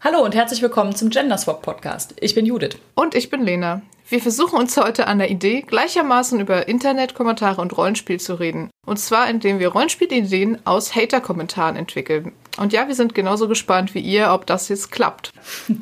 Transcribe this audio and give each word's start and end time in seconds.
Hallo 0.00 0.20
und 0.24 0.32
herzlich 0.32 0.62
willkommen 0.62 0.94
zum 0.94 1.10
Gender 1.10 1.36
Swap 1.38 1.60
Podcast. 1.60 2.14
Ich 2.20 2.32
bin 2.36 2.46
Judith. 2.46 2.78
Und 2.94 3.16
ich 3.16 3.30
bin 3.30 3.42
Lena. 3.42 3.82
Wir 4.08 4.20
versuchen 4.20 4.56
uns 4.56 4.76
heute 4.76 5.08
an 5.08 5.18
der 5.18 5.28
Idee, 5.28 5.62
gleichermaßen 5.62 6.38
über 6.38 6.68
Internet, 6.68 7.14
Kommentare 7.14 7.60
und 7.60 7.76
Rollenspiel 7.76 8.20
zu 8.20 8.38
reden. 8.38 8.70
Und 8.86 9.00
zwar, 9.00 9.28
indem 9.28 9.58
wir 9.58 9.70
Rollenspielideen 9.70 10.64
aus 10.64 10.94
Hater-Kommentaren 10.94 11.74
entwickeln. 11.74 12.32
Und 12.58 12.72
ja, 12.72 12.88
wir 12.88 12.94
sind 12.94 13.14
genauso 13.14 13.48
gespannt 13.48 13.94
wie 13.94 14.00
ihr, 14.00 14.32
ob 14.32 14.46
das 14.46 14.68
jetzt 14.68 14.90
klappt. 14.90 15.32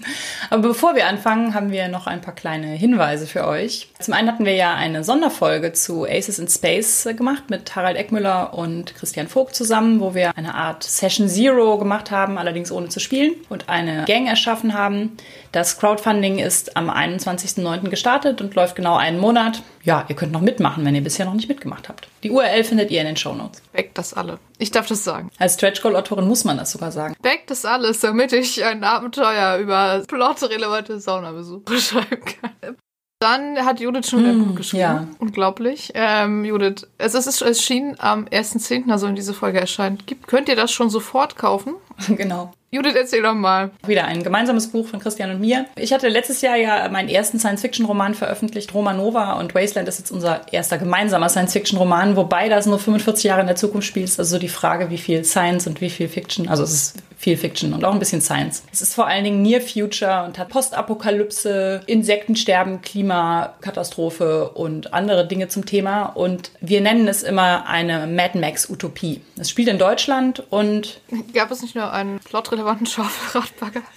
Aber 0.51 0.69
bevor 0.69 0.95
wir 0.95 1.07
anfangen, 1.07 1.55
haben 1.55 1.71
wir 1.71 1.89
noch 1.89 2.07
ein 2.07 2.21
paar 2.21 2.35
kleine 2.35 2.69
Hinweise 2.69 3.27
für 3.27 3.47
euch. 3.47 3.89
Zum 3.99 4.15
einen 4.15 4.29
hatten 4.29 4.45
wir 4.45 4.55
ja 4.55 4.75
eine 4.75 5.03
Sonderfolge 5.03 5.73
zu 5.73 6.05
Aces 6.05 6.39
in 6.39 6.49
Space 6.49 7.09
gemacht 7.17 7.45
mit 7.49 7.75
Harald 7.75 7.97
Eckmüller 7.97 8.55
und 8.55 8.95
Christian 8.95 9.29
Vogt 9.29 9.55
zusammen, 9.55 10.01
wo 10.01 10.15
wir 10.15 10.37
eine 10.37 10.55
Art 10.55 10.85
Session 10.85 11.29
Zero 11.29 11.79
gemacht 11.79 12.11
haben, 12.11 12.39
allerdings 12.39 12.71
ohne 12.71 12.89
zu 12.89 13.01
spielen 13.01 13.35
und 13.49 13.69
eine 13.69 14.05
Gang 14.05 14.29
erschaffen 14.29 14.75
haben. 14.75 15.17
Das 15.57 15.79
Crowdfunding 15.79 16.39
ist 16.39 16.77
am 16.77 16.91
21.09. 16.91 17.89
gestartet 17.89 18.43
und 18.43 18.55
läuft 18.55 18.77
genau 18.77 18.97
einen 18.99 19.19
Monat. 19.19 19.63
Ja, 19.85 20.05
ihr 20.07 20.15
könnt 20.15 20.33
noch 20.33 20.43
mitmachen, 20.43 20.85
wenn 20.85 20.95
ihr 20.95 21.01
bisher 21.03 21.25
noch 21.25 21.33
nicht 21.33 21.49
mitgemacht 21.49 21.89
habt. 21.89 22.09
Die 22.23 22.31
URL 22.31 22.63
findet 22.63 22.91
ihr 22.91 23.01
in 23.01 23.07
den 23.07 23.17
Show 23.17 23.33
Notes. 23.33 23.63
Weg 23.73 23.95
das 23.95 24.13
alle. 24.13 24.39
Ich 24.59 24.71
darf 24.71 24.87
das 24.87 25.03
sagen. 25.03 25.31
Als 25.39 25.55
Stretch 25.55 25.81
Goal-Autorin 25.81 26.29
muss 26.29 26.45
man 26.45 26.59
das 26.59 26.73
sogar 26.73 26.93
sagen. 26.93 27.17
Weg 27.23 27.47
das 27.47 27.65
alles, 27.65 28.01
damit 28.01 28.35
ich 28.35 28.63
ein 28.67 28.85
Abenteuer 28.85 29.57
über 29.57 30.03
plotrelevante 30.07 31.01
Saunabesuche 31.01 31.63
schreiben 31.81 32.21
kann. 32.23 32.77
Dann 33.19 33.57
hat 33.65 33.81
Judith 33.81 34.11
schon 34.11 34.27
ein 34.27 34.37
Mm, 34.37 34.49
Buch 34.49 34.57
geschrieben. 34.57 34.81
ja. 34.83 35.09
Unglaublich. 35.21 35.91
Ähm, 35.95 36.45
Judith, 36.45 36.87
es 36.99 37.15
ist 37.15 37.41
erschienen 37.41 37.97
am 37.99 38.27
1.10., 38.27 38.91
also 38.91 39.07
wenn 39.07 39.15
diese 39.15 39.33
Folge 39.33 39.59
erscheint. 39.59 40.07
Gibt, 40.07 40.27
könnt 40.27 40.51
ihr 40.51 40.57
das 40.57 40.71
schon 40.71 40.91
sofort 40.91 41.37
kaufen? 41.37 41.77
genau. 42.09 42.53
Judith, 42.71 42.95
erzähl 42.97 43.23
doch 43.23 43.35
mal. 43.35 43.71
Wieder 43.87 44.07
ein 44.07 44.23
gemeinsames 44.23 44.67
Buch 44.69 44.89
von 44.89 44.99
Christian 44.99 45.31
und 45.31 45.41
mir. 45.41 45.67
Ich 45.77 45.93
hatte 45.93 46.09
letztes 46.09 46.41
Jahr 46.41 46.57
ja 46.57 46.89
meinen 46.89 47.09
ersten 47.09 47.39
Science-Fiction-Roman 47.39 48.15
veröffentlicht, 48.15 48.75
Romanova, 48.75 49.35
und 49.35 49.55
Wasteland 49.55 49.89
ist 49.89 49.99
jetzt 49.99 50.11
unser 50.11 50.53
erster 50.53 50.77
gemeinsamer 50.77 51.29
Science-Fiction-Roman, 51.29 52.17
wobei 52.17 52.49
das 52.49 52.67
nur 52.67 52.79
45 52.79 53.25
Jahre 53.25 53.43
in 53.43 53.47
der 53.47 53.57
Zukunft 53.57 53.87
spielt. 53.87 54.07
Ist 54.07 54.19
also 54.19 54.37
so 54.37 54.41
die 54.41 54.49
Frage, 54.49 54.91
wie 54.91 54.99
viel 54.99 55.25
Science 55.25 55.67
und 55.67 55.81
wie 55.81 55.91
viel 55.91 56.09
Fiction. 56.09 56.49
Also 56.49 56.65
es 56.65 56.73
ist 56.73 56.97
viel 57.19 57.37
Fiction 57.37 57.73
und 57.73 57.85
auch 57.85 57.93
ein 57.93 57.99
bisschen 57.99 58.21
Science. 58.21 58.63
Es 58.73 58.83
ist 58.83 58.95
vor 58.95 59.07
allen 59.07 59.25
Dingen 59.25 59.43
Near 59.43 59.61
Future 59.61 60.25
und 60.25 60.39
hat 60.39 60.49
Postapokalypse, 60.49 61.81
Insektensterben, 61.87 62.83
Klimakatastrophe 62.83 64.51
und 64.51 64.93
andere 64.93 65.27
Dinge 65.27 65.49
zum 65.49 65.65
Thema. 65.65 66.05
Und 66.07 66.51
wir 66.61 66.81
nennen 66.81 67.09
es 67.09 67.23
immer 67.23 67.67
eine 67.69 68.07
Mad 68.07 68.39
Max-Utopie. 68.39 69.23
Es 69.39 69.51
spielt 69.51 69.69
in 69.69 69.79
Deutschland 69.79 70.43
und 70.51 71.01
Gab 71.33 71.51
es 71.51 71.63
nicht 71.63 71.75
nur 71.75 71.91
einen 71.93 72.21
plotrelevanten 72.57 72.87
Schaufelradbagger? 72.87 73.83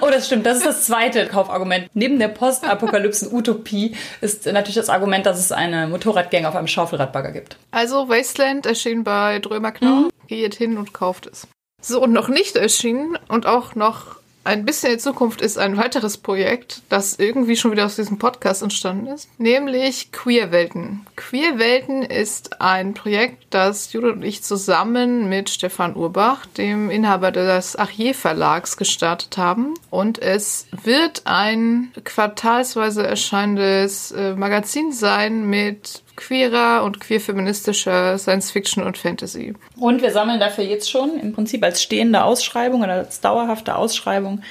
Oh, 0.00 0.06
das 0.08 0.26
stimmt. 0.26 0.46
Das 0.46 0.58
ist 0.58 0.66
das 0.66 0.86
zweite 0.86 1.26
Kaufargument. 1.26 1.88
Neben 1.92 2.20
der 2.20 2.28
Postapokalypsen-Utopie 2.28 3.96
ist 4.20 4.46
natürlich 4.46 4.76
das 4.76 4.88
Argument, 4.88 5.26
dass 5.26 5.40
es 5.40 5.50
eine 5.50 5.88
Motorradgang 5.88 6.46
auf 6.46 6.54
einem 6.54 6.68
Schaufelradbagger 6.68 7.32
gibt. 7.32 7.56
Also 7.72 8.08
Wasteland 8.08 8.64
erschien 8.64 9.02
bei 9.02 9.40
Drömer 9.40 9.72
Knau. 9.72 10.08
Geht 10.28 10.54
hin 10.54 10.78
und 10.78 10.94
kauft 10.94 11.26
es. 11.26 11.48
So, 11.82 12.00
und 12.00 12.12
noch 12.12 12.28
nicht 12.28 12.54
erschienen 12.54 13.18
und 13.26 13.46
auch 13.46 13.74
noch 13.74 14.19
ein 14.44 14.64
bisschen 14.64 14.94
in 14.94 14.98
Zukunft 14.98 15.42
ist 15.42 15.58
ein 15.58 15.76
weiteres 15.76 16.16
Projekt, 16.16 16.82
das 16.88 17.18
irgendwie 17.18 17.56
schon 17.56 17.72
wieder 17.72 17.86
aus 17.86 17.96
diesem 17.96 18.18
Podcast 18.18 18.62
entstanden 18.62 19.06
ist, 19.08 19.28
nämlich 19.38 20.12
Queerwelten. 20.12 21.06
Queerwelten 21.16 22.02
ist 22.02 22.60
ein 22.60 22.94
Projekt, 22.94 23.44
das 23.50 23.92
Judith 23.92 24.12
und 24.12 24.22
ich 24.22 24.42
zusammen 24.42 25.28
mit 25.28 25.50
Stefan 25.50 25.94
Urbach, 25.94 26.46
dem 26.46 26.90
Inhaber 26.90 27.32
des 27.32 27.78
Achier 27.78 28.14
Verlags, 28.14 28.76
gestartet 28.76 29.36
haben. 29.36 29.74
Und 29.90 30.18
es 30.18 30.66
wird 30.84 31.22
ein 31.26 31.92
quartalsweise 32.04 33.06
erscheinendes 33.06 34.10
äh, 34.12 34.34
Magazin 34.34 34.92
sein 34.92 35.48
mit 35.48 36.02
queerer 36.20 36.84
und 36.84 37.00
queer-feministischer 37.00 38.18
Science-Fiction 38.18 38.84
und 38.84 38.98
Fantasy. 38.98 39.54
Und 39.76 40.02
wir 40.02 40.12
sammeln 40.12 40.38
dafür 40.38 40.64
jetzt 40.64 40.90
schon 40.90 41.18
im 41.18 41.32
Prinzip 41.32 41.64
als 41.64 41.82
stehende 41.82 42.22
Ausschreibung 42.22 42.82
oder 42.82 42.92
als 42.92 43.20
dauerhafte 43.20 43.74
Ausschreibung 43.74 44.42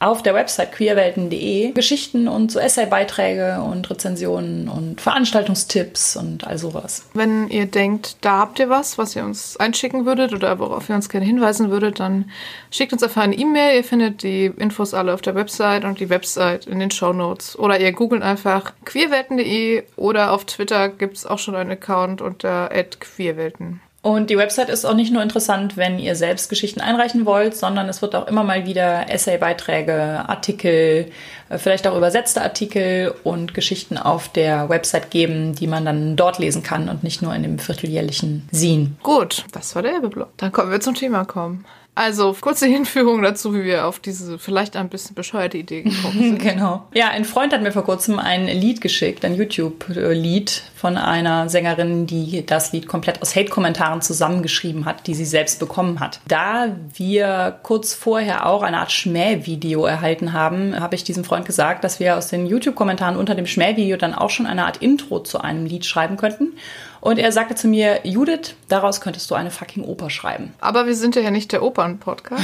auf 0.00 0.22
der 0.22 0.34
Website 0.34 0.72
queerwelten.de 0.72 1.72
Geschichten 1.72 2.28
und 2.28 2.52
so 2.52 2.58
Essaybeiträge 2.58 3.60
und 3.62 3.88
Rezensionen 3.90 4.68
und 4.68 5.00
Veranstaltungstipps 5.00 6.16
und 6.16 6.46
all 6.46 6.58
sowas. 6.58 7.04
Wenn 7.14 7.48
ihr 7.48 7.66
denkt, 7.66 8.16
da 8.20 8.38
habt 8.38 8.58
ihr 8.58 8.68
was, 8.68 8.98
was 8.98 9.16
ihr 9.16 9.24
uns 9.24 9.56
einschicken 9.56 10.06
würdet 10.06 10.32
oder 10.32 10.58
worauf 10.58 10.88
ihr 10.88 10.94
uns 10.94 11.08
gerne 11.08 11.26
hinweisen 11.26 11.70
würdet, 11.70 12.00
dann 12.00 12.30
schickt 12.70 12.92
uns 12.92 13.02
einfach 13.02 13.22
eine 13.22 13.36
E-Mail. 13.36 13.76
Ihr 13.76 13.84
findet 13.84 14.22
die 14.22 14.46
Infos 14.46 14.94
alle 14.94 15.14
auf 15.14 15.22
der 15.22 15.34
Website 15.34 15.84
und 15.84 15.98
die 15.98 16.10
Website 16.10 16.66
in 16.66 16.78
den 16.78 16.90
Show 16.90 17.12
Notes. 17.12 17.58
Oder 17.58 17.80
ihr 17.80 17.92
googelt 17.92 18.22
einfach 18.22 18.72
queerwelten.de 18.84 19.82
oder 19.96 20.32
auf 20.32 20.44
Twitter 20.44 20.88
gibt 20.88 21.16
es 21.16 21.26
auch 21.26 21.38
schon 21.38 21.56
einen 21.56 21.72
Account 21.72 22.22
unter 22.22 22.68
queerwelten. 23.00 23.80
Und 24.00 24.30
die 24.30 24.38
Website 24.38 24.68
ist 24.68 24.84
auch 24.84 24.94
nicht 24.94 25.12
nur 25.12 25.22
interessant, 25.22 25.76
wenn 25.76 25.98
ihr 25.98 26.14
selbst 26.14 26.48
Geschichten 26.48 26.80
einreichen 26.80 27.26
wollt, 27.26 27.56
sondern 27.56 27.88
es 27.88 28.00
wird 28.00 28.14
auch 28.14 28.28
immer 28.28 28.44
mal 28.44 28.64
wieder 28.64 29.10
Essaybeiträge, 29.10 30.24
Artikel, 30.28 31.10
äh, 31.48 31.58
vielleicht 31.58 31.86
auch 31.86 31.96
übersetzte 31.96 32.42
Artikel 32.42 33.12
und 33.24 33.54
Geschichten 33.54 33.98
auf 33.98 34.28
der 34.28 34.68
Website 34.68 35.10
geben, 35.10 35.54
die 35.56 35.66
man 35.66 35.84
dann 35.84 36.14
dort 36.14 36.38
lesen 36.38 36.62
kann 36.62 36.88
und 36.88 37.02
nicht 37.02 37.22
nur 37.22 37.34
in 37.34 37.42
dem 37.42 37.58
vierteljährlichen 37.58 38.48
Sin. 38.52 38.96
Gut, 39.02 39.44
das 39.50 39.74
war 39.74 39.82
der 39.82 39.94
Erbeblock. 39.94 40.30
Dann 40.36 40.52
kommen 40.52 40.70
wir 40.70 40.80
zum 40.80 40.94
Thema 40.94 41.24
kommen. 41.24 41.64
Also, 41.98 42.32
kurze 42.40 42.66
Hinführung 42.68 43.22
dazu, 43.22 43.52
wie 43.54 43.64
wir 43.64 43.86
auf 43.86 43.98
diese 43.98 44.38
vielleicht 44.38 44.76
ein 44.76 44.88
bisschen 44.88 45.16
bescheuerte 45.16 45.58
Idee 45.58 45.82
gekommen 45.82 46.18
sind. 46.18 46.38
Genau. 46.48 46.86
Ja, 46.94 47.08
ein 47.08 47.24
Freund 47.24 47.52
hat 47.52 47.62
mir 47.62 47.72
vor 47.72 47.84
kurzem 47.84 48.18
ein 48.18 48.46
Lied 48.46 48.80
geschickt, 48.80 49.24
ein 49.24 49.34
YouTube-Lied 49.34 50.62
von 50.76 50.96
einer 50.96 51.48
Sängerin, 51.48 52.06
die 52.06 52.46
das 52.46 52.72
Lied 52.72 52.86
komplett 52.86 53.20
aus 53.20 53.34
Hate-Kommentaren 53.34 54.00
zusammengeschrieben 54.00 54.84
hat, 54.84 55.06
die 55.08 55.14
sie 55.14 55.24
selbst 55.24 55.58
bekommen 55.58 55.98
hat. 55.98 56.20
Da 56.28 56.76
wir 56.94 57.58
kurz 57.64 57.94
vorher 57.94 58.46
auch 58.46 58.62
eine 58.62 58.78
Art 58.78 58.92
Schmähvideo 58.92 59.84
erhalten 59.84 60.32
haben, 60.32 60.78
habe 60.78 60.94
ich 60.94 61.02
diesem 61.02 61.24
Freund 61.24 61.44
gesagt, 61.44 61.82
dass 61.82 61.98
wir 61.98 62.16
aus 62.16 62.28
den 62.28 62.46
YouTube-Kommentaren 62.46 63.16
unter 63.16 63.34
dem 63.34 63.46
Schmähvideo 63.46 63.96
dann 63.96 64.14
auch 64.14 64.30
schon 64.30 64.46
eine 64.46 64.64
Art 64.64 64.76
Intro 64.78 65.20
zu 65.20 65.40
einem 65.40 65.66
Lied 65.66 65.84
schreiben 65.84 66.16
könnten. 66.16 66.52
Und 67.00 67.18
er 67.18 67.32
sagte 67.32 67.54
zu 67.54 67.68
mir, 67.68 68.00
Judith, 68.04 68.54
daraus 68.68 69.00
könntest 69.00 69.30
du 69.30 69.34
eine 69.34 69.50
fucking 69.50 69.84
Oper 69.84 70.10
schreiben. 70.10 70.52
Aber 70.60 70.86
wir 70.86 70.94
sind 70.94 71.16
ja 71.16 71.30
nicht 71.30 71.52
der 71.52 71.62
Opern-Podcast. 71.62 72.42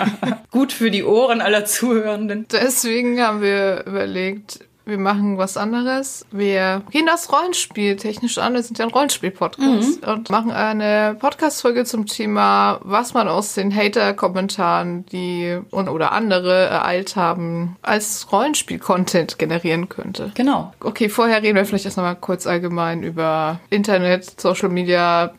Gut 0.50 0.72
für 0.72 0.90
die 0.90 1.04
Ohren 1.04 1.40
aller 1.40 1.64
Zuhörenden. 1.64 2.46
Deswegen 2.50 3.20
haben 3.20 3.42
wir 3.42 3.84
überlegt, 3.86 4.60
wir 4.88 4.98
machen 4.98 5.38
was 5.38 5.56
anderes. 5.56 6.26
Wir 6.32 6.82
gehen 6.90 7.06
das 7.06 7.30
Rollenspiel 7.30 7.96
technisch 7.96 8.38
an. 8.38 8.54
Wir 8.54 8.62
sind 8.62 8.78
ja 8.78 8.86
ein 8.86 8.90
Rollenspiel-Podcast 8.90 10.06
und 10.06 10.30
machen 10.30 10.50
eine 10.50 11.14
Podcast-Folge 11.18 11.84
zum 11.84 12.06
Thema, 12.06 12.80
was 12.82 13.12
man 13.12 13.28
aus 13.28 13.54
den 13.54 13.74
Hater-Kommentaren, 13.74 15.04
die 15.06 15.58
und 15.70 15.88
oder 15.88 16.12
andere 16.12 16.66
ereilt 16.66 17.16
haben, 17.16 17.76
als 17.82 18.32
Rollenspiel-Content 18.32 19.38
generieren 19.38 19.88
könnte. 19.88 20.32
Genau. 20.34 20.72
Okay, 20.80 21.08
vorher 21.08 21.42
reden 21.42 21.56
wir 21.56 21.66
vielleicht 21.66 21.84
erst 21.84 21.98
noch 21.98 22.04
mal 22.04 22.14
kurz 22.14 22.46
allgemein 22.46 23.02
über 23.02 23.60
Internet, 23.68 24.40
Social 24.40 24.70
Media, 24.70 25.32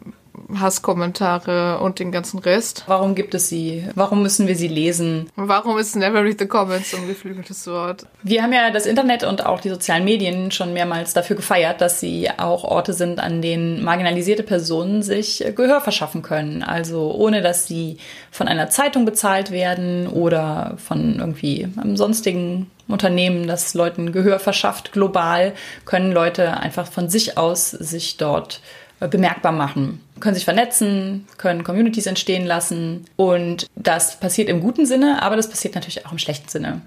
Hasskommentare 0.57 1.79
und 1.79 1.99
den 1.99 2.11
ganzen 2.11 2.39
Rest. 2.39 2.83
Warum 2.87 3.15
gibt 3.15 3.33
es 3.33 3.49
sie? 3.49 3.87
Warum 3.95 4.21
müssen 4.21 4.47
wir 4.47 4.55
sie 4.55 4.67
lesen? 4.67 5.29
Warum 5.35 5.77
ist 5.77 5.95
Never 5.95 6.23
Read 6.23 6.39
the 6.39 6.47
Comments 6.47 6.91
so 6.91 6.97
ein 6.97 7.07
geflügeltes 7.07 7.67
Wort? 7.67 8.05
Wir 8.23 8.43
haben 8.43 8.53
ja 8.53 8.71
das 8.71 8.85
Internet 8.85 9.23
und 9.23 9.45
auch 9.45 9.61
die 9.61 9.69
sozialen 9.69 10.05
Medien 10.05 10.51
schon 10.51 10.73
mehrmals 10.73 11.13
dafür 11.13 11.35
gefeiert, 11.35 11.81
dass 11.81 11.99
sie 11.99 12.29
auch 12.37 12.63
Orte 12.63 12.93
sind, 12.93 13.19
an 13.19 13.41
denen 13.41 13.83
marginalisierte 13.83 14.43
Personen 14.43 15.03
sich 15.03 15.43
Gehör 15.55 15.81
verschaffen 15.81 16.21
können. 16.21 16.63
Also 16.63 17.13
ohne, 17.13 17.41
dass 17.41 17.67
sie 17.67 17.97
von 18.31 18.47
einer 18.47 18.69
Zeitung 18.69 19.05
bezahlt 19.05 19.51
werden 19.51 20.07
oder 20.07 20.75
von 20.77 21.19
irgendwie 21.19 21.67
einem 21.77 21.97
sonstigen 21.97 22.69
Unternehmen, 22.87 23.47
das 23.47 23.73
Leuten 23.73 24.11
Gehör 24.11 24.39
verschafft, 24.39 24.91
global, 24.91 25.53
können 25.85 26.11
Leute 26.11 26.57
einfach 26.57 26.87
von 26.87 27.09
sich 27.09 27.37
aus 27.37 27.69
sich 27.69 28.17
dort 28.17 28.61
äh, 28.99 29.07
bemerkbar 29.07 29.51
machen, 29.51 30.01
können 30.19 30.35
sich 30.35 30.45
vernetzen, 30.45 31.27
können 31.37 31.63
Communities 31.63 32.05
entstehen 32.05 32.45
lassen 32.45 33.05
und 33.15 33.67
das 33.75 34.19
passiert 34.19 34.49
im 34.49 34.61
guten 34.61 34.85
Sinne, 34.85 35.21
aber 35.21 35.35
das 35.35 35.49
passiert 35.49 35.75
natürlich 35.75 36.05
auch 36.05 36.11
im 36.11 36.19
schlechten 36.19 36.49
Sinne. 36.49 36.81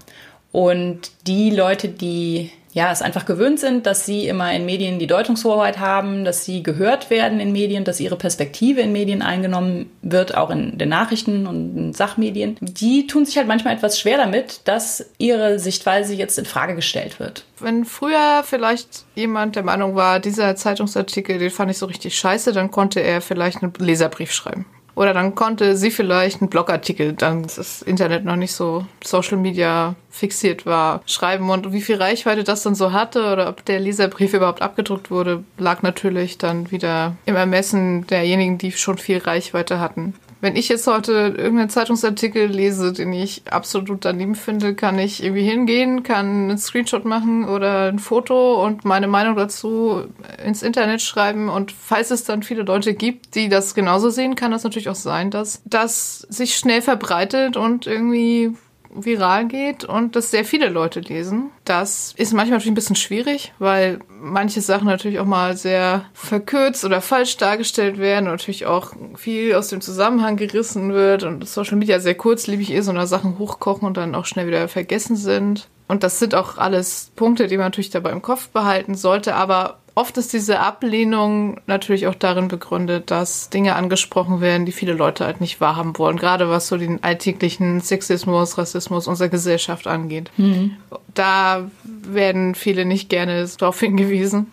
Und 0.53 1.11
die 1.25 1.49
Leute, 1.49 1.89
die 1.89 2.51
ja, 2.73 2.91
es 2.91 3.01
einfach 3.01 3.25
gewöhnt 3.25 3.59
sind, 3.59 3.85
dass 3.85 4.05
sie 4.05 4.27
immer 4.27 4.51
in 4.53 4.65
Medien 4.65 4.97
die 4.97 5.07
Deutungshoheit 5.07 5.79
haben, 5.79 6.25
dass 6.25 6.43
sie 6.43 6.63
gehört 6.63 7.09
werden 7.09 7.39
in 7.39 7.51
Medien, 7.51 7.83
dass 7.83 7.99
ihre 7.99 8.15
Perspektive 8.15 8.81
in 8.81 8.91
Medien 8.91 9.21
eingenommen 9.21 9.91
wird, 10.01 10.35
auch 10.35 10.49
in 10.49 10.77
den 10.77 10.89
Nachrichten 10.89 11.45
und 11.45 11.77
in 11.77 11.93
Sachmedien. 11.93 12.57
Die 12.61 13.05
tun 13.05 13.25
sich 13.25 13.37
halt 13.37 13.47
manchmal 13.47 13.75
etwas 13.75 13.99
schwer 13.99 14.17
damit, 14.17 14.61
dass 14.65 15.05
ihre 15.19 15.59
Sichtweise 15.59 16.15
jetzt 16.15 16.39
in 16.39 16.45
Frage 16.45 16.75
gestellt 16.75 17.19
wird. 17.19 17.45
Wenn 17.59 17.85
früher 17.85 18.43
vielleicht 18.43 19.05
jemand 19.15 19.55
der 19.55 19.63
Meinung 19.63 19.95
war, 19.95 20.19
dieser 20.19 20.55
Zeitungsartikel, 20.55 21.37
den 21.37 21.51
fand 21.51 21.69
ich 21.69 21.77
so 21.77 21.85
richtig 21.85 22.17
scheiße, 22.17 22.53
dann 22.53 22.71
konnte 22.71 23.01
er 23.01 23.21
vielleicht 23.21 23.61
einen 23.61 23.73
Leserbrief 23.77 24.31
schreiben. 24.31 24.65
Oder 24.95 25.13
dann 25.13 25.35
konnte 25.35 25.75
sie 25.75 25.91
vielleicht 25.91 26.41
einen 26.41 26.49
Blogartikel, 26.49 27.13
dann 27.13 27.43
das 27.43 27.81
Internet 27.81 28.25
noch 28.25 28.35
nicht 28.35 28.53
so 28.53 28.85
Social 29.03 29.37
Media 29.37 29.95
fixiert 30.09 30.65
war, 30.65 31.01
schreiben. 31.05 31.49
Und 31.49 31.73
wie 31.73 31.81
viel 31.81 31.95
Reichweite 31.95 32.43
das 32.43 32.63
dann 32.63 32.75
so 32.75 32.93
hatte 32.93 33.31
oder 33.31 33.49
ob 33.49 33.65
der 33.65 33.79
Leserbrief 33.79 34.33
überhaupt 34.33 34.61
abgedruckt 34.61 35.09
wurde, 35.09 35.43
lag 35.57 35.81
natürlich 35.81 36.37
dann 36.37 36.69
wieder 36.69 37.15
im 37.25 37.35
Ermessen 37.35 38.05
derjenigen, 38.07 38.57
die 38.59 38.71
schon 38.71 38.97
viel 38.99 39.17
Reichweite 39.17 39.79
hatten. 39.79 40.13
Wenn 40.43 40.57
ich 40.57 40.67
jetzt 40.67 40.87
heute 40.87 41.13
irgendeinen 41.37 41.69
Zeitungsartikel 41.69 42.47
lese, 42.47 42.91
den 42.91 43.13
ich 43.13 43.43
absolut 43.49 44.03
daneben 44.03 44.35
finde, 44.35 44.75
kann 44.75 44.99
ich 44.99 45.23
irgendwie 45.23 45.49
hingehen, 45.49 46.03
kann 46.03 46.49
einen 46.49 46.57
Screenshot 46.57 47.05
machen 47.05 47.47
oder 47.47 47.87
ein 47.87 47.97
Foto 47.97 48.61
und 48.61 48.83
meine 48.83 49.07
Meinung 49.07 49.37
dazu 49.37 50.03
ins 50.45 50.61
Internet 50.61 51.01
schreiben. 51.01 51.47
Und 51.47 51.71
falls 51.71 52.11
es 52.11 52.25
dann 52.25 52.43
viele 52.43 52.63
Leute 52.63 52.93
gibt, 52.93 53.35
die 53.35 53.47
das 53.47 53.73
genauso 53.73 54.09
sehen, 54.09 54.35
kann 54.35 54.51
das 54.51 54.65
natürlich 54.65 54.89
auch 54.89 54.95
sein, 54.95 55.31
dass 55.31 55.61
das 55.63 56.19
sich 56.27 56.57
schnell 56.57 56.81
verbreitet 56.81 57.55
und 57.55 57.87
irgendwie 57.87 58.53
viral 58.95 59.47
geht 59.47 59.83
und 59.83 60.15
das 60.15 60.31
sehr 60.31 60.45
viele 60.45 60.69
Leute 60.69 60.99
lesen. 60.99 61.51
Das 61.65 62.13
ist 62.17 62.33
manchmal 62.33 62.57
natürlich 62.57 62.71
ein 62.71 62.75
bisschen 62.75 62.95
schwierig, 62.95 63.53
weil 63.59 63.99
manche 64.07 64.61
Sachen 64.61 64.87
natürlich 64.87 65.19
auch 65.19 65.25
mal 65.25 65.57
sehr 65.57 66.05
verkürzt 66.13 66.85
oder 66.85 67.01
falsch 67.01 67.37
dargestellt 67.37 67.97
werden 67.97 68.25
und 68.25 68.33
natürlich 68.33 68.65
auch 68.65 68.93
viel 69.15 69.55
aus 69.55 69.69
dem 69.69 69.81
Zusammenhang 69.81 70.37
gerissen 70.37 70.93
wird 70.93 71.23
und 71.23 71.47
Social 71.47 71.77
Media 71.77 71.99
sehr 71.99 72.15
kurzlebig 72.15 72.71
ist 72.71 72.87
und 72.87 72.95
da 72.95 73.07
Sachen 73.07 73.39
hochkochen 73.39 73.87
und 73.87 73.97
dann 73.97 74.15
auch 74.15 74.25
schnell 74.25 74.47
wieder 74.47 74.67
vergessen 74.67 75.15
sind. 75.15 75.69
Und 75.87 76.03
das 76.03 76.19
sind 76.19 76.35
auch 76.35 76.57
alles 76.57 77.11
Punkte, 77.15 77.47
die 77.47 77.57
man 77.57 77.67
natürlich 77.67 77.89
dabei 77.89 78.11
im 78.11 78.21
Kopf 78.21 78.49
behalten 78.49 78.95
sollte, 78.95 79.35
aber 79.35 79.79
Oft 79.95 80.17
ist 80.17 80.33
diese 80.33 80.59
Ablehnung 80.59 81.61
natürlich 81.67 82.07
auch 82.07 82.15
darin 82.15 82.47
begründet, 82.47 83.11
dass 83.11 83.51
Dinge 83.51 83.75
angesprochen 83.75 84.41
werden, 84.41 84.65
die 84.65 84.71
viele 84.71 84.93
Leute 84.93 85.23
halt 85.23 85.39
nicht 85.39 85.61
wahrhaben 85.61 85.95
wollen. 85.99 86.17
Gerade 86.17 86.49
was 86.49 86.67
so 86.67 86.77
den 86.77 87.03
alltäglichen 87.03 87.79
Sexismus, 87.79 88.57
Rassismus 88.57 89.07
unserer 89.07 89.29
Gesellschaft 89.29 89.85
angeht. 89.85 90.31
Mhm. 90.37 90.77
Da 91.13 91.69
werden 91.83 92.55
viele 92.55 92.85
nicht 92.85 93.09
gerne 93.09 93.47
darauf 93.59 93.79
hingewiesen 93.79 94.47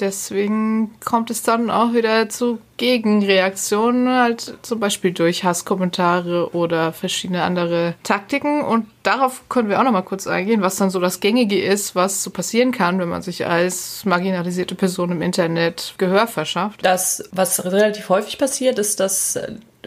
deswegen 0.00 0.90
kommt 1.04 1.30
es 1.30 1.42
dann 1.42 1.70
auch 1.70 1.92
wieder 1.92 2.28
zu 2.28 2.58
Gegenreaktionen, 2.76 4.08
halt 4.08 4.54
zum 4.62 4.80
Beispiel 4.80 5.12
durch 5.12 5.44
Hasskommentare 5.44 6.54
oder 6.54 6.92
verschiedene 6.92 7.42
andere 7.42 7.94
Taktiken. 8.02 8.62
Und 8.62 8.86
darauf 9.02 9.48
können 9.48 9.68
wir 9.68 9.78
auch 9.78 9.84
noch 9.84 9.92
mal 9.92 10.02
kurz 10.02 10.26
eingehen, 10.26 10.62
was 10.62 10.76
dann 10.76 10.90
so 10.90 10.98
das 10.98 11.20
Gängige 11.20 11.60
ist, 11.60 11.94
was 11.94 12.22
so 12.22 12.30
passieren 12.30 12.72
kann, 12.72 12.98
wenn 12.98 13.08
man 13.08 13.22
sich 13.22 13.46
als 13.46 14.04
marginalisierte 14.04 14.74
Person 14.74 15.12
im 15.12 15.22
Internet 15.22 15.94
Gehör 15.98 16.26
verschafft. 16.26 16.80
Das, 16.82 17.28
was 17.32 17.64
relativ 17.64 18.08
häufig 18.08 18.38
passiert, 18.38 18.78
ist, 18.78 18.98
dass 19.00 19.38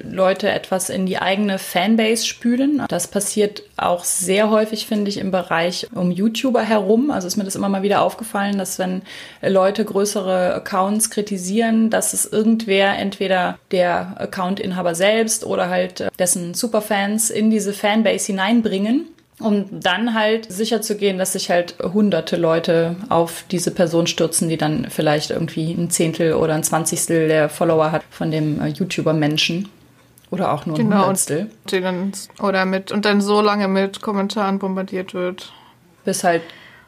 Leute 0.01 0.49
etwas 0.49 0.89
in 0.89 1.05
die 1.05 1.17
eigene 1.17 1.59
Fanbase 1.59 2.25
spülen. 2.25 2.81
Das 2.87 3.07
passiert 3.07 3.63
auch 3.77 4.03
sehr 4.03 4.49
häufig, 4.49 4.87
finde 4.87 5.09
ich, 5.09 5.17
im 5.17 5.31
Bereich 5.31 5.87
um 5.93 6.11
YouTuber 6.11 6.61
herum. 6.61 7.11
Also 7.11 7.27
ist 7.27 7.37
mir 7.37 7.43
das 7.43 7.55
immer 7.55 7.69
mal 7.69 7.83
wieder 7.83 8.01
aufgefallen, 8.01 8.57
dass 8.57 8.79
wenn 8.79 9.03
Leute 9.41 9.85
größere 9.85 10.55
Accounts 10.55 11.09
kritisieren, 11.09 11.89
dass 11.89 12.13
es 12.13 12.25
irgendwer, 12.25 12.97
entweder 12.97 13.57
der 13.71 14.15
Accountinhaber 14.17 14.95
selbst 14.95 15.45
oder 15.45 15.69
halt 15.69 16.09
dessen 16.17 16.53
Superfans 16.53 17.29
in 17.29 17.49
diese 17.49 17.73
Fanbase 17.73 18.27
hineinbringen 18.27 19.07
um 19.39 19.65
dann 19.71 20.13
halt 20.13 20.51
sicher 20.51 20.81
zu 20.81 20.95
gehen, 20.95 21.17
dass 21.17 21.33
sich 21.33 21.49
halt 21.49 21.75
hunderte 21.81 22.37
Leute 22.37 22.95
auf 23.09 23.45
diese 23.51 23.71
Person 23.71 24.07
stürzen, 24.07 24.47
die 24.47 24.57
dann 24.57 24.87
vielleicht 24.89 25.31
irgendwie 25.31 25.71
ein 25.73 25.89
Zehntel 25.89 26.33
oder 26.33 26.53
ein 26.53 26.63
Zwanzigstel 26.63 27.27
der 27.27 27.49
Follower 27.49 27.91
hat 27.91 28.03
von 28.09 28.31
dem 28.31 28.63
YouTuber-Menschen. 28.65 29.69
Oder 30.33 30.51
auch 30.51 30.65
nur 30.65 30.75
genau, 30.75 30.95
ein 30.95 31.01
Hundertstel. 31.01 31.51
Und, 31.71 32.27
oder 32.41 32.65
mit, 32.65 32.91
und 32.91 33.05
dann 33.05 33.21
so 33.21 33.39
lange 33.39 33.67
mit 33.67 34.01
Kommentaren 34.01 34.57
bombardiert 34.57 35.13
wird. 35.13 35.53
Bis 36.05 36.23
halt 36.23 36.41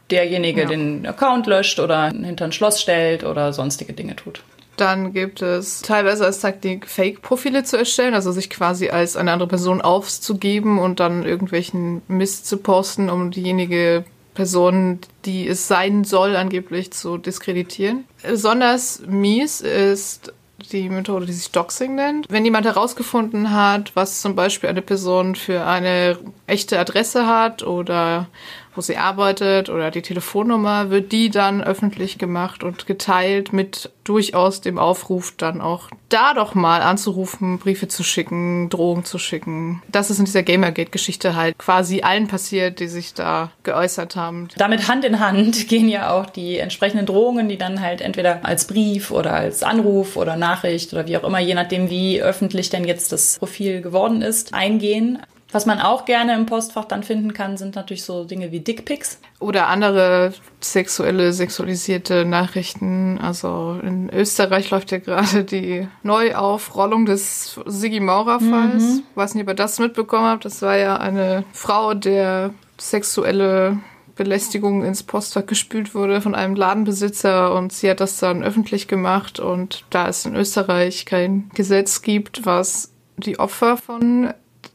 derjenige 0.09 0.61
ja. 0.61 0.67
den 0.67 1.05
Account 1.05 1.45
löscht 1.45 1.79
oder 1.79 2.09
hinter 2.09 2.45
ein 2.45 2.51
Schloss 2.51 2.81
stellt 2.81 3.23
oder 3.23 3.53
sonstige 3.53 3.93
Dinge 3.93 4.15
tut. 4.15 4.41
Dann 4.77 5.13
gibt 5.13 5.43
es 5.43 5.83
teilweise 5.83 6.25
als 6.25 6.39
Taktik 6.39 6.87
Fake-Profile 6.87 7.63
zu 7.63 7.77
erstellen, 7.77 8.15
also 8.15 8.31
sich 8.31 8.49
quasi 8.49 8.89
als 8.89 9.15
eine 9.15 9.31
andere 9.31 9.47
Person 9.47 9.79
aufzugeben 9.79 10.79
und 10.79 10.99
dann 10.99 11.23
irgendwelchen 11.23 12.01
Mist 12.07 12.47
zu 12.47 12.57
posten, 12.57 13.11
um 13.11 13.29
diejenige 13.29 14.05
Person, 14.33 14.99
die 15.23 15.47
es 15.47 15.67
sein 15.67 16.03
soll, 16.03 16.35
angeblich 16.35 16.91
zu 16.91 17.17
diskreditieren. 17.17 18.05
Besonders 18.23 19.03
mies 19.07 19.61
ist 19.61 20.33
die 20.71 20.89
Methode, 20.89 21.25
die 21.25 21.33
sich 21.33 21.51
Doxing 21.51 21.95
nennt. 21.95 22.27
Wenn 22.29 22.45
jemand 22.45 22.65
herausgefunden 22.65 23.51
hat, 23.51 23.95
was 23.95 24.21
zum 24.21 24.35
Beispiel 24.35 24.69
eine 24.69 24.81
Person 24.81 25.35
für 25.35 25.65
eine 25.65 26.17
echte 26.47 26.79
Adresse 26.79 27.27
hat 27.27 27.63
oder 27.63 28.27
wo 28.75 28.81
sie 28.81 28.97
arbeitet 28.97 29.69
oder 29.69 29.91
die 29.91 30.01
Telefonnummer, 30.01 30.89
wird 30.89 31.11
die 31.11 31.29
dann 31.29 31.63
öffentlich 31.63 32.17
gemacht 32.17 32.63
und 32.63 32.85
geteilt 32.85 33.53
mit 33.53 33.91
durchaus 34.03 34.61
dem 34.61 34.77
Aufruf, 34.77 35.33
dann 35.35 35.61
auch 35.61 35.89
da 36.09 36.33
doch 36.33 36.53
mal 36.53 36.81
anzurufen, 36.81 37.57
Briefe 37.57 37.87
zu 37.87 38.03
schicken, 38.03 38.69
Drohungen 38.69 39.03
zu 39.03 39.17
schicken. 39.17 39.81
Das 39.91 40.09
ist 40.09 40.19
in 40.19 40.25
dieser 40.25 40.43
Gamergate-Geschichte 40.43 41.35
halt 41.35 41.57
quasi 41.57 42.01
allen 42.01 42.27
passiert, 42.27 42.79
die 42.79 42.87
sich 42.87 43.13
da 43.13 43.51
geäußert 43.63 44.15
haben. 44.15 44.47
Damit 44.57 44.87
Hand 44.87 45.03
in 45.05 45.19
Hand 45.19 45.67
gehen 45.67 45.89
ja 45.89 46.11
auch 46.11 46.27
die 46.27 46.59
entsprechenden 46.59 47.05
Drohungen, 47.05 47.49
die 47.49 47.57
dann 47.57 47.81
halt 47.81 48.01
entweder 48.01 48.45
als 48.45 48.67
Brief 48.67 49.11
oder 49.11 49.33
als 49.33 49.63
Anruf 49.63 50.15
oder 50.15 50.35
Nachricht 50.35 50.93
oder 50.93 51.07
wie 51.07 51.17
auch 51.17 51.23
immer, 51.23 51.39
je 51.39 51.55
nachdem, 51.55 51.89
wie 51.89 52.21
öffentlich 52.21 52.69
denn 52.69 52.85
jetzt 52.85 53.11
das 53.11 53.39
Profil 53.39 53.81
geworden 53.81 54.21
ist, 54.21 54.53
eingehen. 54.53 55.19
Was 55.55 55.65
man 55.65 55.79
auch 55.79 56.03
gerne 56.03 56.35
im 56.35 56.47
Postfach 56.47 56.83
dann 56.83 57.01
finden 57.01 57.31
kann, 57.31 57.55
sind 57.55 57.77
natürlich 57.77 58.03
so 58.03 58.25
Dinge 58.25 58.51
wie 58.51 58.59
Dickpics. 58.59 59.21
Oder 59.39 59.67
andere 59.67 60.33
sexuelle, 60.59 61.31
sexualisierte 61.31 62.25
Nachrichten. 62.25 63.17
Also 63.21 63.79
in 63.81 64.09
Österreich 64.09 64.69
läuft 64.69 64.91
ja 64.91 64.97
gerade 64.97 65.45
die 65.45 65.87
Neuaufrollung 66.03 67.05
des 67.05 67.57
Sigi 67.67 68.01
Maurer-Falls. 68.01 68.83
Mhm. 68.83 69.03
Weiß 69.15 69.33
nicht, 69.33 69.43
ob 69.43 69.51
ihr 69.51 69.55
das 69.55 69.79
mitbekommen 69.79 70.25
habt. 70.25 70.43
Das 70.43 70.61
war 70.61 70.75
ja 70.75 70.97
eine 70.97 71.45
Frau, 71.53 71.93
der 71.93 72.53
sexuelle 72.77 73.79
Belästigung 74.17 74.83
ins 74.83 75.03
Postfach 75.03 75.45
gespült 75.45 75.95
wurde 75.95 76.19
von 76.19 76.35
einem 76.35 76.57
Ladenbesitzer 76.57 77.55
und 77.55 77.71
sie 77.71 77.89
hat 77.89 78.01
das 78.01 78.19
dann 78.19 78.43
öffentlich 78.43 78.89
gemacht 78.89 79.39
und 79.39 79.85
da 79.89 80.09
es 80.09 80.25
in 80.25 80.35
Österreich 80.35 81.05
kein 81.05 81.49
Gesetz 81.53 82.01
gibt, 82.01 82.45
was 82.45 82.91
die 83.15 83.39
Opfer 83.39 83.77
von 83.77 84.33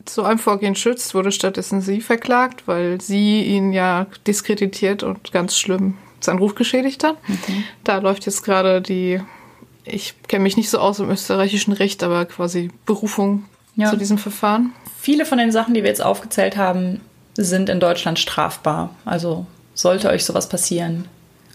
so 0.09 0.23
einem 0.23 0.38
Vorgehen 0.38 0.75
schützt, 0.75 1.14
wurde 1.14 1.33
stattdessen 1.33 1.80
sie 1.80 2.00
verklagt, 2.00 2.66
weil 2.66 3.00
sie 3.00 3.42
ihn 3.42 3.73
ja 3.73 4.07
diskreditiert 4.26 5.02
und 5.02 5.33
ganz 5.33 5.57
schlimm 5.57 5.97
seinen 6.21 6.38
Ruf 6.38 6.54
geschädigt 6.54 7.04
hat. 7.04 7.16
Mhm. 7.28 7.64
Da 7.85 7.99
läuft 7.99 8.26
jetzt 8.26 8.42
gerade 8.42 8.83
die, 8.83 9.21
ich 9.85 10.14
kenne 10.28 10.42
mich 10.42 10.57
nicht 10.57 10.71
so 10.71 10.78
aus 10.78 10.99
im 10.99 11.11
österreichischen 11.11 11.73
Recht, 11.73 12.02
aber 12.02 12.25
quasi 12.26 12.71
Berufung 12.87 13.45
ja. 13.76 13.90
zu 13.90 13.97
diesem 13.97 14.19
Verfahren. 14.19 14.73
Viele 14.99 15.25
von 15.25 15.38
den 15.38 15.52
Sachen, 15.52 15.75
die 15.75 15.83
wir 15.83 15.88
jetzt 15.88 16.02
aufgezählt 16.02 16.57
haben, 16.57 17.00
sind 17.35 17.69
in 17.69 17.80
Deutschland 17.80 18.19
strafbar. 18.19 18.95
Also 19.04 19.47
sollte 19.75 20.11
euch 20.11 20.25
sowas 20.25 20.49
passieren, 20.49 21.07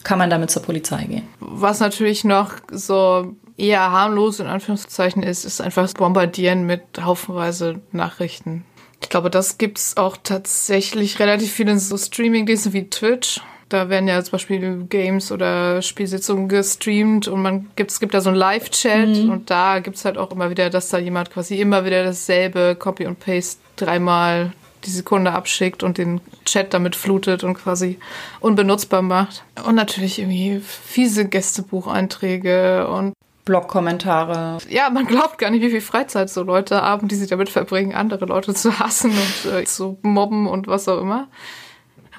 kann 0.04 0.18
man 0.18 0.30
damit 0.30 0.50
zur 0.50 0.64
Polizei 0.64 1.04
gehen. 1.04 1.28
Was 1.40 1.80
natürlich 1.80 2.24
noch 2.24 2.54
so 2.72 3.36
eher 3.58 3.92
harmlos 3.92 4.40
in 4.40 4.48
Anführungszeichen 4.48 5.24
ist, 5.24 5.46
ist 5.46 5.62
einfach 5.62 5.84
das 5.84 5.94
Bombardieren 5.94 6.66
mit 6.66 6.82
haufenweise 7.02 7.82
Nachrichten. 7.92 8.66
Ich 9.02 9.10
glaube, 9.10 9.30
das 9.30 9.58
gibt's 9.58 9.98
auch 9.98 10.18
tatsächlich 10.22 11.20
relativ 11.20 11.52
viel 11.52 11.70
in 11.70 11.80
so 11.80 11.98
Streaming-Diensten 11.98 12.74
wie 12.74 12.90
Twitch. 12.90 13.42
Da 13.70 13.90
werden 13.90 14.08
ja 14.08 14.24
zum 14.24 14.34
Beispiel 14.34 14.86
Games 14.90 15.32
oder 15.32 15.82
Spielsitzungen 15.82 16.48
gestreamt 16.50 17.28
und 17.28 17.42
man 17.42 17.72
gibt, 17.76 17.92
es 17.92 18.00
gibt 18.00 18.14
da 18.14 18.22
so 18.22 18.30
einen 18.30 18.38
Live-Chat 18.38 19.24
mhm. 19.24 19.30
und 19.30 19.50
da 19.50 19.80
gibt's 19.80 20.06
halt 20.06 20.18
auch 20.18 20.32
immer 20.32 20.50
wieder, 20.50 20.70
dass 20.70 20.90
da 20.90 20.98
jemand 20.98 21.32
quasi 21.32 21.60
immer 21.60 21.84
wieder 21.84 22.04
dasselbe 22.04 22.76
Copy 22.78 23.08
und 23.08 23.20
Paste 23.20 23.60
dreimal 23.76 24.54
die 24.86 24.92
Sekunde 24.92 25.32
abschickt 25.32 25.82
und 25.82 25.98
den 25.98 26.22
Chat 26.46 26.74
damit 26.74 26.96
flutet 26.96 27.44
und 27.44 27.56
quasi 27.56 27.98
unbenutzbar 28.40 29.02
macht. 29.02 29.44
Und 29.66 29.76
natürlich 29.76 30.20
irgendwie 30.20 30.60
fiese 30.60 31.28
Gästebucheinträge 31.28 32.88
und 32.88 33.14
Blog-Kommentare. 33.46 34.58
Ja, 34.70 34.90
man 34.90 35.06
glaubt 35.06 35.38
gar 35.38 35.52
nicht, 35.52 35.62
wie 35.62 35.70
viel 35.70 35.82
Freizeit 35.82 36.30
so 36.30 36.44
Leute 36.44 36.82
haben, 36.82 37.08
die 37.08 37.16
sie 37.16 37.28
damit 37.28 37.50
verbringen, 37.50 37.94
andere 37.94 38.26
Leute 38.26 38.54
zu 38.54 38.80
hassen 38.80 39.12
und 39.12 39.52
äh, 39.52 39.64
zu 39.66 39.98
mobben 40.02 40.48
und 40.48 40.68
was 40.68 40.88
auch 40.88 41.00
immer. 41.00 41.28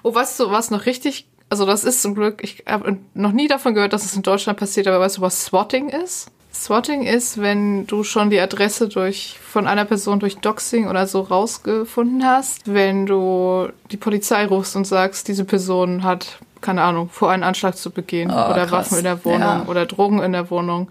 Oh, 0.02 0.14
weißt 0.14 0.38
du, 0.40 0.50
was 0.50 0.70
noch 0.70 0.86
richtig, 0.86 1.26
also 1.50 1.66
das 1.66 1.82
ist 1.82 2.00
zum 2.00 2.14
Glück, 2.14 2.42
ich 2.42 2.64
habe 2.68 2.98
noch 3.14 3.32
nie 3.32 3.48
davon 3.48 3.74
gehört, 3.74 3.92
dass 3.92 4.04
es 4.04 4.14
in 4.14 4.22
Deutschland 4.22 4.58
passiert, 4.58 4.86
aber 4.86 5.00
weißt 5.00 5.18
du, 5.18 5.20
was 5.20 5.44
Swatting 5.44 5.88
ist? 5.88 6.30
Swatting 6.54 7.02
ist, 7.02 7.40
wenn 7.40 7.86
du 7.86 8.02
schon 8.02 8.30
die 8.30 8.40
Adresse 8.40 8.88
durch, 8.88 9.36
von 9.42 9.66
einer 9.66 9.84
Person 9.84 10.20
durch 10.20 10.38
Doxing 10.38 10.88
oder 10.88 11.06
so 11.06 11.20
rausgefunden 11.20 12.24
hast, 12.24 12.72
wenn 12.72 13.04
du 13.04 13.68
die 13.90 13.96
Polizei 13.96 14.46
rufst 14.46 14.74
und 14.76 14.86
sagst, 14.86 15.28
diese 15.28 15.44
Person 15.44 16.02
hat 16.02 16.38
keine 16.66 16.82
Ahnung, 16.82 17.08
vor 17.08 17.30
einen 17.30 17.44
Anschlag 17.44 17.76
zu 17.76 17.90
begehen 17.90 18.30
oh, 18.30 18.34
oder 18.34 18.66
krass. 18.66 18.90
Waffen 18.90 18.98
in 18.98 19.04
der 19.04 19.24
Wohnung 19.24 19.40
ja. 19.40 19.64
oder 19.68 19.86
Drogen 19.86 20.20
in 20.20 20.32
der 20.32 20.50
Wohnung. 20.50 20.88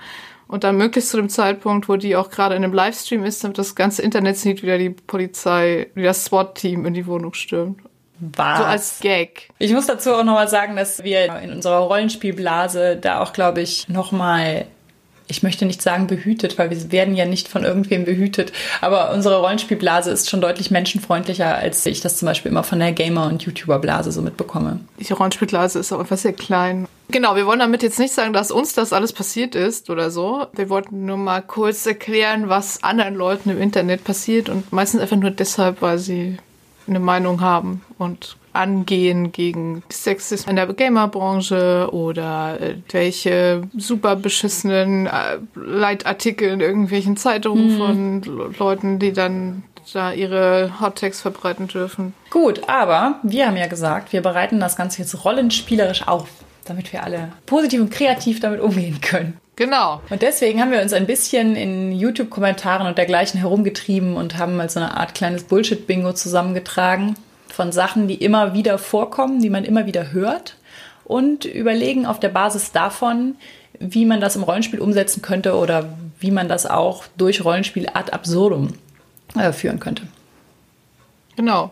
Und 0.47 0.63
dann 0.63 0.77
möglichst 0.77 1.09
zu 1.09 1.17
dem 1.17 1.27
Zeitpunkt, 1.27 1.89
wo 1.89 1.97
die 1.97 2.15
auch 2.15 2.29
gerade 2.29 2.55
in 2.55 2.63
einem 2.63 2.73
Livestream 2.73 3.25
ist, 3.25 3.43
damit 3.43 3.57
das 3.57 3.75
ganze 3.75 4.01
Internet 4.01 4.37
sieht, 4.37 4.63
wie 4.63 4.77
die 4.77 4.89
Polizei, 4.91 5.87
wie 5.95 6.03
das 6.03 6.23
SWAT-Team 6.25 6.85
in 6.85 6.93
die 6.93 7.07
Wohnung 7.07 7.33
stürmt. 7.33 7.81
Was? 8.19 8.59
So 8.59 8.63
als 8.63 8.99
Gag. 9.01 9.49
Ich 9.59 9.73
muss 9.73 9.87
dazu 9.87 10.13
auch 10.13 10.23
nochmal 10.23 10.47
sagen, 10.47 10.77
dass 10.77 11.03
wir 11.03 11.25
in 11.39 11.51
unserer 11.51 11.79
Rollenspielblase 11.79 12.95
da 12.95 13.21
auch, 13.21 13.33
glaube 13.33 13.61
ich, 13.61 13.89
nochmal 13.89 14.67
ich 15.27 15.43
möchte 15.43 15.65
nicht 15.65 15.81
sagen 15.81 16.07
behütet, 16.07 16.57
weil 16.57 16.69
wir 16.69 16.91
werden 16.91 17.15
ja 17.15 17.25
nicht 17.25 17.47
von 17.47 17.63
irgendwem 17.63 18.05
behütet, 18.05 18.51
aber 18.81 19.11
unsere 19.11 19.39
Rollenspielblase 19.39 20.11
ist 20.11 20.29
schon 20.29 20.41
deutlich 20.41 20.71
menschenfreundlicher, 20.71 21.55
als 21.55 21.85
ich 21.85 22.01
das 22.01 22.17
zum 22.17 22.27
Beispiel 22.27 22.51
immer 22.51 22.63
von 22.63 22.79
der 22.79 22.91
Gamer- 22.91 23.27
und 23.27 23.43
YouTuber-Blase 23.43 24.11
so 24.11 24.21
mitbekomme. 24.21 24.79
Die 24.99 25.13
Rollenspielblase 25.13 25.79
ist 25.79 25.91
auch 25.91 25.99
einfach 25.99 26.17
sehr 26.17 26.33
klein. 26.33 26.87
Genau, 27.09 27.35
wir 27.35 27.45
wollen 27.45 27.59
damit 27.59 27.83
jetzt 27.83 27.99
nicht 27.99 28.13
sagen, 28.13 28.33
dass 28.33 28.51
uns 28.51 28.73
das 28.73 28.93
alles 28.93 29.13
passiert 29.13 29.55
ist 29.55 29.89
oder 29.89 30.09
so. 30.09 30.47
Wir 30.53 30.69
wollten 30.69 31.05
nur 31.05 31.17
mal 31.17 31.41
kurz 31.41 31.85
erklären, 31.85 32.49
was 32.49 32.83
anderen 32.83 33.15
Leuten 33.15 33.49
im 33.49 33.61
Internet 33.61 34.03
passiert 34.03 34.49
und 34.49 34.71
meistens 34.73 35.01
einfach 35.01 35.17
nur 35.17 35.31
deshalb, 35.31 35.81
weil 35.81 35.97
sie 35.99 36.37
eine 36.87 36.99
Meinung 36.99 37.41
haben 37.41 37.83
und 37.97 38.37
angehen 38.55 39.31
gegen 39.31 39.83
Sexismus 39.91 40.49
in 40.49 40.55
der 40.55 40.67
Gamerbranche 40.67 41.89
oder 41.91 42.59
äh, 42.59 42.75
welche 42.91 43.63
super 43.77 44.15
beschissenen 44.15 45.07
äh, 45.07 45.37
Leitartikel 45.55 46.49
in 46.49 46.61
irgendwelchen 46.61 47.17
Zeitungen 47.17 47.73
mhm. 47.73 47.77
von 47.77 48.53
Leuten, 48.57 48.99
die 48.99 49.13
dann 49.13 49.63
da 49.93 50.11
ihre 50.11 50.79
Hottext 50.81 51.21
verbreiten 51.21 51.67
dürfen. 51.67 52.13
Gut, 52.31 52.67
aber 52.67 53.19
wir 53.23 53.47
haben 53.47 53.57
ja 53.57 53.67
gesagt, 53.67 54.13
wir 54.13 54.21
bereiten 54.21 54.59
das 54.59 54.75
Ganze 54.75 55.01
jetzt 55.01 55.23
rollenspielerisch 55.23 56.07
auf, 56.07 56.27
damit 56.65 56.91
wir 56.91 57.03
alle 57.03 57.31
positiv 57.45 57.81
und 57.81 57.91
kreativ 57.91 58.39
damit 58.39 58.61
umgehen 58.61 58.99
können. 59.01 59.37
Genau. 59.55 60.01
Und 60.09 60.21
deswegen 60.21 60.59
haben 60.59 60.71
wir 60.71 60.81
uns 60.81 60.91
ein 60.91 61.05
bisschen 61.05 61.55
in 61.55 61.93
YouTube-Kommentaren 61.93 62.87
und 62.87 62.97
dergleichen 62.97 63.39
herumgetrieben 63.39 64.17
und 64.17 64.37
haben 64.37 64.57
mal 64.57 64.69
so 64.69 64.79
eine 64.79 64.97
Art 64.97 65.15
kleines 65.15 65.43
Bullshit-Bingo 65.43 66.13
zusammengetragen 66.13 67.15
von 67.55 67.71
Sachen, 67.71 68.07
die 68.07 68.15
immer 68.15 68.53
wieder 68.53 68.77
vorkommen, 68.77 69.41
die 69.41 69.49
man 69.49 69.63
immer 69.63 69.85
wieder 69.85 70.11
hört 70.11 70.57
und 71.05 71.45
überlegen 71.45 72.05
auf 72.05 72.19
der 72.19 72.29
Basis 72.29 72.71
davon, 72.71 73.35
wie 73.79 74.05
man 74.05 74.19
das 74.19 74.35
im 74.35 74.43
Rollenspiel 74.43 74.79
umsetzen 74.79 75.21
könnte 75.21 75.55
oder 75.55 75.89
wie 76.19 76.31
man 76.31 76.49
das 76.49 76.65
auch 76.65 77.05
durch 77.17 77.43
Rollenspiel 77.43 77.87
ad 77.93 78.11
absurdum 78.11 78.73
äh, 79.37 79.51
führen 79.51 79.79
könnte. 79.79 80.03
Genau. 81.35 81.71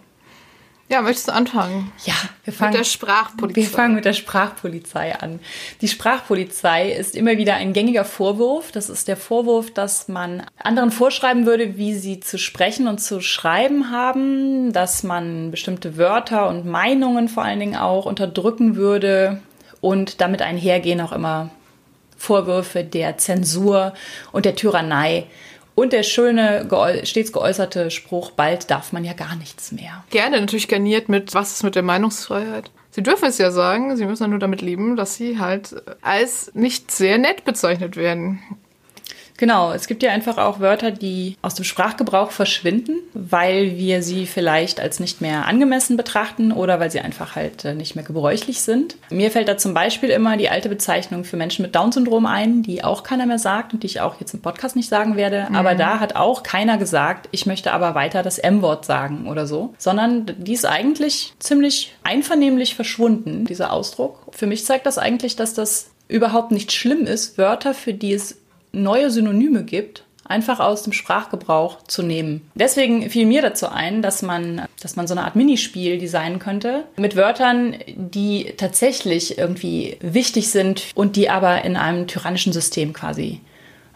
Ja, 0.89 1.01
möchtest 1.01 1.29
du 1.29 1.33
anfangen? 1.33 1.91
Ja, 2.05 2.13
wir 2.43 2.53
fangen 2.53 2.73
mit 2.73 2.79
der 2.79 2.85
Sprachpolizei. 2.85 3.55
Wir 3.55 3.67
fangen 3.67 3.95
mit 3.95 4.05
der 4.05 4.13
Sprachpolizei 4.13 5.15
an. 5.15 5.39
Die 5.81 5.87
Sprachpolizei 5.87 6.91
ist 6.91 7.15
immer 7.15 7.37
wieder 7.37 7.55
ein 7.55 7.73
gängiger 7.73 8.03
Vorwurf. 8.03 8.71
Das 8.71 8.89
ist 8.89 9.07
der 9.07 9.17
Vorwurf, 9.17 9.71
dass 9.71 10.07
man 10.07 10.43
anderen 10.57 10.91
vorschreiben 10.91 11.45
würde, 11.45 11.77
wie 11.77 11.95
sie 11.95 12.19
zu 12.19 12.37
sprechen 12.37 12.87
und 12.87 12.99
zu 12.99 13.21
schreiben 13.21 13.91
haben, 13.91 14.73
dass 14.73 15.03
man 15.03 15.51
bestimmte 15.51 15.97
Wörter 15.97 16.49
und 16.49 16.65
Meinungen 16.65 17.29
vor 17.29 17.43
allen 17.43 17.59
Dingen 17.59 17.77
auch 17.77 18.05
unterdrücken 18.05 18.75
würde 18.75 19.41
und 19.79 20.21
damit 20.21 20.41
einhergehen 20.41 21.01
auch 21.01 21.13
immer 21.13 21.49
Vorwürfe 22.17 22.83
der 22.83 23.17
Zensur 23.17 23.93
und 24.31 24.45
der 24.45 24.55
Tyrannei 24.55 25.27
und 25.75 25.93
der 25.93 26.03
schöne, 26.03 26.67
stets 27.03 27.31
geäußerte 27.31 27.91
Spruch, 27.91 28.31
bald 28.31 28.69
darf 28.69 28.93
man 28.93 29.03
ja 29.03 29.13
gar 29.13 29.35
nichts 29.35 29.71
mehr. 29.71 30.03
Gerne, 30.09 30.39
natürlich 30.39 30.67
garniert 30.67 31.09
mit, 31.09 31.33
was 31.33 31.53
ist 31.53 31.63
mit 31.63 31.75
der 31.75 31.83
Meinungsfreiheit? 31.83 32.71
Sie 32.91 33.01
dürfen 33.01 33.25
es 33.25 33.39
ja 33.39 33.49
sagen, 33.49 33.97
sie 33.97 34.05
müssen 34.05 34.23
ja 34.23 34.29
nur 34.29 34.39
damit 34.39 34.61
leben, 34.61 34.95
dass 34.95 35.15
sie 35.15 35.39
halt 35.39 35.75
als 36.01 36.51
nicht 36.53 36.91
sehr 36.91 37.17
nett 37.17 37.43
bezeichnet 37.43 37.95
werden. 37.95 38.39
Genau, 39.37 39.71
es 39.71 39.87
gibt 39.87 40.03
ja 40.03 40.11
einfach 40.11 40.37
auch 40.37 40.59
Wörter, 40.59 40.91
die 40.91 41.37
aus 41.41 41.55
dem 41.55 41.65
Sprachgebrauch 41.65 42.31
verschwinden, 42.31 42.97
weil 43.13 43.77
wir 43.77 44.03
sie 44.03 44.25
vielleicht 44.25 44.79
als 44.79 44.99
nicht 44.99 45.21
mehr 45.21 45.47
angemessen 45.47 45.97
betrachten 45.97 46.51
oder 46.51 46.79
weil 46.79 46.91
sie 46.91 46.99
einfach 46.99 47.35
halt 47.35 47.65
äh, 47.65 47.73
nicht 47.73 47.95
mehr 47.95 48.05
gebräuchlich 48.05 48.61
sind. 48.61 48.95
Mir 49.09 49.31
fällt 49.31 49.47
da 49.47 49.57
zum 49.57 49.73
Beispiel 49.73 50.09
immer 50.09 50.37
die 50.37 50.49
alte 50.49 50.69
Bezeichnung 50.69 51.23
für 51.23 51.37
Menschen 51.37 51.63
mit 51.63 51.75
Down-Syndrom 51.75 52.25
ein, 52.25 52.63
die 52.63 52.83
auch 52.83 53.03
keiner 53.03 53.25
mehr 53.25 53.39
sagt 53.39 53.73
und 53.73 53.83
die 53.83 53.87
ich 53.87 54.01
auch 54.01 54.19
jetzt 54.19 54.33
im 54.33 54.41
Podcast 54.41 54.75
nicht 54.75 54.89
sagen 54.89 55.15
werde. 55.15 55.47
Mhm. 55.49 55.55
Aber 55.55 55.75
da 55.75 55.99
hat 55.99 56.15
auch 56.15 56.43
keiner 56.43 56.77
gesagt, 56.77 57.27
ich 57.31 57.45
möchte 57.45 57.73
aber 57.73 57.95
weiter 57.95 58.23
das 58.23 58.37
M-Wort 58.37 58.85
sagen 58.85 59.27
oder 59.27 59.47
so, 59.47 59.73
sondern 59.77 60.31
die 60.37 60.53
ist 60.53 60.65
eigentlich 60.65 61.33
ziemlich 61.39 61.93
einvernehmlich 62.03 62.75
verschwunden, 62.75 63.45
dieser 63.45 63.73
Ausdruck. 63.73 64.27
Für 64.31 64.47
mich 64.47 64.65
zeigt 64.65 64.85
das 64.85 64.97
eigentlich, 64.97 65.35
dass 65.35 65.53
das 65.53 65.89
überhaupt 66.07 66.51
nicht 66.51 66.71
schlimm 66.71 67.05
ist, 67.05 67.37
Wörter, 67.37 67.73
für 67.73 67.93
die 67.93 68.13
es 68.13 68.42
neue 68.73 69.09
Synonyme 69.09 69.63
gibt, 69.63 70.03
einfach 70.25 70.59
aus 70.59 70.83
dem 70.83 70.93
Sprachgebrauch 70.93 71.83
zu 71.83 72.01
nehmen. 72.01 72.49
Deswegen 72.55 73.09
fiel 73.09 73.25
mir 73.25 73.41
dazu 73.41 73.67
ein, 73.67 74.01
dass 74.01 74.21
man, 74.21 74.63
dass 74.81 74.95
man 74.95 75.07
so 75.07 75.13
eine 75.13 75.25
Art 75.25 75.35
Minispiel 75.35 75.97
designen 75.97 76.39
könnte 76.39 76.85
mit 76.97 77.15
Wörtern, 77.15 77.75
die 77.95 78.53
tatsächlich 78.57 79.37
irgendwie 79.37 79.97
wichtig 80.01 80.49
sind 80.49 80.91
und 80.95 81.15
die 81.15 81.29
aber 81.29 81.63
in 81.65 81.75
einem 81.75 82.07
tyrannischen 82.07 82.53
System 82.53 82.93
quasi 82.93 83.41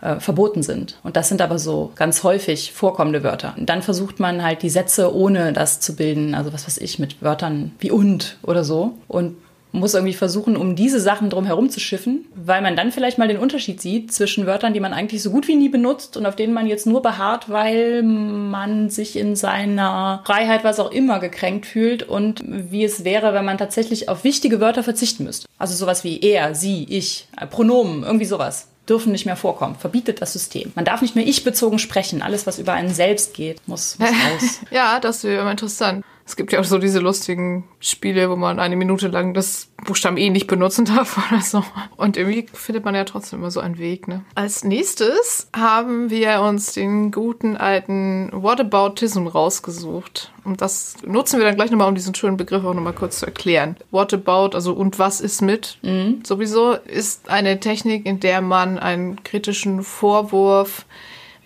äh, 0.01 0.19
verboten 0.19 0.63
sind. 0.63 1.00
Und 1.03 1.15
das 1.15 1.29
sind 1.29 1.41
aber 1.41 1.57
so 1.57 1.91
ganz 1.96 2.24
häufig 2.24 2.72
vorkommende 2.72 3.24
Wörter. 3.24 3.55
Und 3.57 3.67
dann 3.67 3.81
versucht 3.81 4.19
man 4.19 4.43
halt 4.43 4.62
die 4.62 4.69
Sätze 4.69 5.15
ohne 5.15 5.53
das 5.53 5.79
zu 5.79 5.96
bilden, 5.96 6.36
also 6.36 6.53
was 6.53 6.67
weiß 6.67 6.77
ich, 6.77 7.00
mit 7.00 7.22
Wörtern 7.22 7.72
wie 7.79 7.91
und 7.91 8.38
oder 8.43 8.63
so. 8.63 8.98
Und 9.07 9.38
muss 9.71 9.93
irgendwie 9.93 10.13
versuchen, 10.13 10.55
um 10.55 10.75
diese 10.75 11.00
Sachen 11.00 11.29
drum 11.29 11.45
herum 11.45 11.69
zu 11.69 11.79
schiffen, 11.79 12.25
weil 12.36 12.62
man 12.62 12.75
dann 12.75 12.91
vielleicht 12.91 13.17
mal 13.17 13.27
den 13.27 13.38
Unterschied 13.38 13.81
sieht 13.81 14.12
zwischen 14.12 14.45
Wörtern, 14.45 14.74
die 14.74 14.79
man 14.79 14.93
eigentlich 14.93 15.21
so 15.21 15.31
gut 15.31 15.47
wie 15.47 15.55
nie 15.55 15.69
benutzt 15.69 16.17
und 16.17 16.25
auf 16.25 16.36
denen 16.36 16.53
man 16.53 16.67
jetzt 16.67 16.88
nur 16.88 17.01
beharrt, 17.01 17.50
weil 17.50 18.03
man 18.03 18.89
sich 18.89 19.15
in 19.15 19.36
seiner 19.36 20.21
Freiheit, 20.25 20.63
was 20.63 20.79
auch 20.79 20.91
immer, 20.91 21.19
gekränkt 21.19 21.65
fühlt 21.65 22.03
und 22.03 22.41
wie 22.45 22.83
es 22.83 23.03
wäre, 23.03 23.33
wenn 23.33 23.45
man 23.45 23.57
tatsächlich 23.57 24.09
auf 24.09 24.24
wichtige 24.24 24.59
Wörter 24.59 24.83
verzichten 24.83 25.24
müsste. 25.24 25.47
Also 25.57 25.75
sowas 25.75 26.03
wie 26.03 26.19
er, 26.21 26.55
sie, 26.55 26.86
ich, 26.89 27.27
Pronomen, 27.50 28.03
irgendwie 28.03 28.25
sowas 28.25 28.67
dürfen 28.88 29.12
nicht 29.12 29.25
mehr 29.25 29.36
vorkommen. 29.36 29.75
Verbietet 29.75 30.21
das 30.21 30.33
System. 30.33 30.71
Man 30.75 30.86
darf 30.86 31.01
nicht 31.01 31.15
mehr 31.15 31.27
ich-bezogen 31.27 31.79
sprechen. 31.79 32.21
Alles, 32.21 32.47
was 32.47 32.59
über 32.59 32.74
einen 32.74 32.93
selbst 32.93 33.33
geht, 33.33 33.67
muss, 33.67 34.00
muss 34.00 34.09
raus. 34.09 34.59
ja, 34.71 35.00
das 35.00 35.24
wäre 35.24 35.41
immer 35.41 35.51
interessant. 35.51 36.05
Es 36.27 36.36
gibt 36.36 36.51
ja 36.51 36.60
auch 36.60 36.65
so 36.65 36.77
diese 36.77 37.00
lustigen 37.00 37.63
Spiele, 37.79 38.29
wo 38.29 38.36
man 38.36 38.60
eine 38.60 38.75
Minute 38.75 39.07
lang 39.07 39.34
das 39.34 39.69
Buchstaben 39.86 40.17
E 40.17 40.29
nicht 40.29 40.48
benutzen 40.48 40.84
darf 40.84 41.17
oder 41.31 41.41
so. 41.41 41.63
Und 41.96 42.17
irgendwie 42.17 42.48
findet 42.51 42.84
man 42.84 42.96
ja 42.96 43.05
trotzdem 43.05 43.39
immer 43.39 43.50
so 43.50 43.62
einen 43.62 43.77
Weg, 43.77 44.10
ne? 44.10 44.25
Als 44.36 44.65
nächstes 44.65 45.48
haben 45.55 46.10
wir 46.10 46.41
uns 46.41 46.74
den 46.74 47.12
guten 47.12 47.55
alten 47.55 48.29
Whataboutism 48.34 49.25
rausgesucht. 49.27 50.34
Und 50.43 50.60
das 50.60 50.98
nutzen 51.05 51.39
wir 51.39 51.46
dann 51.46 51.55
gleich 51.55 51.72
nochmal, 51.72 51.88
um 51.88 51.96
diesen 51.96 52.13
schönen 52.13 52.36
Begriff 52.36 52.65
auch 52.65 52.74
nochmal 52.74 52.91
kurz 52.91 53.19
zu 53.19 53.25
erklären. 53.25 53.77
Whatabout, 53.91 54.50
also 54.53 54.74
und 54.74 55.00
was 55.00 55.22
ist 55.22 55.41
mit? 55.41 55.77
Mhm. 55.81 56.24
Sowieso 56.25 56.74
ist 56.74 57.29
eine 57.29 57.62
Technik, 57.62 58.05
in 58.05 58.19
der 58.19 58.41
man 58.41 58.77
einen 58.77 59.24
kritischen 59.24 59.81
Vorwurf 59.81 60.86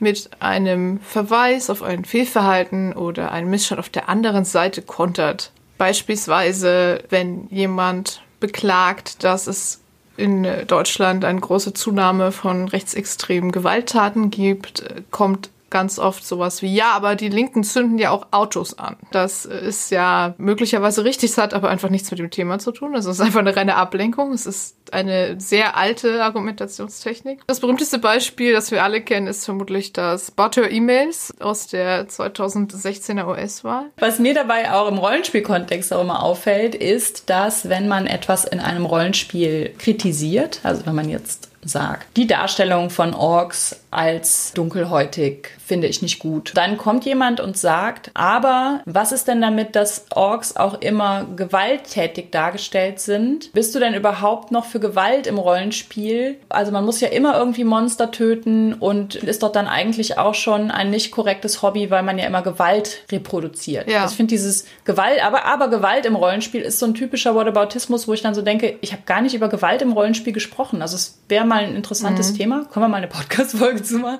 mit 0.01 0.31
einem 0.39 0.99
Verweis 0.99 1.69
auf 1.69 1.83
ein 1.83 2.03
Fehlverhalten 2.05 2.93
oder 2.93 3.31
einen 3.31 3.49
Missstand 3.49 3.79
auf 3.79 3.89
der 3.89 4.09
anderen 4.09 4.45
Seite 4.45 4.81
kontert. 4.81 5.51
Beispielsweise, 5.77 7.03
wenn 7.09 7.47
jemand 7.49 8.21
beklagt, 8.39 9.23
dass 9.23 9.47
es 9.47 9.79
in 10.17 10.45
Deutschland 10.67 11.23
eine 11.23 11.39
große 11.39 11.73
Zunahme 11.73 12.31
von 12.31 12.67
rechtsextremen 12.67 13.51
Gewalttaten 13.51 14.29
gibt, 14.29 14.83
kommt 15.11 15.49
ganz 15.71 15.97
oft 15.97 16.23
sowas 16.25 16.61
wie, 16.61 16.75
ja, 16.75 16.91
aber 16.91 17.15
die 17.15 17.29
Linken 17.29 17.63
zünden 17.63 17.97
ja 17.97 18.11
auch 18.11 18.27
Autos 18.29 18.77
an. 18.77 18.97
Das 19.11 19.45
ist 19.45 19.89
ja 19.89 20.35
möglicherweise 20.37 21.03
richtig, 21.03 21.31
es 21.31 21.37
hat 21.37 21.53
aber 21.55 21.69
einfach 21.69 21.89
nichts 21.89 22.11
mit 22.11 22.19
dem 22.19 22.29
Thema 22.29 22.59
zu 22.59 22.71
tun. 22.71 22.93
Also 22.93 23.09
es 23.09 23.19
ist 23.19 23.25
einfach 23.25 23.39
eine 23.39 23.55
reine 23.55 23.75
Ablenkung. 23.75 24.33
Es 24.33 24.45
ist 24.45 24.75
eine 24.91 25.39
sehr 25.39 25.77
alte 25.77 26.23
Argumentationstechnik. 26.23 27.41
Das 27.47 27.61
berühmteste 27.61 27.97
Beispiel, 27.97 28.53
das 28.53 28.71
wir 28.71 28.83
alle 28.83 29.01
kennen, 29.01 29.27
ist 29.27 29.45
vermutlich 29.45 29.93
das 29.93 30.31
Butter-E-Mails 30.31 31.33
aus 31.39 31.67
der 31.67 32.07
2016er 32.07 33.27
US-Wahl. 33.27 33.85
Was 33.97 34.19
mir 34.19 34.33
dabei 34.33 34.73
auch 34.73 34.89
im 34.89 34.97
Rollenspielkontext 34.97 35.93
auch 35.93 36.01
immer 36.01 36.21
auffällt, 36.23 36.75
ist, 36.75 37.29
dass 37.29 37.69
wenn 37.69 37.87
man 37.87 38.05
etwas 38.05 38.45
in 38.45 38.59
einem 38.59 38.85
Rollenspiel 38.85 39.73
kritisiert, 39.77 40.59
also 40.63 40.85
wenn 40.85 40.95
man 40.95 41.09
jetzt 41.09 41.50
sagt, 41.63 42.17
die 42.17 42.27
Darstellung 42.27 42.89
von 42.89 43.13
Orks 43.13 43.81
als 43.91 44.53
dunkelhäutig, 44.53 45.49
finde 45.65 45.87
ich 45.87 46.01
nicht 46.01 46.19
gut. 46.19 46.53
Dann 46.55 46.77
kommt 46.77 47.05
jemand 47.05 47.41
und 47.41 47.57
sagt, 47.57 48.09
aber 48.13 48.81
was 48.85 49.11
ist 49.11 49.27
denn 49.27 49.41
damit, 49.41 49.75
dass 49.75 50.05
Orks 50.15 50.55
auch 50.55 50.79
immer 50.81 51.25
gewalttätig 51.35 52.31
dargestellt 52.31 53.01
sind? 53.01 53.51
Bist 53.51 53.75
du 53.75 53.79
denn 53.79 53.93
überhaupt 53.93 54.51
noch 54.51 54.65
für 54.65 54.79
Gewalt 54.79 55.27
im 55.27 55.37
Rollenspiel? 55.37 56.37
Also 56.47 56.71
man 56.71 56.85
muss 56.85 57.01
ja 57.01 57.09
immer 57.09 57.37
irgendwie 57.37 57.65
Monster 57.65 58.11
töten 58.11 58.73
und 58.73 59.15
ist 59.15 59.43
doch 59.43 59.51
dann 59.51 59.67
eigentlich 59.67 60.17
auch 60.17 60.35
schon 60.35 60.71
ein 60.71 60.89
nicht 60.89 61.11
korrektes 61.11 61.61
Hobby, 61.61 61.91
weil 61.91 62.03
man 62.03 62.17
ja 62.17 62.25
immer 62.27 62.41
Gewalt 62.41 63.03
reproduziert. 63.11 63.89
Ja. 63.89 64.03
Also 64.03 64.13
ich 64.13 64.17
finde 64.17 64.31
dieses 64.31 64.65
Gewalt, 64.85 65.23
aber, 65.23 65.45
aber 65.45 65.67
Gewalt 65.67 66.05
im 66.05 66.15
Rollenspiel 66.15 66.61
ist 66.61 66.79
so 66.79 66.85
ein 66.85 66.93
typischer 66.93 67.35
Whataboutismus, 67.35 68.07
wo 68.07 68.13
ich 68.13 68.21
dann 68.21 68.35
so 68.35 68.41
denke, 68.41 68.77
ich 68.79 68.93
habe 68.93 69.03
gar 69.05 69.21
nicht 69.21 69.35
über 69.35 69.49
Gewalt 69.49 69.81
im 69.81 69.91
Rollenspiel 69.91 70.33
gesprochen. 70.33 70.81
Also 70.81 70.95
es 70.95 71.19
wäre 71.27 71.50
mal 71.51 71.63
ein 71.65 71.75
interessantes 71.75 72.31
mhm. 72.31 72.37
Thema. 72.37 72.65
Können 72.71 72.85
wir 72.85 72.89
mal 72.89 72.97
eine 72.97 73.07
Podcast-Folge 73.07 73.83
zu 73.83 73.97
machen? 73.97 74.19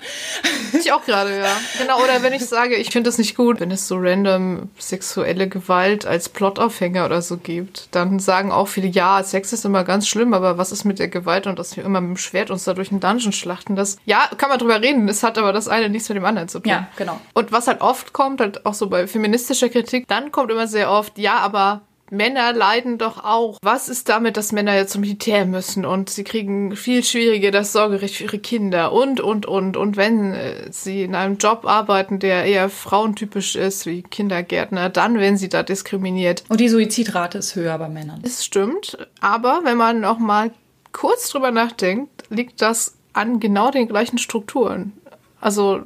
Ich 0.78 0.92
auch 0.92 1.04
gerade, 1.06 1.40
ja. 1.40 1.56
Genau, 1.80 2.02
oder 2.04 2.22
wenn 2.24 2.34
ich 2.34 2.46
sage, 2.46 2.76
ich 2.76 2.90
finde 2.90 3.10
es 3.10 3.18
nicht 3.18 3.36
gut, 3.36 3.60
wenn 3.60 3.72
es 3.72 3.88
so 3.88 3.96
random 3.98 4.70
sexuelle 4.78 5.48
Gewalt 5.48 6.06
als 6.06 6.28
Plotaufhänger 6.28 7.06
oder 7.06 7.22
so 7.22 7.38
gibt, 7.38 7.88
dann 7.92 8.20
sagen 8.20 8.52
auch 8.52 8.68
viele, 8.68 8.88
ja, 8.88 9.24
Sex 9.24 9.54
ist 9.54 9.64
immer 9.64 9.84
ganz 9.84 10.08
schlimm, 10.08 10.34
aber 10.34 10.58
was 10.58 10.72
ist 10.72 10.84
mit 10.84 11.00
der 11.00 11.08
Gewalt 11.08 11.48
und 11.48 11.58
dass 11.58 11.78
wir 11.78 11.86
immer 11.86 12.02
mit 12.02 12.10
dem 12.10 12.18
Schwert 12.18 12.52
uns 12.52 12.66
da 12.66 12.74
durch 12.74 12.92
einen 12.92 13.00
Dungeon 13.00 13.32
schlachten? 13.32 13.76
Das, 13.76 13.98
ja, 14.06 14.30
kann 14.38 14.50
man 14.50 14.60
drüber 14.60 14.82
reden. 14.82 15.08
Es 15.08 15.24
hat 15.24 15.38
aber 15.38 15.54
das 15.54 15.70
eine 15.70 15.90
nichts 15.90 16.10
mit 16.10 16.18
dem 16.18 16.26
anderen 16.26 16.50
zu 16.50 16.60
tun. 16.60 16.70
Ja, 16.70 16.88
genau. 16.98 17.20
Und 17.34 17.52
was 17.52 17.68
halt 17.68 17.80
oft 17.82 18.12
kommt, 18.12 18.42
halt 18.42 18.66
auch 18.66 18.74
so 18.74 18.90
bei 18.90 19.08
feministischer 19.08 19.70
Kritik, 19.70 20.08
dann 20.10 20.32
kommt 20.32 20.52
immer 20.52 20.68
sehr 20.68 20.92
oft, 20.92 21.18
ja, 21.18 21.38
aber 21.38 21.82
Männer 22.12 22.52
leiden 22.52 22.98
doch 22.98 23.24
auch. 23.24 23.58
Was 23.64 23.88
ist 23.88 24.10
damit, 24.10 24.36
dass 24.36 24.52
Männer 24.52 24.76
jetzt 24.76 24.92
zum 24.92 25.02
Militär 25.02 25.46
müssen 25.46 25.86
und 25.86 26.10
sie 26.10 26.26
kriegen 26.26 26.76
viel 26.76 27.06
schwieriger 27.06 27.52
das 27.52 27.72
Sorgerecht 27.72 28.16
für 28.16 28.26
ihre 28.26 28.40
Kinder 28.40 28.92
und, 28.92 29.22
und, 29.22 29.46
und. 29.46 29.78
Und 29.78 29.96
wenn 29.96 30.34
äh, 30.34 30.72
sie 30.72 31.04
in 31.04 31.16
einem 31.16 31.38
Job 31.38 31.66
arbeiten, 31.66 32.20
der 32.20 32.44
eher 32.44 32.70
frauentypisch 32.70 33.56
ist, 33.56 33.86
wie 33.86 34.04
Kindergärtner, 34.04 34.90
dann 34.90 35.20
werden 35.20 35.38
sie 35.38 35.48
da 35.48 35.64
diskriminiert. 35.64 36.44
Und 36.50 36.60
die 36.60 36.68
Suizidrate 36.68 37.38
ist 37.38 37.56
höher 37.56 37.78
bei 37.78 37.88
Männern. 37.88 38.20
Es 38.24 38.44
stimmt. 38.44 38.98
Aber 39.22 39.62
wenn 39.64 39.78
man 39.78 40.04
auch 40.04 40.20
mal 40.20 40.52
kurz 40.92 41.30
drüber 41.30 41.52
nachdenkt, 41.52 42.26
liegt 42.30 42.62
das 42.62 42.98
an 43.14 43.40
genau 43.40 43.72
den 43.72 43.88
gleichen 43.88 44.18
Strukturen. 44.18 44.92
Also 45.40 45.82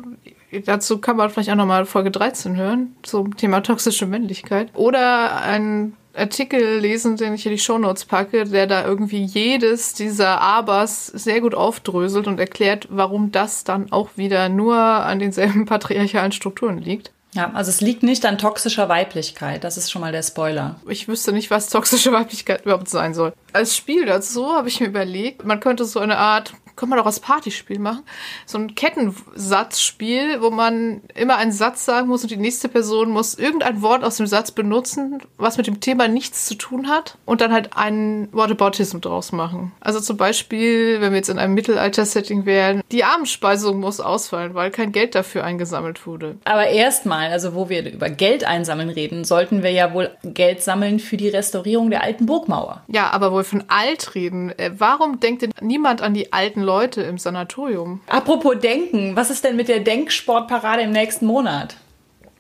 dazu 0.66 0.98
kann 0.98 1.18
man 1.18 1.30
vielleicht 1.30 1.52
auch 1.52 1.56
nochmal 1.56 1.86
Folge 1.86 2.10
13 2.10 2.56
hören, 2.56 2.96
zum 3.04 3.38
Thema 3.38 3.62
toxische 3.62 4.08
Männlichkeit. 4.08 4.72
Oder 4.74 5.42
ein 5.42 5.94
Artikel 6.16 6.80
lesen, 6.80 7.18
den 7.18 7.34
ich 7.34 7.46
in 7.46 7.52
die 7.52 7.58
Shownotes 7.58 8.06
packe, 8.06 8.46
der 8.46 8.68
da 8.68 8.86
irgendwie 8.86 9.24
jedes 9.24 9.94
dieser 9.94 10.42
Abers 10.42 11.08
sehr 11.08 11.42
gut 11.42 11.56
aufdröselt 11.56 12.28
und 12.28 12.40
erklärt, 12.40 12.88
warum 12.90 13.32
das 13.32 13.64
dann 13.64 13.92
auch 13.92 14.10
wieder 14.16 14.50
nur 14.50 14.78
an 14.78 15.20
denselben 15.20 15.66
patriarchalen 15.66 16.32
Strukturen 16.32 16.78
liegt. 16.78 17.12
Ja, 17.36 17.52
also 17.54 17.70
es 17.70 17.82
liegt 17.82 18.02
nicht 18.02 18.26
an 18.26 18.38
toxischer 18.38 18.88
Weiblichkeit. 18.88 19.66
Das 19.66 19.76
ist 19.76 19.92
schon 19.92 20.02
mal 20.02 20.14
der 20.14 20.24
Spoiler. 20.24 20.80
Ich 20.88 21.10
wüsste 21.10 21.34
nicht, 21.34 21.52
was 21.52 21.70
toxische 21.70 22.14
Weiblichkeit 22.14 22.64
überhaupt 22.64 22.88
sein 22.88 23.14
soll. 23.14 23.34
Als 23.52 23.76
Spiel 23.76 24.06
dazu 24.06 24.54
habe 24.54 24.70
ich 24.70 24.80
mir 24.80 24.88
überlegt, 24.88 25.44
man 25.44 25.60
könnte 25.60 25.84
so 25.84 26.00
eine 26.00 26.18
Art 26.18 26.54
könnte 26.76 26.92
man 26.92 27.00
auch 27.00 27.06
als 27.06 27.20
Partyspiel 27.20 27.80
machen. 27.80 28.04
So 28.46 28.58
ein 28.58 28.76
Kettensatzspiel, 28.76 30.42
wo 30.42 30.50
man 30.50 31.02
immer 31.14 31.38
einen 31.38 31.52
Satz 31.52 31.86
sagen 31.86 32.08
muss 32.08 32.24
und 32.24 32.32
die 32.32 32.38
nächste 32.38 32.70
Person 32.70 33.12
muss 33.12 33.36
irgendein 33.36 33.82
Wort 33.82 34.04
aus 34.04 34.18
dem 34.18 34.28
Satz 34.28 34.52
benutzen, 34.52 35.22
was 35.38 35.58
mit 35.58 35.68
dem 35.68 35.80
Thema 35.80 36.08
nichts 36.08 36.46
zu 36.46 36.56
tun 36.56 36.90
hat 36.90 37.18
und 37.26 37.42
dann 37.42 37.54
halt 37.54 37.76
einen 37.78 38.32
Whataboutism 38.34 39.00
draus 39.00 39.32
machen. 39.32 39.72
Also 39.80 40.00
zum 40.00 40.18
Beispiel, 40.18 41.02
wenn 41.02 41.12
wir 41.12 41.18
jetzt 41.18 41.30
in 41.30 41.40
einem 41.40 41.54
Mittelalter-Setting 41.54 42.46
wären, 42.46 42.82
die 42.92 43.04
Abendspeisung 43.04 43.80
muss 43.80 44.00
ausfallen, 44.00 44.54
weil 44.54 44.72
kein 44.72 44.92
Geld 44.92 45.16
dafür 45.16 45.44
eingesammelt 45.44 46.06
wurde. 46.06 46.38
Aber 46.44 46.68
erstmal, 46.68 47.25
also 47.32 47.56
wo 47.56 47.70
wir 47.70 47.92
über 47.92 48.10
Geld 48.10 48.44
einsammeln 48.44 48.90
reden, 48.90 49.24
sollten 49.24 49.64
wir 49.64 49.72
ja 49.72 49.94
wohl 49.94 50.12
Geld 50.24 50.62
sammeln 50.64 51.00
für 51.00 51.18
die 51.18 51.30
Restaurierung 51.30 51.90
der 51.90 52.04
alten 52.04 52.26
Burgmauer. 52.26 52.84
Ja, 52.88 53.12
aber 53.12 53.32
wo 53.32 53.38
wir 53.38 53.44
von 53.44 53.64
alt 53.68 54.16
reden, 54.16 54.58
äh, 54.58 54.72
warum 54.78 55.20
denkt 55.20 55.42
denn 55.42 55.52
niemand 55.62 56.02
an 56.02 56.14
die 56.14 56.34
alten 56.34 56.62
Leute 56.62 57.02
im 57.02 57.18
Sanatorium. 57.18 58.02
Apropos 58.08 58.60
Denken, 58.60 59.16
was 59.16 59.30
ist 59.30 59.44
denn 59.44 59.56
mit 59.56 59.68
der 59.68 59.80
Denksportparade 59.80 60.84
im 60.84 60.92
nächsten 60.92 61.26
Monat? 61.26 61.76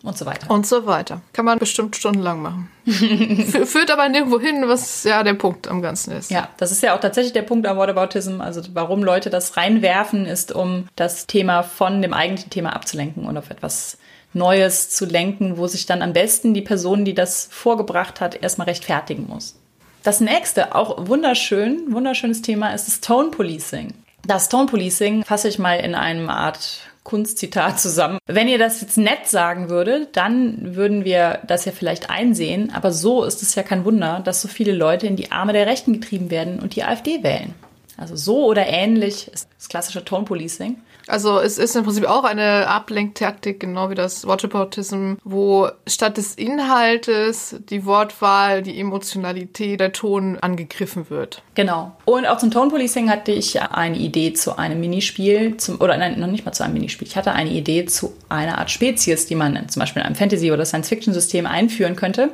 Und 0.05 0.15
so 0.15 0.27
weiter. 0.27 0.51
Und 0.51 0.67
so 0.67 0.85
weiter. 0.85 1.21
Kann 1.33 1.45
man 1.45 1.57
bestimmt 1.57 1.95
stundenlang 1.95 2.39
machen. 2.39 2.69
Führt 2.85 3.89
aber 3.89 4.07
nirgendwo 4.07 4.39
hin, 4.39 4.63
was 4.67 5.03
ja 5.03 5.23
der 5.23 5.33
Punkt 5.33 5.67
am 5.67 5.81
Ganzen 5.81 6.11
ist. 6.11 6.29
Ja, 6.29 6.49
das 6.57 6.71
ist 6.71 6.83
ja 6.83 6.95
auch 6.95 6.99
tatsächlich 6.99 7.33
der 7.33 7.41
Punkt 7.41 7.65
am 7.65 7.77
Whataboutism. 7.77 8.39
Also 8.39 8.61
warum 8.73 9.03
Leute 9.03 9.31
das 9.31 9.57
reinwerfen, 9.57 10.27
ist, 10.27 10.51
um 10.51 10.87
das 10.95 11.25
Thema 11.25 11.63
von 11.63 12.03
dem 12.03 12.13
eigentlichen 12.13 12.51
Thema 12.51 12.75
abzulenken 12.75 13.25
und 13.25 13.35
auf 13.35 13.49
etwas 13.49 13.97
Neues 14.35 14.89
zu 14.89 15.05
lenken, 15.05 15.57
wo 15.57 15.67
sich 15.67 15.85
dann 15.85 16.01
am 16.01 16.13
besten 16.13 16.53
die 16.53 16.61
Person, 16.61 17.05
die 17.05 17.15
das 17.15 17.47
vorgebracht 17.51 18.21
hat, 18.21 18.41
erstmal 18.41 18.67
rechtfertigen 18.67 19.27
muss. 19.27 19.55
Das 20.03 20.19
nächste, 20.19 20.75
auch 20.75 21.07
wunderschön, 21.07 21.91
wunderschönes 21.91 22.43
Thema 22.43 22.73
ist 22.73 22.87
das 22.87 23.01
Tone 23.01 23.31
Policing. 23.31 23.93
Das 24.27 24.49
Tone 24.49 24.67
Policing 24.67 25.23
fasse 25.23 25.47
ich 25.47 25.57
mal 25.57 25.75
in 25.79 25.95
einem 25.95 26.29
Art 26.29 26.81
Kunstzitat 27.03 27.79
zusammen. 27.79 28.17
Wenn 28.25 28.47
ihr 28.47 28.57
das 28.57 28.81
jetzt 28.81 28.97
nett 28.97 29.27
sagen 29.27 29.69
würdet, 29.69 30.17
dann 30.17 30.75
würden 30.75 31.05
wir 31.05 31.39
das 31.47 31.65
ja 31.65 31.71
vielleicht 31.71 32.09
einsehen. 32.09 32.71
Aber 32.73 32.91
so 32.91 33.23
ist 33.23 33.41
es 33.41 33.55
ja 33.55 33.63
kein 33.63 33.85
Wunder, 33.85 34.21
dass 34.25 34.41
so 34.41 34.47
viele 34.47 34.73
Leute 34.73 35.07
in 35.07 35.15
die 35.15 35.31
Arme 35.31 35.53
der 35.53 35.67
Rechten 35.67 35.93
getrieben 35.93 36.29
werden 36.29 36.59
und 36.59 36.75
die 36.75 36.83
AfD 36.83 37.23
wählen. 37.23 37.53
Also 37.95 38.15
so 38.15 38.45
oder 38.45 38.67
ähnlich 38.67 39.29
ist 39.31 39.47
das 39.57 39.69
klassische 39.69 40.03
Tone 40.03 40.25
Policing. 40.25 40.77
Also 41.07 41.39
es 41.39 41.57
ist 41.57 41.75
im 41.75 41.83
Prinzip 41.83 42.05
auch 42.05 42.23
eine 42.23 42.67
Ablenktaktik, 42.67 43.59
genau 43.59 43.89
wie 43.89 43.95
das 43.95 44.25
Whataboutism, 44.25 45.13
wo 45.23 45.69
statt 45.87 46.17
des 46.17 46.35
Inhaltes 46.35 47.55
die 47.69 47.85
Wortwahl, 47.85 48.61
die 48.61 48.79
Emotionalität, 48.79 49.79
der 49.79 49.91
Ton 49.91 50.37
angegriffen 50.39 51.09
wird. 51.09 51.41
Genau. 51.53 51.95
Und 52.05 52.25
auch 52.25 52.37
zum 52.37 52.51
Tone 52.51 52.69
Policing 52.71 53.09
hatte 53.09 53.31
ich 53.31 53.61
eine 53.61 53.97
Idee 53.97 54.33
zu 54.33 54.57
einem 54.57 54.79
Minispiel, 54.79 55.57
zum, 55.57 55.79
oder 55.79 55.97
nein, 55.97 56.19
noch 56.19 56.27
nicht 56.27 56.45
mal 56.45 56.51
zu 56.51 56.63
einem 56.63 56.73
Minispiel. 56.73 57.07
Ich 57.07 57.15
hatte 57.15 57.33
eine 57.33 57.51
Idee 57.51 57.85
zu 57.85 58.13
einer 58.29 58.57
Art 58.57 58.71
Spezies, 58.71 59.27
die 59.27 59.35
man 59.35 59.69
zum 59.69 59.79
Beispiel 59.79 60.01
in 60.01 60.07
einem 60.07 60.15
Fantasy- 60.15 60.51
oder 60.51 60.65
Science-Fiction-System 60.65 61.45
einführen 61.45 61.95
könnte, 61.95 62.31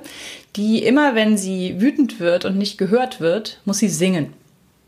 die 0.56 0.84
immer, 0.84 1.16
wenn 1.16 1.38
sie 1.38 1.80
wütend 1.80 2.20
wird 2.20 2.46
und 2.46 2.58
nicht 2.58 2.78
gehört 2.78 3.20
wird, 3.20 3.60
muss 3.66 3.80
sie 3.80 3.90
singen. 3.90 4.34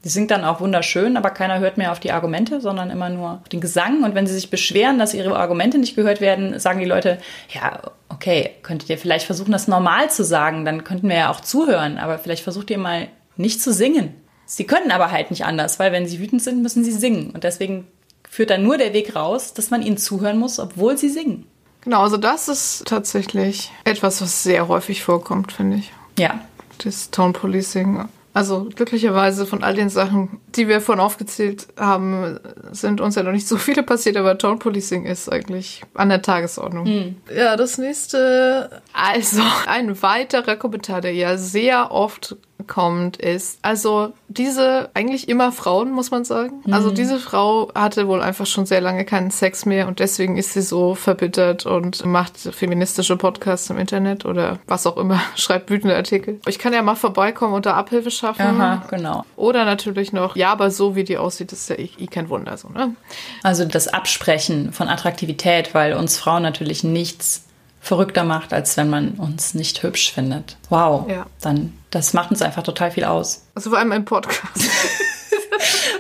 Die 0.04 0.10
singt 0.10 0.32
dann 0.32 0.44
auch 0.44 0.60
wunderschön, 0.60 1.16
aber 1.16 1.30
keiner 1.30 1.60
hört 1.60 1.78
mehr 1.78 1.94
auf 1.94 2.00
die 2.00 2.12
Argumente, 2.12 2.60
sondern 2.60 2.90
immer 2.90 3.10
nur 3.10 3.42
den 3.54 3.62
Gesang. 3.62 4.04
Und 4.04 4.16
wenn 4.16 4.28
sie 4.28 4.34
sich 4.34 4.50
beschweren, 4.50 5.00
dass 5.00 5.14
ihre 5.14 5.38
Argumente 5.38 5.78
nicht 5.78 5.96
gehört 5.96 6.20
werden, 6.20 6.60
sagen 6.60 6.80
die 6.80 6.86
Leute, 6.86 7.20
ja, 7.50 7.80
okay, 8.10 8.52
könntet 8.64 8.90
ihr 8.90 8.98
vielleicht 8.98 9.26
versuchen, 9.26 9.54
das 9.54 9.70
normal 9.70 10.12
zu 10.12 10.26
sagen, 10.26 10.66
dann 10.66 10.84
könnten 10.84 11.08
wir 11.08 11.16
ja 11.16 11.32
auch 11.32 11.40
zuhören, 11.40 11.98
aber 11.98 12.20
vielleicht 12.20 12.44
versucht 12.44 12.70
ihr 12.70 12.78
mal 12.78 13.08
nicht 13.38 13.62
zu 13.62 13.72
singen. 13.72 14.14
Sie 14.46 14.66
können 14.66 14.92
aber 14.92 15.10
halt 15.10 15.32
nicht 15.32 15.46
anders, 15.46 15.80
weil 15.80 15.94
wenn 15.94 16.06
sie 16.06 16.20
wütend 16.20 16.44
sind, 16.44 16.62
müssen 16.62 16.84
sie 16.84 16.92
singen. 16.92 17.32
Und 17.32 17.46
deswegen 17.46 17.88
führt 18.30 18.50
dann 18.50 18.64
nur 18.64 18.78
der 18.78 18.94
Weg 18.94 19.16
raus, 19.16 19.54
dass 19.54 19.70
man 19.70 19.82
ihnen 19.82 19.98
zuhören 19.98 20.38
muss, 20.38 20.60
obwohl 20.60 20.98
sie 20.98 21.10
singen. 21.10 21.48
Genau, 21.82 22.02
also 22.02 22.18
das 22.18 22.48
ist 22.48 22.84
tatsächlich 22.86 23.72
etwas, 23.84 24.22
was 24.22 24.44
sehr 24.44 24.68
häufig 24.68 25.04
vorkommt, 25.04 25.52
finde 25.52 25.78
ich. 25.78 25.92
Ja. 26.18 26.42
Das 26.80 27.12
Tone 27.12 27.34
Policing. 27.34 28.08
Also 28.34 28.68
glücklicherweise 28.76 29.46
von 29.46 29.64
all 29.64 29.76
den 29.76 29.90
Sachen, 29.90 30.40
die 30.56 30.68
wir 30.68 30.82
vorhin 30.82 31.04
aufgezählt 31.04 31.68
haben, 31.78 32.40
sind 32.72 33.00
uns 33.00 33.16
ja 33.16 33.22
noch 33.22 33.32
nicht 33.32 33.48
so 33.48 33.58
viele 33.58 33.84
passiert, 33.84 34.18
aber 34.18 34.38
Tone 34.40 34.58
Policing 34.58 35.06
ist 35.06 35.32
eigentlich 35.32 35.84
an 35.94 36.10
der 36.10 36.24
Tagesordnung. 36.24 36.86
Hm. 36.86 37.16
Ja, 37.36 37.56
das 37.56 37.78
nächste, 37.78 38.82
also 38.92 39.44
ein 39.68 40.02
weiterer 40.02 40.56
Kommentar, 40.56 41.02
der 41.02 41.14
ja 41.14 41.38
sehr 41.38 41.92
oft 41.92 42.36
kommt, 42.68 43.18
ist, 43.18 43.60
also 43.62 44.14
diese 44.28 44.90
eigentlich 44.94 45.28
immer 45.28 45.52
Frauen, 45.52 45.92
muss 45.92 46.12
man 46.12 46.24
sagen. 46.24 46.62
Mhm. 46.66 46.74
Also 46.74 46.92
diese 46.92 47.20
Frau 47.20 47.72
hatte 47.76 48.08
wohl 48.08 48.22
einfach 48.22 48.46
schon 48.46 48.66
sehr 48.66 48.82
lange 48.82 49.06
keinen 49.06 49.32
Sex 49.32 49.66
mehr 49.66 49.88
und 49.88 50.00
deswegen 50.00 50.38
ist 50.38 50.54
sie 50.54 50.62
so 50.62 50.96
verbittert 50.96 51.66
und 51.66 52.06
macht 52.06 52.38
feministische 52.38 53.18
Podcasts 53.18 53.70
im 53.70 53.78
Internet 53.78 54.26
oder 54.26 54.60
was 54.68 54.88
auch 54.88 54.98
immer, 54.98 55.20
schreibt 55.36 55.70
wütende 55.70 55.96
Artikel. 55.96 56.40
Ich 56.48 56.60
kann 56.60 56.74
ja 56.74 56.82
mal 56.82 56.96
vorbeikommen 56.96 57.54
und 57.54 57.66
da 57.66 57.74
Abhilfe 57.74 58.12
schaffen. 58.12 58.42
Aha, 58.42 58.86
genau. 58.90 59.26
Oder 59.36 59.66
natürlich 59.66 60.14
noch, 60.14 60.36
ja, 60.36 60.52
aber 60.52 60.72
so 60.72 60.96
wie 60.96 61.04
die 61.04 61.18
aussieht, 61.18 61.52
ist 61.52 61.70
ja 61.70 61.76
eh, 61.76 61.90
eh 61.98 62.08
kein 62.08 62.30
Wunder 62.30 62.58
so, 62.58 62.70
ne? 62.70 62.96
Also 63.44 63.66
das 63.66 63.88
Absprechen 63.88 64.72
von 64.72 64.88
Attraktivität, 64.88 65.74
weil 65.74 65.94
uns 65.94 66.18
Frauen 66.18 66.44
natürlich 66.44 66.84
nichts 66.84 67.46
verrückter 67.84 68.24
macht, 68.24 68.54
als 68.54 68.78
wenn 68.78 68.90
man 68.90 69.10
uns 69.16 69.54
nicht 69.54 69.84
hübsch 69.84 70.14
findet. 70.14 70.56
Wow. 70.70 71.06
Ja. 71.10 71.26
Dann, 71.42 71.78
das 71.92 72.14
macht 72.14 72.32
uns 72.32 72.42
einfach 72.42 72.64
total 72.64 72.92
viel 72.92 73.04
aus. 73.04 73.46
Also 73.56 73.70
vor 73.70 73.78
allem 73.78 73.92
im 73.92 74.06
Podcast. 74.06 74.58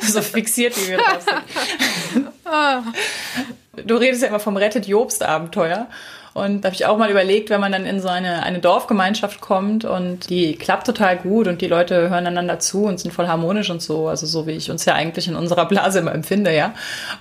so 0.02 0.22
fixiert, 0.22 0.78
wie 0.78 0.92
wir 0.92 0.98
drauf 0.98 1.26
sind. 1.26 1.44
Du 3.86 3.96
redest 3.96 4.22
ja 4.22 4.30
immer 4.30 4.40
vom 4.40 4.56
Rettet 4.56 4.88
Jobst 4.88 5.24
Abenteuer. 5.24 5.90
Und 6.34 6.62
da 6.62 6.68
habe 6.68 6.76
ich 6.76 6.86
auch 6.86 6.98
mal 6.98 7.12
überlegt, 7.12 7.52
wenn 7.52 7.62
man 7.62 7.72
dann 7.72 7.86
in 7.86 8.00
so 8.00 8.08
eine, 8.08 8.42
eine 8.42 8.60
Dorfgemeinschaft 8.60 9.40
kommt 9.40 9.86
und 9.86 10.30
die 10.30 10.56
klappt 10.56 10.88
total 10.88 11.18
gut 11.18 11.48
und 11.48 11.62
die 11.62 11.68
Leute 11.68 12.10
hören 12.10 12.26
einander 12.26 12.60
zu 12.60 12.86
und 12.86 13.00
sind 13.00 13.12
voll 13.12 13.28
harmonisch 13.28 13.70
und 13.70 13.82
so, 13.82 14.08
also 14.08 14.26
so 14.26 14.48
wie 14.48 14.52
ich 14.52 14.72
uns 14.72 14.86
ja 14.86 14.96
eigentlich 14.96 15.28
in 15.28 15.36
unserer 15.36 15.68
Blase 15.68 16.00
immer 16.00 16.14
empfinde, 16.14 16.56
ja. 16.56 16.74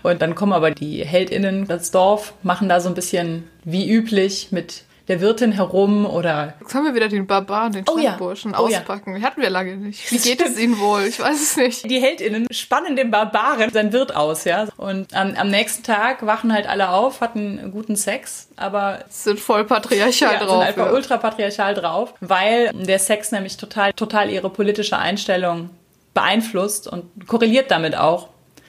Und 0.03 0.22
dann 0.22 0.35
kommen 0.35 0.55
aber 0.55 0.70
die 0.70 1.05
HeldInnen 1.05 1.66
ins 1.66 1.90
Dorf, 1.90 2.33
machen 2.42 2.70
da 2.70 2.81
so 2.81 2.88
ein 2.88 2.94
bisschen 2.94 3.44
wie 3.64 3.90
üblich 3.90 4.48
mit 4.51 4.85
der 5.09 5.21
Wirtin 5.21 5.53
herum 5.53 6.07
oder. 6.07 6.55
Jetzt 6.61 6.75
haben 6.75 6.85
wir 6.85 6.95
wieder 6.95 7.09
den 7.09 7.27
Barbaren, 7.27 7.73
den 7.73 7.85
Oh 7.88 7.99
ja. 7.99 8.11
Stadtburschen 8.11 8.55
Oh 8.55 8.69
ja. 8.69 8.79
auspacken. 8.79 9.15
Die 9.17 9.23
hatten 9.23 9.41
wir 9.43 9.51
lange 9.51 9.77
nicht. 9.77 10.11
Wie 10.12 10.19
geht 10.19 10.41
es 10.41 10.59
ihnen 10.59 10.79
wohl? 10.79 11.03
Ich 11.03 11.19
weiß 11.19 11.41
es 11.43 11.57
nicht. 11.57 11.91
Die 11.91 12.01
HeldInnen 12.01 12.47
spannen 12.51 12.95
dem 12.97 13.11
Barbaren 13.11 13.71
sein 13.73 13.93
Wirt 13.93 14.15
aus, 14.15 14.45
ja. 14.45 14.69
Und 14.77 15.12
am, 15.15 15.35
am 15.35 15.49
nächsten 15.49 15.83
Tag 15.83 16.25
wachen 16.25 16.53
halt 16.53 16.69
alle 16.69 16.91
auf, 16.91 17.21
hatten 17.21 17.71
guten 17.73 17.97
Sex, 17.97 18.49
aber 18.57 19.05
Sind 19.09 19.41
voll 19.41 19.65
patriarchal 19.65 20.35
ja, 20.35 20.38
sind 20.38 20.49
drauf. 20.49 20.62
einfach 20.62 20.87
ja. 20.87 20.93
ultra 20.93 21.17
patriarchal 21.17 21.75
drauf, 21.75 22.15
weil 22.21 22.71
der 22.73 22.99
Sex 22.99 23.33
nämlich 23.33 23.57
total, 23.57 23.93
total 23.93 24.31
ihre 24.31 24.51
politische 24.51 24.99
Einstellung 24.99 25.71
beeinflusst 26.15 26.87
und 26.88 27.27
korreliert 27.27 27.71
damit 27.71 27.97
auch. 27.97 28.29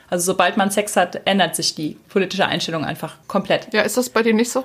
Also 0.10 0.26
sobald 0.32 0.58
man 0.58 0.70
Sex 0.72 0.96
hat, 0.96 1.22
ändert 1.26 1.56
sich 1.56 1.76
die 1.76 1.98
politische 2.10 2.46
Einstellung 2.46 2.86
einfach 2.86 3.16
komplett. 3.28 3.74
Ja, 3.74 3.82
ist 3.82 3.98
das 3.98 4.10
bei 4.10 4.22
dir 4.24 4.34
nicht 4.34 4.52
so? 4.52 4.64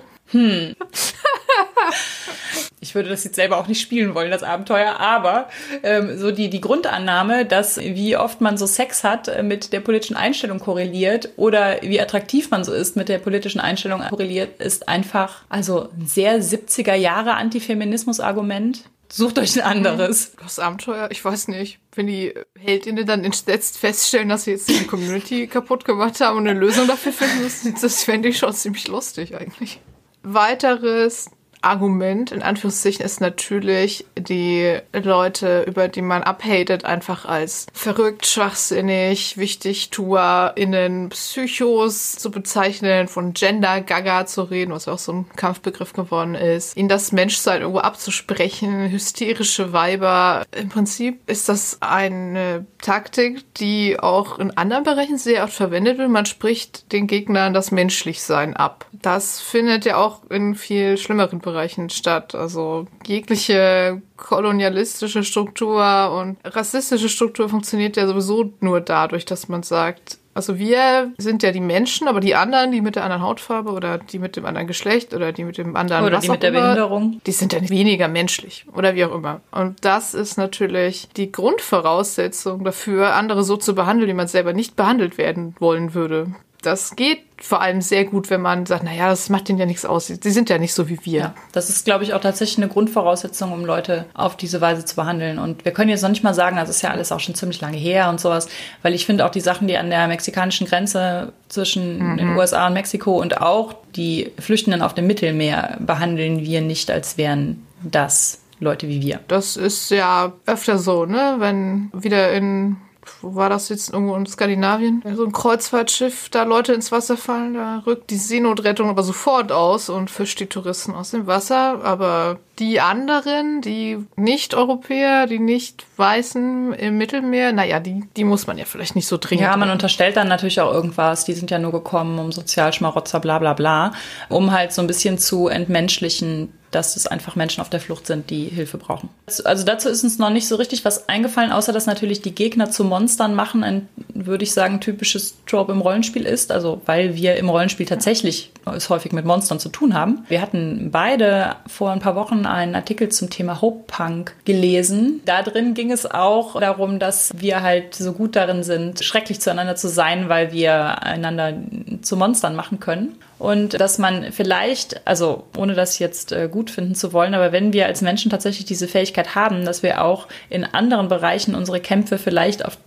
Ich 2.81 2.95
würde 2.95 3.09
das 3.09 3.25
jetzt 3.25 3.37
selber 3.37 3.59
auch 3.59 3.67
nicht 3.67 3.81
spielen 3.81 4.15
wollen, 4.15 4.31
das 4.31 4.43
Abenteuer, 4.43 5.01
aber 5.01 5.49
ähm, 5.83 6.17
so 6.17 6.31
die, 6.31 6.49
die 6.49 6.61
Grundannahme, 6.61 7.45
dass 7.45 7.79
wie 7.79 8.17
oft 8.17 8.41
man 8.41 8.57
so 8.57 8.67
Sex 8.67 9.03
hat, 9.03 9.29
äh, 9.29 9.43
mit 9.43 9.73
der 9.73 9.81
politischen 9.81 10.17
Einstellung 10.17 10.61
korreliert 10.61 11.31
oder 11.37 11.83
wie 11.83 12.01
attraktiv 12.01 12.51
man 12.51 12.65
so 12.65 12.73
ist, 12.73 12.97
mit 12.97 13.09
der 13.09 13.19
politischen 13.19 13.61
Einstellung 13.61 14.01
korreliert, 14.09 14.61
ist 14.61 14.89
einfach, 14.89 15.43
also 15.49 15.89
ein 15.99 16.07
sehr 16.07 16.41
70er 16.41 16.95
Jahre 16.95 17.35
Antifeminismus-Argument. 17.35 18.85
Sucht 19.11 19.39
euch 19.39 19.57
ein 19.57 19.63
anderes. 19.63 20.33
Das 20.41 20.59
Abenteuer, 20.59 21.09
ich 21.11 21.25
weiß 21.25 21.49
nicht. 21.49 21.79
Wenn 21.95 22.07
die 22.07 22.35
Heldinnen 22.59 23.07
dann 23.07 23.25
entsetzt 23.25 23.79
feststellen, 23.79 24.29
dass 24.29 24.45
sie 24.45 24.53
jetzt 24.53 24.69
die 24.69 24.87
Community 24.87 25.47
kaputt 25.49 25.85
gemacht 25.85 26.21
haben 26.21 26.37
und 26.37 26.47
eine 26.47 26.59
Lösung 26.59 26.87
dafür 26.87 27.13
finden 27.13 27.43
müssen, 27.43 27.75
das 27.81 28.05
fände 28.05 28.29
ich 28.29 28.39
schon 28.39 28.53
ziemlich 28.53 28.87
lustig 28.87 29.35
eigentlich. 29.35 29.81
Weiteres 30.23 31.31
Argument, 31.61 32.31
in 32.31 32.43
Anführungszeichen, 32.43 33.05
ist 33.05 33.21
natürlich, 33.21 34.07
die 34.17 34.79
Leute, 34.93 35.65
über 35.67 35.89
die 35.89 36.03
man 36.03 36.23
abhatet, 36.23 36.85
einfach 36.85 37.25
als 37.25 37.67
verrückt, 37.73 38.27
schwachsinnig, 38.27 39.39
WichtigtuerInnen, 39.39 41.09
Psychos 41.11 42.17
zu 42.17 42.31
bezeichnen, 42.31 43.09
von 43.09 43.33
Gender-Gaga 43.33 44.27
zu 44.27 44.43
reden, 44.43 44.73
was 44.73 44.89
auch 44.89 44.99
so 44.99 45.13
ein 45.13 45.27
Kampfbegriff 45.37 45.93
geworden 45.93 46.35
ist, 46.35 46.77
ihnen 46.77 46.89
das 46.89 47.13
Menschsein 47.13 47.63
irgendwo 47.63 47.81
abzusprechen, 47.81 48.91
hysterische 48.91 49.73
Weiber. 49.73 50.45
Im 50.57 50.69
Prinzip 50.69 51.29
ist 51.29 51.49
das 51.49 51.79
eine 51.81 52.67
Taktik, 52.81 53.55
die 53.55 53.99
auch 53.99 54.39
in 54.39 54.57
anderen 54.57 54.85
Bereichen 54.85 55.19
sehr 55.19 55.45
oft 55.45 55.53
verwendet 55.53 55.99
wird. 55.99 56.11
Man 56.11 56.27
spricht 56.27 56.93
den 56.93 57.07
Gegnern 57.07 57.53
das 57.53 57.71
Menschlichsein 57.71 58.55
ab. 58.55 58.87
Das 58.93 59.41
findet 59.41 59.85
ja 59.85 59.97
auch 59.97 60.23
in 60.31 60.55
viel 60.55 60.97
schlimmeren 60.97 61.41
Bereichen 61.41 61.91
statt. 61.91 62.35
Also 62.35 62.87
jegliche 63.07 64.01
kolonialistische 64.17 65.25
Struktur 65.25 66.13
und 66.13 66.39
rassistische 66.45 67.09
Struktur 67.09 67.49
funktioniert 67.49 67.97
ja 67.97 68.07
sowieso 68.07 68.53
nur 68.61 68.81
dadurch, 68.81 69.25
dass 69.25 69.49
man 69.49 69.63
sagt, 69.63 70.19
also 70.39 70.57
wir 70.57 71.11
sind 71.19 71.43
ja 71.43 71.51
die 71.51 71.59
Menschen, 71.59 72.07
aber 72.07 72.21
die 72.21 72.37
anderen, 72.37 72.71
die 72.71 72.81
mit 72.81 72.95
der 72.95 73.03
anderen 73.03 73.23
Hautfarbe 73.23 73.73
oder 73.73 73.99
die 73.99 74.21
mit 74.21 74.37
dem 74.37 74.47
anderen 74.47 74.69
Geschlecht 74.69 75.13
oder 75.13 75.33
die 75.33 75.43
mit 75.43 75.59
dem 75.59 75.75
anderen 75.75 76.05
Oder 76.05 76.21
die 76.21 76.29
mit 76.29 76.45
der 76.45 76.53
Behinderung. 76.53 77.21
die 77.27 77.33
sind 77.33 77.53
ja 77.53 77.59
nicht 77.59 77.71
weniger 77.71 78.07
menschlich 78.07 78.65
oder 78.73 78.95
wie 78.95 79.05
auch 79.05 79.13
immer. 79.13 79.41
Und 79.51 79.85
das 79.85 80.15
ist 80.15 80.39
natürlich 80.39 81.09
die 81.17 81.33
Grundvoraussetzung 81.33 82.63
dafür, 82.63 83.17
andere 83.17 83.43
so 83.43 83.57
zu 83.57 83.75
behandeln, 83.75 84.09
wie 84.09 84.15
man 84.15 84.29
selber 84.29 84.53
nicht 84.53 84.77
behandelt 84.77 85.19
werden 85.19 85.57
wollen 85.59 85.93
würde. 85.95 86.29
Das 86.63 86.97
geht 86.97 87.21
vor 87.41 87.61
allem 87.61 87.81
sehr 87.81 88.05
gut, 88.05 88.31
wenn 88.31 88.41
man 88.41 88.67
sagt, 88.67 88.83
naja, 88.83 89.09
das 89.09 89.29
macht 89.29 89.49
denen 89.49 89.61
ja 89.61 89.67
nichts 89.67 89.85
aus. 89.85 90.09
Sie 90.09 90.31
sind 90.31 90.51
ja 90.51 90.59
nicht 90.59 90.75
so 90.75 90.89
wie 90.89 90.99
wir. 91.05 91.21
Ja, 91.21 91.35
das 91.53 91.71
ist, 91.71 91.85
glaube 91.85 92.03
ich, 92.03 92.15
auch 92.15 92.21
tatsächlich 92.21 92.59
eine 92.59 92.69
Grundvoraussetzung, 92.69 93.53
um 93.53 93.65
Leute 93.65 94.07
auf 94.15 94.37
diese 94.37 94.61
Weise 94.61 94.85
zu 94.85 94.97
behandeln. 94.97 95.39
Und 95.39 95.65
wir 95.65 95.73
können 95.73 95.89
jetzt 95.89 96.03
noch 96.03 96.09
nicht 96.09 96.25
mal 96.25 96.35
sagen, 96.35 96.57
das 96.57 96.69
ist 96.69 96.83
ja 96.83 96.91
alles 96.91 97.13
auch 97.13 97.21
schon 97.21 97.37
ziemlich 97.37 97.61
lange 97.61 97.77
her 97.77 98.09
und 98.09 98.21
sowas, 98.21 98.49
weil 98.83 98.93
ich 98.93 99.07
finde 99.07 99.25
auch 99.25 99.31
die 99.31 99.41
Sachen, 99.41 99.69
die 99.69 99.77
an 99.77 99.91
der 99.91 100.09
mexikanischen 100.09 100.67
Grenze 100.67 101.33
zwischen 101.49 102.17
den 102.17 102.37
USA 102.37 102.67
und 102.67 102.75
Mexiko 102.75 103.21
und 103.21 103.41
auch 103.41 103.75
die 103.95 104.33
Flüchtenden 104.39 104.83
auf 104.83 104.95
dem 104.95 105.07
Mittelmeer 105.07 105.77
behandeln 105.81 106.41
wir 106.41 106.61
nicht, 106.61 106.91
als 106.91 107.17
wären 107.17 107.67
das 107.83 108.41
Leute 108.61 108.89
wie 108.89 109.01
wir. 109.01 109.21
Das 109.29 109.57
ist 109.57 109.91
ja 109.91 110.33
öfter 110.47 110.79
so, 110.79 111.07
ne? 111.07 111.37
Wenn 111.39 111.91
wieder 111.93 112.33
in, 112.33 112.77
wo 113.23 113.35
war 113.35 113.49
das 113.49 113.69
jetzt, 113.69 113.93
irgendwo 113.93 114.15
in 114.15 114.27
Skandinavien, 114.27 115.03
so 115.15 115.25
ein 115.25 115.33
Kreuzfahrtschiff, 115.33 116.29
da 116.29 116.45
Leute 116.45 116.73
ins 116.73 116.93
Wasser 116.93 117.17
fallen, 117.17 117.55
da 117.55 117.83
rückt 117.87 118.11
die 118.11 118.17
Seenotrettung 118.17 118.89
aber 118.89 119.03
sofort 119.03 119.53
aus 119.53 119.89
und 119.89 120.11
fischt 120.11 120.41
die 120.41 120.47
Touristen 120.47 120.95
aus 120.95 121.11
dem 121.11 121.27
Wasser. 121.27 121.85
Aber 121.85 122.39
die 122.59 122.81
anderen, 122.81 123.61
die 123.61 123.99
Nicht-Europäer, 124.17 125.27
die 125.27 125.39
Nicht-Weißen 125.39 126.73
im 126.73 126.99
Mittelmeer, 126.99 127.53
naja, 127.53 127.81
die, 127.81 128.05
die 128.17 128.25
muss 128.25 128.47
man 128.47 128.59
ja 128.59 128.65
vielleicht 128.65 128.97
nicht 128.97 129.07
so 129.07 129.17
dringend. 129.17 129.45
Ja, 129.45 129.57
man 129.57 129.71
unterstellt 129.71 130.17
dann 130.17 130.29
natürlich 130.29 130.61
auch 130.61 130.73
irgendwas. 130.73 131.25
Die 131.25 131.35
sind 131.35 131.51
ja 131.51 131.59
nur 131.59 131.73
gekommen, 131.73 132.19
um 132.19 132.33
Sozialschmarotzer, 132.33 133.21
bla 133.21 133.39
bla 133.39 133.55
bla, 133.55 133.93
um 134.29 134.53
halt 134.53 134.73
so 134.73 134.83
ein 134.83 134.87
bisschen 134.87 135.19
zu 135.19 135.49
entmenschlichen, 135.49 136.53
dass 136.71 136.97
es 136.97 137.07
einfach 137.07 137.37
Menschen 137.37 137.61
auf 137.61 137.71
der 137.71 137.81
Flucht 137.81 138.07
sind, 138.07 138.31
die 138.31 138.45
Hilfe 138.45 138.79
brauchen. 138.79 139.09
Also 139.45 139.65
dazu 139.65 139.89
ist 139.89 140.05
uns 140.05 140.19
noch 140.19 140.31
nicht 140.31 140.49
so 140.49 140.57
richtig 140.57 140.85
was 140.85 141.09
eingefallen, 141.09 141.53
außer 141.53 141.73
dass 141.73 141.87
natürlich 141.87 142.23
die 142.23 142.35
Gegner 142.35 142.71
zu 142.71 142.85
Monstern 142.85 143.35
machen 143.35 143.65
ein, 143.65 143.89
würde 144.13 144.45
ich 144.45 144.53
sagen, 144.53 144.81
typisches 144.81 145.37
Trope 145.47 145.73
im 145.73 145.81
Rollenspiel 145.81 146.27
ist. 146.27 146.53
Also 146.53 146.83
weil 146.87 147.15
wir 147.15 147.37
im 147.37 147.49
Rollenspiel 147.49 147.87
tatsächlich 147.87 148.53
es 148.67 148.91
häufig 148.91 149.13
mit 149.13 149.25
Monstern 149.25 149.59
zu 149.59 149.71
tun 149.71 149.95
haben. 149.95 150.25
Wir 150.29 150.43
hatten 150.43 150.91
beide 150.91 151.57
vor 151.67 151.91
ein 151.91 152.01
paar 152.01 152.15
Wochen 152.15 152.45
einen 152.47 152.75
Artikel 152.75 153.09
zum 153.09 153.31
Thema 153.31 153.61
Hope 153.63 153.85
Punk 153.87 154.35
gelesen. 154.45 155.21
Da 155.25 155.43
drin 155.43 155.75
ging 155.75 155.91
es 155.91 156.05
auch 156.05 156.61
darum, 156.61 156.99
dass 156.99 157.33
wir 157.37 157.63
halt 157.63 157.95
so 157.95 158.13
gut 158.13 158.37
darin 158.37 158.63
sind, 158.63 159.03
schrecklich 159.03 159.41
zueinander 159.41 159.77
zu 159.77 159.89
sein, 159.89 160.29
weil 160.29 160.53
wir 160.53 161.03
einander 161.03 161.55
zu 162.03 162.17
Monstern 162.17 162.55
machen 162.55 162.81
können. 162.81 163.17
Und 163.39 163.81
dass 163.81 163.99
man 163.99 164.33
vielleicht, 164.33 165.07
also 165.07 165.45
ohne 165.57 165.75
das 165.75 165.99
jetzt 165.99 166.33
äh, 166.33 166.49
gut 166.51 166.71
finden 166.71 166.95
zu 166.95 167.13
wollen, 167.13 167.35
aber 167.35 167.53
wenn 167.53 167.73
wir 167.73 167.87
als 167.87 168.03
Menschen 168.03 168.31
tatsächlich 168.31 168.65
diese 168.65 168.89
Fähigkeit 168.89 169.35
haben, 169.35 169.65
dass 169.65 169.83
wir 169.83 170.05
auch 170.05 170.27
in 170.51 170.65
anderen 170.65 171.09
Bereichen 171.09 171.55
unsere 171.55 171.81
Kämpfe 171.81 172.19
vielleicht 172.19 172.65
auf, 172.65 172.79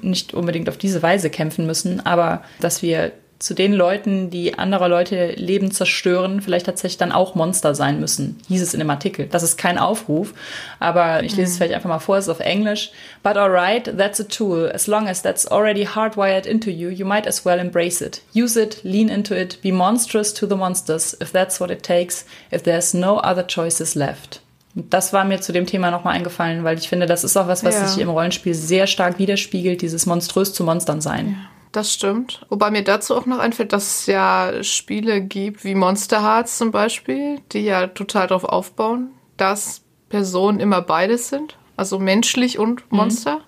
nicht 0.00 0.34
unbedingt 0.34 0.68
auf 0.68 0.76
diese 0.76 1.02
Weise 1.02 1.30
kämpfen 1.30 1.64
müssen, 1.66 2.04
aber 2.04 2.42
dass 2.60 2.82
wir 2.82 3.12
zu 3.40 3.54
den 3.54 3.72
Leuten, 3.72 4.28
die 4.30 4.58
anderer 4.58 4.88
Leute 4.88 5.32
Leben 5.32 5.70
zerstören, 5.70 6.42
vielleicht 6.42 6.66
tatsächlich 6.66 6.98
dann 6.98 7.10
auch 7.10 7.34
Monster 7.34 7.74
sein 7.74 7.98
müssen, 7.98 8.38
hieß 8.48 8.60
es 8.62 8.74
in 8.74 8.80
dem 8.80 8.90
Artikel. 8.90 9.26
Das 9.26 9.42
ist 9.42 9.56
kein 9.56 9.78
Aufruf, 9.78 10.34
aber 10.78 11.22
ich 11.24 11.34
lese 11.36 11.50
es 11.50 11.56
vielleicht 11.56 11.74
einfach 11.74 11.88
mal 11.88 11.98
vor, 11.98 12.18
es 12.18 12.26
ist 12.26 12.30
auf 12.30 12.40
Englisch. 12.40 12.92
But 13.22 13.36
alright, 13.38 13.84
that's 13.96 14.20
a 14.20 14.24
tool. 14.24 14.70
As 14.72 14.86
long 14.86 15.08
as 15.08 15.22
that's 15.22 15.46
already 15.46 15.86
hardwired 15.86 16.44
into 16.46 16.70
you, 16.70 16.90
you 16.90 17.06
might 17.06 17.26
as 17.26 17.44
well 17.46 17.58
embrace 17.58 18.02
it. 18.02 18.20
Use 18.34 18.60
it, 18.60 18.80
lean 18.84 19.08
into 19.08 19.34
it, 19.34 19.60
be 19.62 19.72
monstrous 19.72 20.34
to 20.34 20.46
the 20.46 20.54
monsters, 20.54 21.16
if 21.20 21.32
that's 21.32 21.58
what 21.60 21.70
it 21.70 21.82
takes, 21.82 22.26
if 22.52 22.62
there's 22.62 22.92
no 22.94 23.16
other 23.18 23.46
choices 23.46 23.94
left. 23.94 24.42
Das 24.74 25.12
war 25.12 25.24
mir 25.24 25.40
zu 25.40 25.52
dem 25.52 25.66
Thema 25.66 25.90
nochmal 25.90 26.14
eingefallen, 26.14 26.62
weil 26.62 26.78
ich 26.78 26.88
finde, 26.88 27.06
das 27.06 27.24
ist 27.24 27.36
auch 27.36 27.48
was, 27.48 27.64
was 27.64 27.74
Ja. 27.74 27.88
sich 27.88 28.00
im 28.02 28.10
Rollenspiel 28.10 28.54
sehr 28.54 28.86
stark 28.86 29.18
widerspiegelt, 29.18 29.82
dieses 29.82 30.06
monströs 30.06 30.52
zu 30.52 30.62
Monstern 30.62 31.00
sein. 31.00 31.36
Das 31.72 31.92
stimmt. 31.92 32.44
Wobei 32.48 32.70
mir 32.70 32.82
dazu 32.82 33.14
auch 33.14 33.26
noch 33.26 33.38
einfällt, 33.38 33.72
dass 33.72 34.00
es 34.00 34.06
ja 34.06 34.62
Spiele 34.62 35.20
gibt, 35.20 35.64
wie 35.64 35.74
Monster 35.76 36.22
Hearts 36.22 36.58
zum 36.58 36.72
Beispiel, 36.72 37.40
die 37.52 37.60
ja 37.60 37.86
total 37.86 38.26
darauf 38.26 38.44
aufbauen, 38.44 39.10
dass 39.36 39.82
Personen 40.08 40.58
immer 40.58 40.82
beides 40.82 41.28
sind. 41.28 41.56
Also 41.76 41.98
menschlich 41.98 42.58
und 42.58 42.90
Monster. 42.90 43.40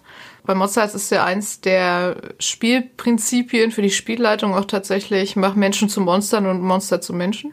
Bei 0.45 0.55
Monster 0.55 0.83
Hearts 0.83 0.95
ist 0.95 1.11
ja 1.11 1.25
eins 1.25 1.61
der 1.61 2.17
Spielprinzipien 2.39 3.73
für 3.73 3.83
die 3.83 3.91
Spielleitung 3.91 4.55
auch 4.55 4.65
tatsächlich, 4.65 5.37
mach 5.37 5.55
Menschen 5.55 5.89
zu 5.89 6.01
Monstern 6.01 6.47
und 6.47 6.63
Monster 6.63 7.01
zu 7.01 7.13
Menschen. 7.13 7.53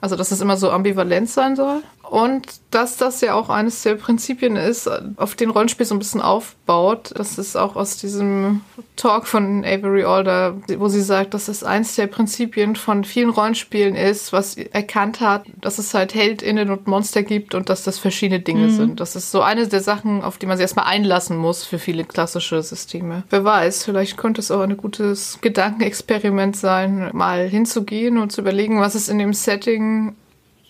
Also, 0.00 0.16
dass 0.16 0.30
es 0.30 0.40
immer 0.40 0.56
so 0.56 0.70
ambivalent 0.70 1.30
sein 1.30 1.56
soll. 1.56 1.82
Und 2.08 2.60
dass 2.70 2.96
das 2.96 3.20
ja 3.20 3.34
auch 3.34 3.48
eines 3.48 3.82
der 3.82 3.94
Prinzipien 3.94 4.56
ist, 4.56 4.90
auf 5.16 5.34
den 5.34 5.50
Rollenspiel 5.50 5.86
so 5.86 5.94
ein 5.94 5.98
bisschen 5.98 6.20
aufbaut. 6.20 7.12
Das 7.16 7.38
ist 7.38 7.56
auch 7.56 7.76
aus 7.76 7.96
diesem 7.96 8.60
Talk 8.96 9.26
von 9.26 9.64
Avery 9.64 10.04
Alder, 10.04 10.56
wo 10.76 10.88
sie 10.88 11.00
sagt, 11.00 11.32
dass 11.32 11.48
es 11.48 11.64
eins 11.64 11.94
der 11.94 12.08
Prinzipien 12.08 12.76
von 12.76 13.04
vielen 13.04 13.30
Rollenspielen 13.30 13.94
ist, 13.94 14.32
was 14.32 14.56
erkannt 14.56 15.20
hat, 15.20 15.46
dass 15.60 15.78
es 15.78 15.94
halt 15.94 16.14
HeldInnen 16.14 16.70
und 16.70 16.86
Monster 16.86 17.22
gibt 17.22 17.54
und 17.54 17.68
dass 17.68 17.82
das 17.82 17.98
verschiedene 17.98 18.40
Dinge 18.40 18.70
sind. 18.70 19.00
Das 19.00 19.16
ist 19.16 19.30
so 19.30 19.40
eine 19.40 19.66
der 19.68 19.80
Sachen, 19.80 20.22
auf 20.22 20.38
die 20.38 20.46
man 20.46 20.56
sich 20.56 20.62
erstmal 20.62 20.86
einlassen 20.86 21.36
muss 21.36 21.64
für 21.64 21.78
viele 21.78 22.04
klassische 22.04 22.62
Systeme. 22.62 23.22
Wer 23.30 23.44
weiß, 23.44 23.84
vielleicht 23.84 24.16
könnte 24.16 24.40
es 24.40 24.50
auch 24.50 24.60
ein 24.60 24.76
gutes 24.76 25.38
Gedankenexperiment 25.40 26.56
sein, 26.56 27.10
mal 27.12 27.48
hinzugehen 27.48 28.18
und 28.18 28.32
zu 28.32 28.40
überlegen, 28.40 28.80
was 28.80 28.94
es 28.94 29.08
in 29.08 29.18
dem 29.18 29.32
Setting 29.32 30.14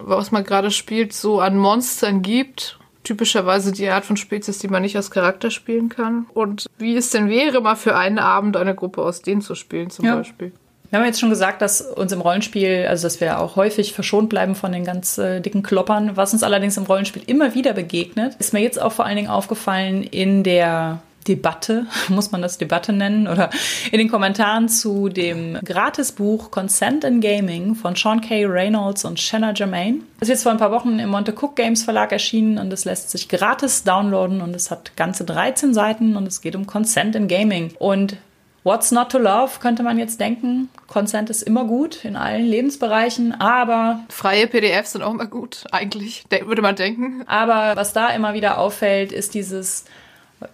was 0.04 0.30
man 0.30 0.44
gerade 0.44 0.70
spielt, 0.70 1.12
so 1.12 1.40
an 1.40 1.56
Monstern 1.56 2.22
gibt. 2.22 2.78
Typischerweise 3.04 3.72
die 3.72 3.88
Art 3.88 4.04
von 4.04 4.16
Spezies, 4.16 4.58
die 4.58 4.68
man 4.68 4.82
nicht 4.82 4.96
als 4.96 5.10
Charakter 5.10 5.50
spielen 5.50 5.88
kann. 5.88 6.26
Und 6.34 6.66
wie 6.78 6.96
es 6.96 7.10
denn 7.10 7.28
wäre, 7.28 7.60
mal 7.60 7.74
für 7.74 7.96
einen 7.96 8.18
Abend 8.18 8.56
eine 8.56 8.76
Gruppe 8.76 9.02
aus 9.02 9.22
denen 9.22 9.40
zu 9.40 9.56
spielen, 9.56 9.90
zum 9.90 10.04
ja. 10.04 10.16
Beispiel. 10.16 10.52
Wir 10.92 10.98
haben 10.98 11.06
jetzt 11.06 11.20
schon 11.20 11.30
gesagt, 11.30 11.62
dass 11.62 11.80
uns 11.80 12.12
im 12.12 12.20
Rollenspiel, 12.20 12.86
also 12.86 13.06
dass 13.06 13.18
wir 13.18 13.40
auch 13.40 13.56
häufig 13.56 13.94
verschont 13.94 14.28
bleiben 14.28 14.54
von 14.54 14.72
den 14.72 14.84
ganz 14.84 15.16
äh, 15.16 15.40
dicken 15.40 15.62
Kloppern. 15.62 16.18
Was 16.18 16.34
uns 16.34 16.42
allerdings 16.42 16.76
im 16.76 16.84
Rollenspiel 16.84 17.22
immer 17.26 17.54
wieder 17.54 17.72
begegnet, 17.72 18.36
ist 18.38 18.52
mir 18.52 18.60
jetzt 18.60 18.80
auch 18.80 18.92
vor 18.92 19.06
allen 19.06 19.16
Dingen 19.16 19.30
aufgefallen 19.30 20.02
in 20.02 20.44
der 20.44 21.00
Debatte, 21.28 21.86
muss 22.08 22.32
man 22.32 22.42
das 22.42 22.58
Debatte 22.58 22.92
nennen, 22.92 23.28
oder 23.28 23.50
in 23.90 23.98
den 23.98 24.08
Kommentaren 24.08 24.68
zu 24.68 25.08
dem 25.08 25.58
Gratisbuch 25.64 26.50
Consent 26.50 27.04
in 27.04 27.20
Gaming 27.20 27.74
von 27.74 27.96
Sean 27.96 28.20
K. 28.20 28.46
Reynolds 28.46 29.04
und 29.04 29.20
Shanna 29.20 29.52
Germain. 29.52 30.02
Das 30.20 30.28
ist 30.28 30.34
jetzt 30.34 30.42
vor 30.42 30.52
ein 30.52 30.58
paar 30.58 30.72
Wochen 30.72 30.98
im 30.98 31.10
Monte 31.10 31.32
Cook 31.32 31.56
Games 31.56 31.82
Verlag 31.84 32.12
erschienen 32.12 32.58
und 32.58 32.72
es 32.72 32.84
lässt 32.84 33.10
sich 33.10 33.28
gratis 33.28 33.84
downloaden 33.84 34.40
und 34.40 34.54
es 34.54 34.70
hat 34.70 34.96
ganze 34.96 35.24
13 35.24 35.74
Seiten 35.74 36.16
und 36.16 36.26
es 36.26 36.40
geht 36.40 36.56
um 36.56 36.66
Consent 36.66 37.16
in 37.16 37.28
Gaming. 37.28 37.72
Und 37.78 38.16
What's 38.64 38.92
not 38.92 39.10
to 39.10 39.18
love, 39.18 39.58
könnte 39.58 39.82
man 39.82 39.98
jetzt 39.98 40.20
denken. 40.20 40.68
Consent 40.86 41.30
ist 41.30 41.42
immer 41.42 41.64
gut 41.64 42.04
in 42.04 42.14
allen 42.14 42.44
Lebensbereichen, 42.44 43.32
aber. 43.40 44.04
Freie 44.08 44.46
PDFs 44.46 44.92
sind 44.92 45.02
auch 45.02 45.12
immer 45.12 45.26
gut, 45.26 45.64
eigentlich, 45.72 46.24
würde 46.46 46.62
man 46.62 46.76
denken. 46.76 47.24
Aber 47.26 47.74
was 47.74 47.92
da 47.92 48.10
immer 48.10 48.34
wieder 48.34 48.58
auffällt, 48.58 49.10
ist 49.10 49.34
dieses, 49.34 49.84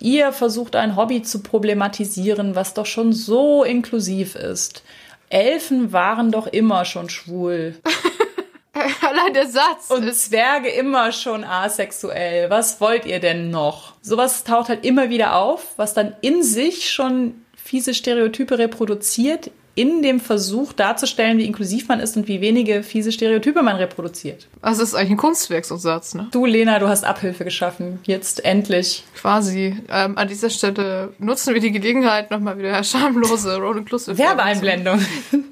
ihr 0.00 0.32
versucht 0.32 0.76
ein 0.76 0.96
Hobby 0.96 1.22
zu 1.22 1.42
problematisieren, 1.42 2.54
was 2.54 2.74
doch 2.74 2.86
schon 2.86 3.12
so 3.12 3.64
inklusiv 3.64 4.34
ist. 4.34 4.82
Elfen 5.30 5.92
waren 5.92 6.30
doch 6.30 6.46
immer 6.46 6.84
schon 6.84 7.08
schwul. 7.10 7.76
Allein 9.00 9.34
der 9.34 9.48
Satz. 9.48 9.90
Und 9.90 10.12
Zwerge 10.14 10.68
immer 10.68 11.12
schon 11.12 11.44
asexuell. 11.44 12.48
Was 12.50 12.80
wollt 12.80 13.04
ihr 13.04 13.20
denn 13.20 13.50
noch? 13.50 13.94
Sowas 14.02 14.44
taucht 14.44 14.68
halt 14.68 14.84
immer 14.84 15.10
wieder 15.10 15.36
auf, 15.36 15.74
was 15.76 15.94
dann 15.94 16.14
in 16.20 16.42
sich 16.42 16.90
schon 16.90 17.42
fiese 17.56 17.92
Stereotype 17.92 18.58
reproduziert, 18.58 19.50
in 19.78 20.02
dem 20.02 20.18
Versuch 20.18 20.72
darzustellen, 20.72 21.38
wie 21.38 21.44
inklusiv 21.44 21.86
man 21.86 22.00
ist 22.00 22.16
und 22.16 22.26
wie 22.26 22.40
wenige 22.40 22.82
fiese 22.82 23.12
Stereotype 23.12 23.62
man 23.62 23.76
reproduziert. 23.76 24.48
Also 24.60 24.80
das 24.80 24.88
ist 24.88 24.94
eigentlich 24.96 25.12
ein 25.12 25.16
Kunstwerk, 25.18 25.64
so 25.64 25.76
ein 25.76 25.80
Satz, 25.80 26.14
ne? 26.14 26.26
Du, 26.32 26.46
Lena, 26.46 26.80
du 26.80 26.88
hast 26.88 27.04
Abhilfe 27.04 27.44
geschaffen. 27.44 28.00
Jetzt 28.02 28.44
endlich. 28.44 29.04
Quasi. 29.14 29.76
Ähm, 29.88 30.18
an 30.18 30.26
dieser 30.26 30.50
Stelle 30.50 31.12
nutzen 31.20 31.54
wir 31.54 31.60
die 31.60 31.70
Gelegenheit, 31.70 32.32
nochmal 32.32 32.58
wieder 32.58 32.82
schamlose 32.82 33.56
Roll 33.56 33.78
Inclusive. 33.78 34.18
Werbeeinblendung. 34.18 35.00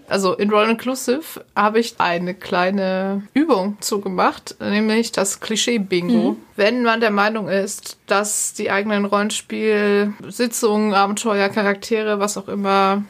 Also 0.08 0.34
in 0.34 0.50
Roll 0.50 0.70
Inclusive 0.70 1.44
habe 1.56 1.80
ich 1.80 1.96
eine 1.98 2.34
kleine 2.34 3.22
Übung 3.34 3.76
zugemacht, 3.80 4.54
nämlich 4.60 5.10
das 5.10 5.40
Klischee-Bingo. 5.40 6.32
Mhm. 6.32 6.36
Wenn 6.54 6.82
man 6.84 7.00
der 7.00 7.10
Meinung 7.10 7.48
ist, 7.48 7.96
dass 8.06 8.54
die 8.54 8.70
eigenen 8.70 9.04
Rollenspiel-Sitzungen, 9.04 10.94
Abenteuer, 10.94 11.48
Charaktere, 11.48 12.20
was 12.20 12.36
auch 12.36 12.48
immer 12.48 13.02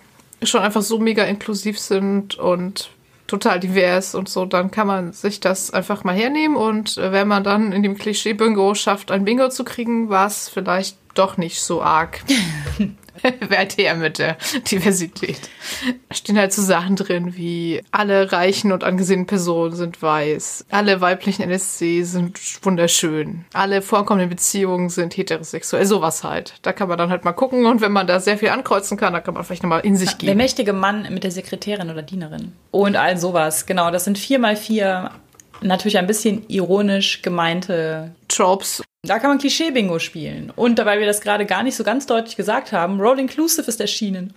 schon 0.43 0.63
einfach 0.63 0.83
so 0.83 0.99
mega 0.99 1.25
inklusiv 1.25 1.79
sind 1.79 2.37
und 2.37 2.91
total 3.27 3.59
divers 3.61 4.15
und 4.15 4.29
so, 4.29 4.45
dann 4.45 4.71
kann 4.71 4.87
man 4.87 5.13
sich 5.13 5.41
das 5.41 5.73
einfach 5.73 6.05
mal 6.05 6.15
hernehmen 6.15 6.57
und 6.57 6.97
äh, 6.97 7.13
wenn 7.13 7.29
man 7.29 7.43
dann 7.43 7.73
in 7.73 7.83
dem 7.83 7.97
Klischee-Bingo 7.97 8.75
schafft, 8.75 9.11
ein 9.11 9.25
Bingo 9.25 9.49
zu 9.49 9.65
kriegen, 9.65 10.09
war 10.09 10.27
es 10.27 10.49
vielleicht 10.49 10.99
doch 11.15 11.37
nicht 11.37 11.61
so 11.61 11.83
arg. 11.83 12.23
Wert 13.49 13.77
her 13.77 13.95
mit 13.95 14.19
der 14.19 14.37
Diversität. 14.71 15.41
Da 16.09 16.15
stehen 16.15 16.39
halt 16.39 16.53
so 16.53 16.63
Sachen 16.63 16.97
drin 16.97 17.37
wie 17.37 17.83
alle 17.91 18.33
reichen 18.33 18.73
und 18.73 18.85
angesehenen 18.85 19.27
Personen 19.27 19.75
sind 19.75 20.03
weiß, 20.03 20.67
alle 20.71 21.01
weiblichen 21.01 21.43
NSC 21.43 22.03
sind 22.03 22.39
wunderschön, 22.65 23.45
alle 23.53 23.83
vorkommenden 23.83 24.31
Beziehungen 24.31 24.89
sind 24.89 25.17
heterosexuell, 25.17 25.87
sowas 25.87 26.25
halt. 26.25 26.55
Da 26.63 26.73
kann 26.73 26.89
man 26.89 26.99
dann 26.99 27.11
halt 27.11 27.25
mal 27.25 27.33
gucken 27.33 27.67
und 27.67 27.81
wenn 27.81 27.93
man 27.93 28.07
da 28.07 28.21
sehr 28.21 28.39
viel 28.39 28.51
ankreuzen 28.51 28.97
kann, 28.97 29.13
dann 29.13 29.23
kann 29.23 29.35
man 29.35 29.45
vielleicht 29.45 29.63
nochmal 29.63 29.81
in 29.81 29.97
sich 29.97 30.19
gehen. 30.19 30.27
Der 30.27 30.37
mächtige 30.37 30.73
Mann 30.73 31.07
mit 31.13 31.25
der 31.25 31.31
Sekretärin 31.31 31.91
oder 31.91 32.03
Dienerin. 32.03 32.53
Und 32.71 32.97
all 32.97 33.17
sowas, 33.19 33.67
genau. 33.67 33.91
Das 33.91 34.05
sind 34.05 34.19
vier 34.19 34.39
mal 34.39 34.57
vier 34.57 35.11
natürlich 35.61 35.99
ein 35.99 36.07
bisschen 36.07 36.45
ironisch 36.49 37.23
gemeinte 37.23 38.13
Tropes. 38.29 38.83
Da 39.07 39.19
kann 39.19 39.31
man 39.31 39.39
Klischee-Bingo 39.39 39.99
spielen. 39.99 40.53
Und 40.55 40.85
weil 40.85 40.99
wir 40.99 41.07
das 41.07 41.21
gerade 41.21 41.47
gar 41.47 41.63
nicht 41.63 41.77
so 41.77 41.85
ganz 41.85 42.07
deutlich 42.07 42.37
gesagt 42.37 42.73
haben, 42.73 43.01
Roll 43.01 43.21
Inclusive 43.21 43.69
ist 43.69 43.81
erschienen. 43.81 44.35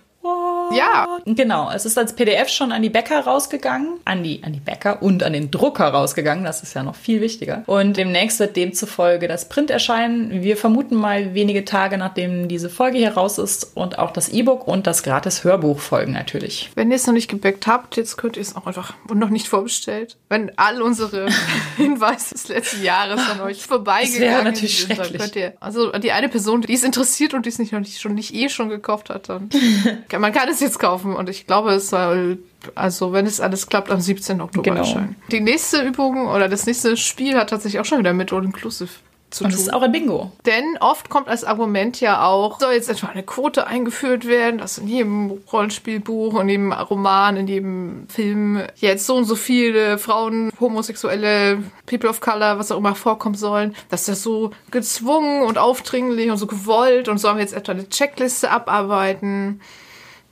Ja. 0.72 1.18
Genau, 1.26 1.70
es 1.70 1.84
ist 1.84 1.98
als 1.98 2.14
PDF 2.14 2.48
schon 2.48 2.72
an 2.72 2.82
die 2.82 2.90
Bäcker 2.90 3.20
rausgegangen, 3.20 4.00
an 4.04 4.22
die, 4.22 4.42
an 4.42 4.52
die 4.52 4.60
Bäcker 4.60 5.02
und 5.02 5.22
an 5.22 5.32
den 5.32 5.50
Drucker 5.50 5.88
rausgegangen, 5.88 6.44
das 6.44 6.62
ist 6.62 6.74
ja 6.74 6.82
noch 6.82 6.94
viel 6.94 7.20
wichtiger. 7.20 7.62
Und 7.66 7.96
demnächst 7.96 8.38
wird 8.40 8.56
demzufolge 8.56 9.28
das 9.28 9.48
Print 9.48 9.70
erscheinen. 9.70 10.42
Wir 10.42 10.56
vermuten 10.56 10.96
mal 10.96 11.34
wenige 11.34 11.64
Tage, 11.64 11.98
nachdem 11.98 12.48
diese 12.48 12.70
Folge 12.70 12.98
hier 12.98 13.12
raus 13.14 13.38
ist 13.38 13.76
und 13.76 13.98
auch 13.98 14.12
das 14.12 14.28
E-Book 14.28 14.66
und 14.66 14.86
das 14.86 15.02
gratis 15.02 15.44
Hörbuch 15.44 15.80
folgen 15.80 16.12
natürlich. 16.12 16.70
Wenn 16.74 16.90
ihr 16.90 16.96
es 16.96 17.06
noch 17.06 17.14
nicht 17.14 17.28
gebackt 17.28 17.66
habt, 17.66 17.96
jetzt 17.96 18.16
könnt 18.16 18.36
ihr 18.36 18.42
es 18.42 18.56
auch 18.56 18.66
einfach 18.66 18.94
und 19.08 19.18
noch 19.18 19.30
nicht 19.30 19.48
vorbestellt. 19.48 20.16
Wenn 20.28 20.52
all 20.56 20.82
unsere 20.82 21.28
Hinweise 21.76 22.34
des 22.34 22.48
letzten 22.48 22.82
Jahres 22.82 23.20
an 23.28 23.40
euch 23.40 23.64
vorbeigegangen 23.66 24.44
natürlich 24.44 24.86
sind, 24.86 24.98
dann 24.98 25.12
könnt 25.12 25.36
ihr, 25.36 25.54
also 25.60 25.90
die 25.92 26.12
eine 26.12 26.28
Person, 26.28 26.62
die 26.62 26.74
es 26.74 26.84
interessiert 26.84 27.34
und 27.34 27.46
die 27.46 27.50
es 27.50 27.58
nicht 27.58 27.72
noch 27.72 27.80
nicht, 27.80 28.00
schon 28.00 28.14
nicht 28.14 28.34
eh 28.34 28.48
schon 28.48 28.68
gekauft 28.68 29.10
hat, 29.10 29.28
dann 29.28 29.50
man 30.18 30.32
kann 30.32 30.48
es 30.48 30.59
jetzt 30.60 30.78
kaufen 30.78 31.14
und 31.14 31.28
ich 31.28 31.46
glaube, 31.46 31.72
es 31.72 31.90
soll, 31.90 32.38
also 32.74 33.12
wenn 33.12 33.26
es 33.26 33.40
alles 33.40 33.66
klappt, 33.66 33.90
am 33.90 34.00
17. 34.00 34.40
Oktober 34.40 34.62
genau. 34.62 34.80
erscheinen. 34.80 35.16
Die 35.30 35.40
nächste 35.40 35.82
Übung 35.82 36.28
oder 36.28 36.48
das 36.48 36.66
nächste 36.66 36.96
Spiel 36.96 37.36
hat 37.36 37.50
tatsächlich 37.50 37.80
auch 37.80 37.84
schon 37.84 37.98
wieder 37.98 38.12
mit 38.12 38.32
All 38.32 38.44
Inclusive 38.44 38.90
zu 39.30 39.44
und 39.44 39.50
tun. 39.50 39.56
das 39.56 39.66
ist 39.66 39.72
auch 39.72 39.82
ein 39.82 39.92
Bingo. 39.92 40.32
Denn 40.44 40.76
oft 40.80 41.08
kommt 41.08 41.28
als 41.28 41.44
Argument 41.44 42.00
ja 42.00 42.24
auch, 42.24 42.60
soll 42.60 42.72
jetzt 42.72 42.88
etwa 42.88 43.08
eine 43.08 43.22
Quote 43.22 43.66
eingeführt 43.66 44.26
werden, 44.26 44.58
dass 44.58 44.78
in 44.78 44.88
jedem 44.88 45.30
Rollenspielbuch, 45.52 46.40
in 46.40 46.48
jedem 46.48 46.72
Roman, 46.72 47.36
in 47.36 47.46
jedem 47.46 48.06
Film 48.08 48.62
jetzt 48.76 49.06
so 49.06 49.16
und 49.16 49.24
so 49.24 49.36
viele 49.36 49.98
Frauen, 49.98 50.50
Homosexuelle, 50.60 51.62
People 51.86 52.10
of 52.10 52.20
Color, 52.20 52.58
was 52.58 52.72
auch 52.72 52.78
immer 52.78 52.94
vorkommen 52.94 53.36
sollen, 53.36 53.74
dass 53.88 54.06
das 54.06 54.22
so 54.22 54.50
gezwungen 54.70 55.42
und 55.42 55.58
aufdringlich 55.58 56.30
und 56.30 56.36
so 56.36 56.46
gewollt 56.46 57.08
und 57.08 57.18
sollen 57.18 57.36
wir 57.36 57.42
jetzt 57.42 57.54
etwa 57.54 57.72
eine 57.72 57.88
Checkliste 57.88 58.50
abarbeiten. 58.50 59.60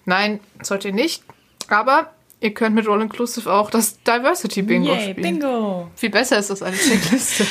Nein, 0.09 0.40
sollt 0.62 0.87
ihr 0.87 0.92
nicht. 0.92 1.23
Aber 1.68 2.14
ihr 2.40 2.55
könnt 2.55 2.75
mit 2.75 2.88
All 2.88 3.03
Inclusive 3.03 3.53
auch 3.53 3.71
das 3.71 4.03
Diversity 4.03 4.62
Bingo 4.62 4.94
Yay, 4.94 5.11
spielen. 5.11 5.38
Bingo! 5.38 5.90
Viel 5.97 6.09
besser 6.09 6.38
ist 6.38 6.49
das 6.49 6.62
eine 6.62 6.77
Checkliste. 6.79 7.47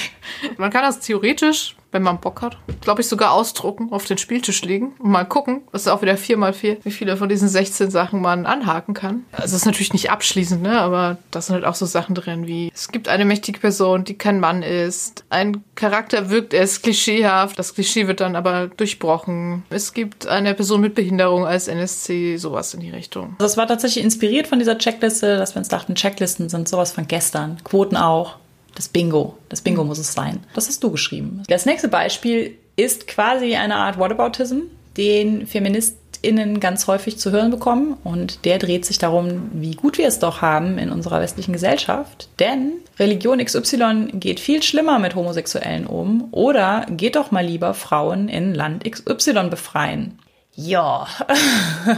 Man 0.58 0.72
kann 0.72 0.82
das 0.82 1.00
theoretisch 1.00 1.76
wenn 1.92 2.04
man 2.04 2.20
Bock 2.20 2.42
hat. 2.42 2.58
Glaube 2.82 3.02
ich 3.02 3.08
sogar 3.08 3.32
ausdrucken, 3.32 3.92
auf 3.92 4.06
den 4.06 4.18
Spieltisch 4.18 4.62
legen 4.64 4.94
und 5.00 5.12
mal 5.12 5.26
gucken. 5.26 5.62
Das 5.72 5.82
ist 5.82 5.88
auch 5.88 6.02
wieder 6.02 6.14
4x4, 6.14 6.78
wie 6.84 6.92
viele 6.92 7.18
von 7.18 7.30
diesen 7.30 7.48
16 7.48 7.92
Sachen 7.92 8.22
man 8.22 8.46
anhaken 8.46 8.94
kann. 8.94 9.26
Also 9.32 9.44
das 9.44 9.54
ist 9.54 9.66
natürlich 9.66 9.94
nicht 9.94 10.12
abschließend, 10.12 10.62
ne? 10.62 10.80
aber 10.80 11.18
da 11.32 11.42
sind 11.42 11.56
halt 11.56 11.66
auch 11.66 11.76
so 11.76 11.86
Sachen 11.86 12.16
drin 12.16 12.48
wie, 12.48 12.72
es 12.74 12.92
gibt 12.92 13.08
eine 13.08 13.26
mächtige 13.26 13.60
Person, 13.60 14.04
die 14.04 14.18
kein 14.18 14.40
Mann 14.40 14.64
ist. 14.64 15.24
Ein 15.30 15.64
Charakter 15.76 16.30
wirkt 16.30 16.54
erst 16.54 16.84
klischeehaft, 16.84 17.58
das 17.58 17.74
Klischee 17.74 18.08
wird 18.08 18.20
dann 18.20 18.36
aber 18.36 18.68
durchbrochen. 18.68 19.64
Es 19.70 19.94
gibt 19.94 20.28
eine 20.28 20.54
Person 20.54 20.82
mit 20.82 20.96
Behinderung 20.96 21.46
als 21.46 21.68
NSC, 21.68 22.38
sowas 22.38 22.74
in 22.74 22.82
die 22.82 22.90
Richtung. 22.90 23.36
Das 23.40 23.58
war 23.58 23.68
tatsächlich 23.68 24.04
inspiriert 24.04 24.48
von 24.48 24.60
dieser 24.60 24.78
Checkliste, 24.78 25.38
dass 25.38 25.56
wir 25.56 25.60
uns 25.60 25.68
dachten, 25.68 25.96
Checklisten 25.96 26.50
sind 26.50 26.68
sowas 26.68 26.92
von 26.92 27.08
gestern. 27.08 27.58
Quoten 27.64 27.98
auch. 27.98 28.36
Das 28.78 28.88
Bingo. 28.88 29.36
Das 29.50 29.62
Bingo 29.62 29.84
muss 29.84 29.98
es 29.98 30.14
sein. 30.14 30.40
Das 30.54 30.68
hast 30.68 30.84
du 30.84 30.92
geschrieben. 30.92 31.42
Das 31.48 31.66
nächste 31.66 31.88
Beispiel 31.88 32.60
ist 32.76 33.08
quasi 33.08 33.56
eine 33.56 33.78
Art 33.78 33.98
Whataboutism, 33.98 34.60
den 34.98 35.48
FeministInnen 35.48 36.60
ganz 36.60 36.86
häufig 36.86 37.18
zu 37.18 37.32
hören 37.32 37.50
bekommen. 37.50 37.98
Und 38.04 38.46
der 38.46 38.60
dreht 38.60 38.86
sich 38.86 39.00
darum, 39.00 39.50
wie 39.52 39.72
gut 39.72 39.98
wir 39.98 40.08
es 40.08 40.20
doch 40.20 40.44
haben 40.44 40.78
in 40.78 40.92
unserer 40.92 41.22
westlichen 41.22 41.54
Gesellschaft. 41.54 42.30
Denn 42.38 42.74
Religion 43.00 43.44
XY 43.44 44.10
geht 44.14 44.40
viel 44.40 44.62
schlimmer 44.62 45.00
mit 45.00 45.16
Homosexuellen 45.16 45.88
um. 45.88 46.28
Oder 46.30 46.86
geht 46.88 47.16
doch 47.16 47.32
mal 47.32 47.44
lieber 47.44 47.74
Frauen 47.74 48.30
in 48.30 48.54
Land 48.54 48.84
XY 48.84 49.50
befreien. 49.50 50.20
Ja. 50.54 51.08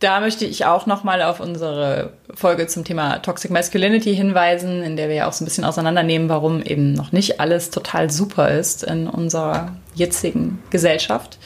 Da 0.00 0.20
möchte 0.20 0.44
ich 0.44 0.64
auch 0.64 0.86
nochmal 0.86 1.22
auf 1.22 1.40
unsere 1.40 2.12
Folge 2.32 2.68
zum 2.68 2.84
Thema 2.84 3.18
Toxic 3.18 3.50
Masculinity 3.50 4.14
hinweisen, 4.14 4.82
in 4.84 4.96
der 4.96 5.08
wir 5.08 5.16
ja 5.16 5.28
auch 5.28 5.32
so 5.32 5.42
ein 5.42 5.46
bisschen 5.46 5.64
auseinandernehmen, 5.64 6.28
warum 6.28 6.62
eben 6.62 6.92
noch 6.92 7.10
nicht 7.10 7.40
alles 7.40 7.70
total 7.70 8.08
super 8.08 8.50
ist 8.50 8.84
in 8.84 9.08
unserer 9.08 9.72
jetzigen 9.94 10.62
Gesellschaft. 10.70 11.38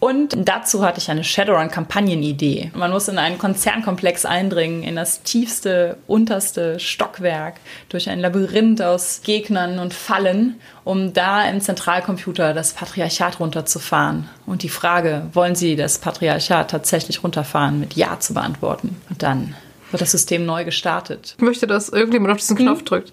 Und 0.00 0.34
dazu 0.48 0.82
hatte 0.82 0.98
ich 0.98 1.10
eine 1.10 1.24
Shadowrun-Kampagnenidee. 1.24 2.72
Man 2.74 2.90
muss 2.90 3.08
in 3.08 3.18
einen 3.18 3.36
Konzernkomplex 3.36 4.24
eindringen, 4.24 4.82
in 4.82 4.96
das 4.96 5.22
tiefste, 5.22 5.98
unterste 6.06 6.80
Stockwerk, 6.80 7.56
durch 7.90 8.08
ein 8.08 8.20
Labyrinth 8.20 8.80
aus 8.80 9.20
Gegnern 9.22 9.78
und 9.78 9.92
Fallen, 9.92 10.58
um 10.84 11.12
da 11.12 11.44
im 11.44 11.60
Zentralcomputer 11.60 12.54
das 12.54 12.72
Patriarchat 12.72 13.40
runterzufahren. 13.40 14.30
Und 14.46 14.62
die 14.62 14.70
Frage, 14.70 15.26
wollen 15.34 15.54
Sie 15.54 15.76
das 15.76 15.98
Patriarchat 15.98 16.70
tatsächlich 16.70 17.22
runterfahren, 17.22 17.78
mit 17.78 17.94
Ja 17.94 18.18
zu 18.18 18.32
beantworten. 18.32 18.96
Und 19.10 19.22
dann 19.22 19.54
wird 19.90 20.00
das 20.00 20.10
System 20.10 20.46
neu 20.46 20.64
gestartet. 20.64 21.34
Ich 21.38 21.44
möchte, 21.44 21.66
dass 21.66 21.88
irgendjemand 21.88 22.32
auf 22.32 22.38
diesen 22.38 22.56
Knopf 22.56 22.82
drückt. 22.82 23.12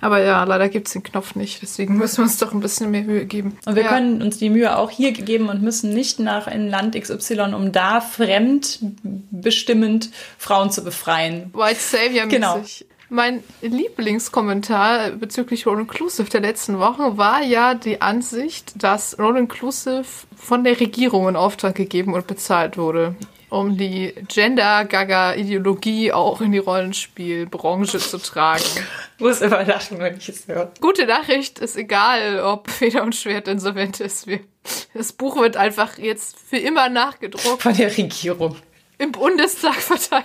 Aber 0.00 0.22
ja, 0.22 0.44
leider 0.44 0.68
gibt 0.68 0.88
es 0.88 0.92
den 0.92 1.02
Knopf 1.02 1.34
nicht. 1.34 1.62
Deswegen 1.62 1.96
müssen 1.96 2.18
wir 2.18 2.24
uns 2.24 2.36
doch 2.38 2.52
ein 2.52 2.60
bisschen 2.60 2.90
mehr 2.90 3.02
Mühe 3.02 3.24
geben. 3.26 3.58
Und 3.64 3.76
wir 3.76 3.84
ja. 3.84 3.88
können 3.88 4.22
uns 4.22 4.38
die 4.38 4.50
Mühe 4.50 4.76
auch 4.76 4.90
hier 4.90 5.12
geben 5.12 5.48
und 5.48 5.62
müssen 5.62 5.94
nicht 5.94 6.18
nach 6.18 6.46
in 6.46 6.68
Land 6.68 7.00
XY, 7.00 7.54
um 7.54 7.72
da 7.72 8.00
fremdbestimmend 8.00 10.10
Frauen 10.38 10.70
zu 10.70 10.84
befreien. 10.84 11.50
White 11.54 11.80
Savior-mäßig. 11.80 12.30
Genau. 12.30 12.62
Mein 13.08 13.44
Lieblingskommentar 13.62 15.10
bezüglich 15.10 15.64
Roll 15.66 15.80
Inclusive 15.80 16.28
der 16.28 16.40
letzten 16.40 16.80
Woche 16.80 17.16
war 17.16 17.40
ja 17.40 17.74
die 17.74 18.02
Ansicht, 18.02 18.82
dass 18.82 19.16
Roll 19.16 19.36
Inclusive 19.36 20.26
von 20.34 20.64
der 20.64 20.80
Regierung 20.80 21.28
in 21.28 21.36
Auftrag 21.36 21.76
gegeben 21.76 22.14
und 22.14 22.26
bezahlt 22.26 22.76
wurde, 22.76 23.14
um 23.48 23.76
die 23.76 24.14
Gender-Gaga-Ideologie 24.28 26.12
auch 26.12 26.40
in 26.40 26.52
die 26.52 26.58
Rollenspielbranche 26.58 27.98
zu 27.98 28.18
tragen. 28.18 28.64
Muss 29.18 29.40
immer 29.40 29.64
lachen, 29.64 29.98
wenn 29.98 30.16
ich 30.16 30.28
es 30.28 30.48
höre. 30.48 30.72
Gute 30.80 31.06
Nachricht 31.06 31.58
ist 31.58 31.76
egal, 31.76 32.40
ob 32.40 32.70
Feder 32.70 33.02
und 33.02 33.14
Schwert 33.14 33.48
insolvent 33.48 34.00
ist. 34.00 34.26
Das 34.94 35.12
Buch 35.12 35.36
wird 35.36 35.56
einfach 35.56 35.98
jetzt 35.98 36.36
für 36.38 36.58
immer 36.58 36.88
nachgedruckt. 36.88 37.62
Von 37.62 37.76
der 37.76 37.96
Regierung. 37.96 38.56
Im 38.98 39.12
Bundestag 39.12 39.74
verteilt. 39.76 40.24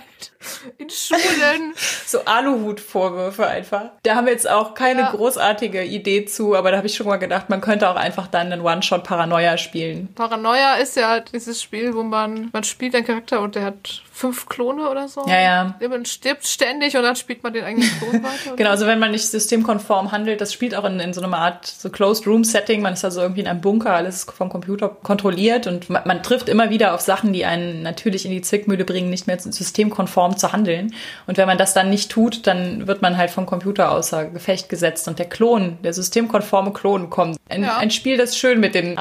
In 0.78 0.88
Schulen. 0.88 1.74
so 2.06 2.24
Aluhut-Vorwürfe 2.24 3.46
einfach. 3.46 3.90
Da 4.02 4.14
haben 4.14 4.26
wir 4.26 4.32
jetzt 4.32 4.48
auch 4.48 4.74
keine 4.74 5.02
Ja. 5.02 5.10
großartige 5.10 5.84
Idee 5.84 6.24
zu, 6.24 6.54
aber 6.56 6.70
da 6.70 6.78
habe 6.78 6.86
ich 6.86 6.94
schon 6.94 7.06
mal 7.06 7.16
gedacht, 7.18 7.50
man 7.50 7.60
könnte 7.60 7.88
auch 7.88 7.96
einfach 7.96 8.26
dann 8.28 8.52
einen 8.52 8.62
One-Shot-Paranoia 8.62 9.58
spielen. 9.58 10.08
Paranoia 10.14 10.74
ist 10.76 10.96
ja 10.96 11.20
dieses 11.20 11.62
Spiel, 11.62 11.94
wo 11.94 12.02
man, 12.02 12.48
man 12.52 12.64
spielt 12.64 12.94
einen 12.94 13.04
Charakter 13.06 13.40
und 13.40 13.54
der 13.54 13.64
hat 13.64 14.02
fünf 14.22 14.48
Klone 14.48 14.88
oder 14.88 15.08
so. 15.08 15.24
Ja, 15.26 15.40
ja. 15.40 15.88
Man 15.88 16.04
stirbt 16.04 16.46
ständig 16.46 16.96
und 16.96 17.02
dann 17.02 17.16
spielt 17.16 17.42
man 17.42 17.52
den 17.52 17.64
eigenen 17.64 17.88
Klon 17.98 18.22
weiter. 18.22 18.54
Genau, 18.56 18.70
also 18.70 18.86
wenn 18.86 19.00
man 19.00 19.10
nicht 19.10 19.26
systemkonform 19.28 20.12
handelt, 20.12 20.40
das 20.40 20.52
spielt 20.52 20.76
auch 20.76 20.84
in, 20.84 21.00
in 21.00 21.12
so 21.12 21.20
einer 21.20 21.36
Art 21.36 21.66
so 21.66 21.90
Closed-Room-Setting. 21.90 22.80
Man 22.82 22.92
ist 22.92 23.04
also 23.04 23.20
irgendwie 23.20 23.40
in 23.40 23.48
einem 23.48 23.60
Bunker, 23.60 23.92
alles 23.94 24.24
vom 24.24 24.48
Computer 24.48 24.88
kontrolliert 24.88 25.66
und 25.66 25.90
man, 25.90 26.02
man 26.04 26.22
trifft 26.22 26.48
immer 26.48 26.70
wieder 26.70 26.94
auf 26.94 27.00
Sachen, 27.00 27.32
die 27.32 27.44
einen 27.44 27.82
natürlich 27.82 28.24
in 28.24 28.30
die 28.30 28.42
Zwickmühle 28.42 28.84
bringen, 28.84 29.10
nicht 29.10 29.26
mehr 29.26 29.38
systemkonform 29.40 30.36
zu 30.36 30.52
handeln. 30.52 30.94
Und 31.26 31.36
wenn 31.36 31.48
man 31.48 31.58
das 31.58 31.74
dann 31.74 31.90
nicht 31.90 32.10
tut, 32.10 32.46
dann 32.46 32.86
wird 32.86 33.02
man 33.02 33.16
halt 33.16 33.30
vom 33.30 33.46
Computer 33.46 33.90
außer 33.90 34.26
Gefecht 34.26 34.68
gesetzt 34.68 35.08
und 35.08 35.18
der 35.18 35.28
Klon, 35.28 35.78
der 35.82 35.92
systemkonforme 35.92 36.72
Klon 36.72 37.10
kommt. 37.10 37.36
Ein, 37.48 37.64
Ja. 37.64 37.78
ein 37.78 37.90
Spiel, 37.90 38.16
das 38.16 38.36
schön 38.36 38.60
mit 38.60 38.74
den 38.76 38.98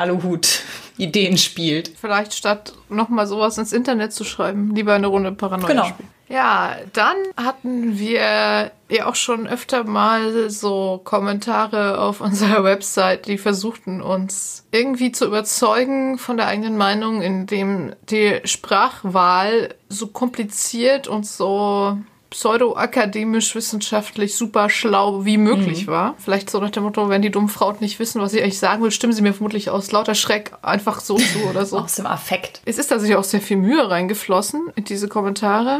Aluhut-Ideen 0.97 1.37
spielt. 1.37 1.91
Vielleicht 1.99 2.33
statt 2.33 2.73
nochmal 2.89 3.27
sowas 3.27 3.57
ins 3.57 3.73
Internet 3.73 4.13
zu 4.13 4.23
schreiben, 4.23 4.75
lieber 4.75 4.93
eine 4.93 5.07
Runde 5.07 5.31
Paranoia 5.31 5.67
Genau. 5.67 5.85
spielen. 5.85 6.09
Ja, 6.29 6.77
dann 6.93 7.17
hatten 7.35 7.99
wir 7.99 8.71
ja 8.89 9.05
auch 9.05 9.15
schon 9.15 9.47
öfter 9.47 9.83
mal 9.83 10.49
so 10.49 11.01
Kommentare 11.03 11.99
auf 11.99 12.21
unserer 12.21 12.63
Website, 12.63 13.27
die 13.27 13.37
versuchten 13.37 14.01
uns 14.01 14.65
irgendwie 14.71 15.11
zu 15.11 15.25
überzeugen 15.25 16.17
von 16.17 16.37
der 16.37 16.47
eigenen 16.47 16.77
Meinung, 16.77 17.21
indem 17.21 17.93
die 18.09 18.39
Sprachwahl 18.45 19.75
so 19.89 20.07
kompliziert 20.07 21.09
und 21.09 21.27
so 21.27 21.97
pseudo-akademisch, 22.31 23.53
wissenschaftlich 23.53 24.35
super 24.35 24.69
schlau 24.69 25.25
wie 25.25 25.37
möglich 25.37 25.85
war. 25.87 26.15
Vielleicht 26.17 26.49
so 26.49 26.59
nach 26.59 26.71
dem 26.71 26.83
Motto, 26.83 27.09
wenn 27.09 27.21
die 27.21 27.29
dummen 27.29 27.49
Frauen 27.49 27.75
nicht 27.79 27.99
wissen, 27.99 28.21
was 28.21 28.33
ich 28.33 28.41
eigentlich 28.41 28.57
sagen 28.57 28.81
will, 28.81 28.91
stimmen 28.91 29.13
sie 29.13 29.21
mir 29.21 29.33
vermutlich 29.33 29.69
aus 29.69 29.91
lauter 29.91 30.15
Schreck 30.15 30.53
einfach 30.63 31.01
so 31.01 31.17
zu 31.17 31.39
oder 31.49 31.65
so. 31.65 31.77
Aus 31.81 31.95
dem 31.95 32.05
Affekt. 32.05 32.61
Es 32.65 32.77
ist 32.77 32.87
tatsächlich 32.87 33.17
auch 33.17 33.23
sehr 33.23 33.41
viel 33.41 33.57
Mühe 33.57 33.89
reingeflossen 33.89 34.71
in 34.75 34.85
diese 34.85 35.07
Kommentare. 35.07 35.79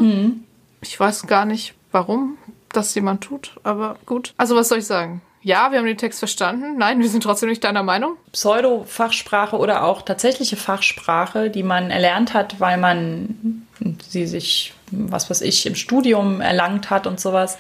Ich 0.81 0.99
weiß 0.99 1.27
gar 1.27 1.45
nicht, 1.45 1.73
warum 1.91 2.37
das 2.69 2.93
jemand 2.95 3.23
tut, 3.23 3.55
aber 3.63 3.97
gut. 4.05 4.33
Also 4.37 4.55
was 4.55 4.69
soll 4.69 4.79
ich 4.79 4.85
sagen? 4.85 5.21
Ja, 5.43 5.71
wir 5.71 5.79
haben 5.79 5.85
den 5.85 5.97
Text 5.97 6.19
verstanden. 6.19 6.77
Nein, 6.77 6.99
wir 6.99 7.09
sind 7.09 7.23
trotzdem 7.23 7.49
nicht 7.49 7.63
deiner 7.63 7.81
Meinung. 7.81 8.17
Pseudo-Fachsprache 8.31 9.57
oder 9.57 9.83
auch 9.83 10.03
tatsächliche 10.03 10.55
Fachsprache, 10.55 11.49
die 11.49 11.63
man 11.63 11.89
erlernt 11.89 12.33
hat, 12.33 12.59
weil 12.59 12.77
man 12.77 13.65
sie 14.07 14.27
sich, 14.27 14.73
was 14.91 15.29
weiß 15.29 15.41
ich, 15.41 15.65
im 15.65 15.75
Studium 15.75 16.41
erlangt 16.41 16.89
hat 16.89 17.07
und 17.07 17.19
sowas. 17.19 17.57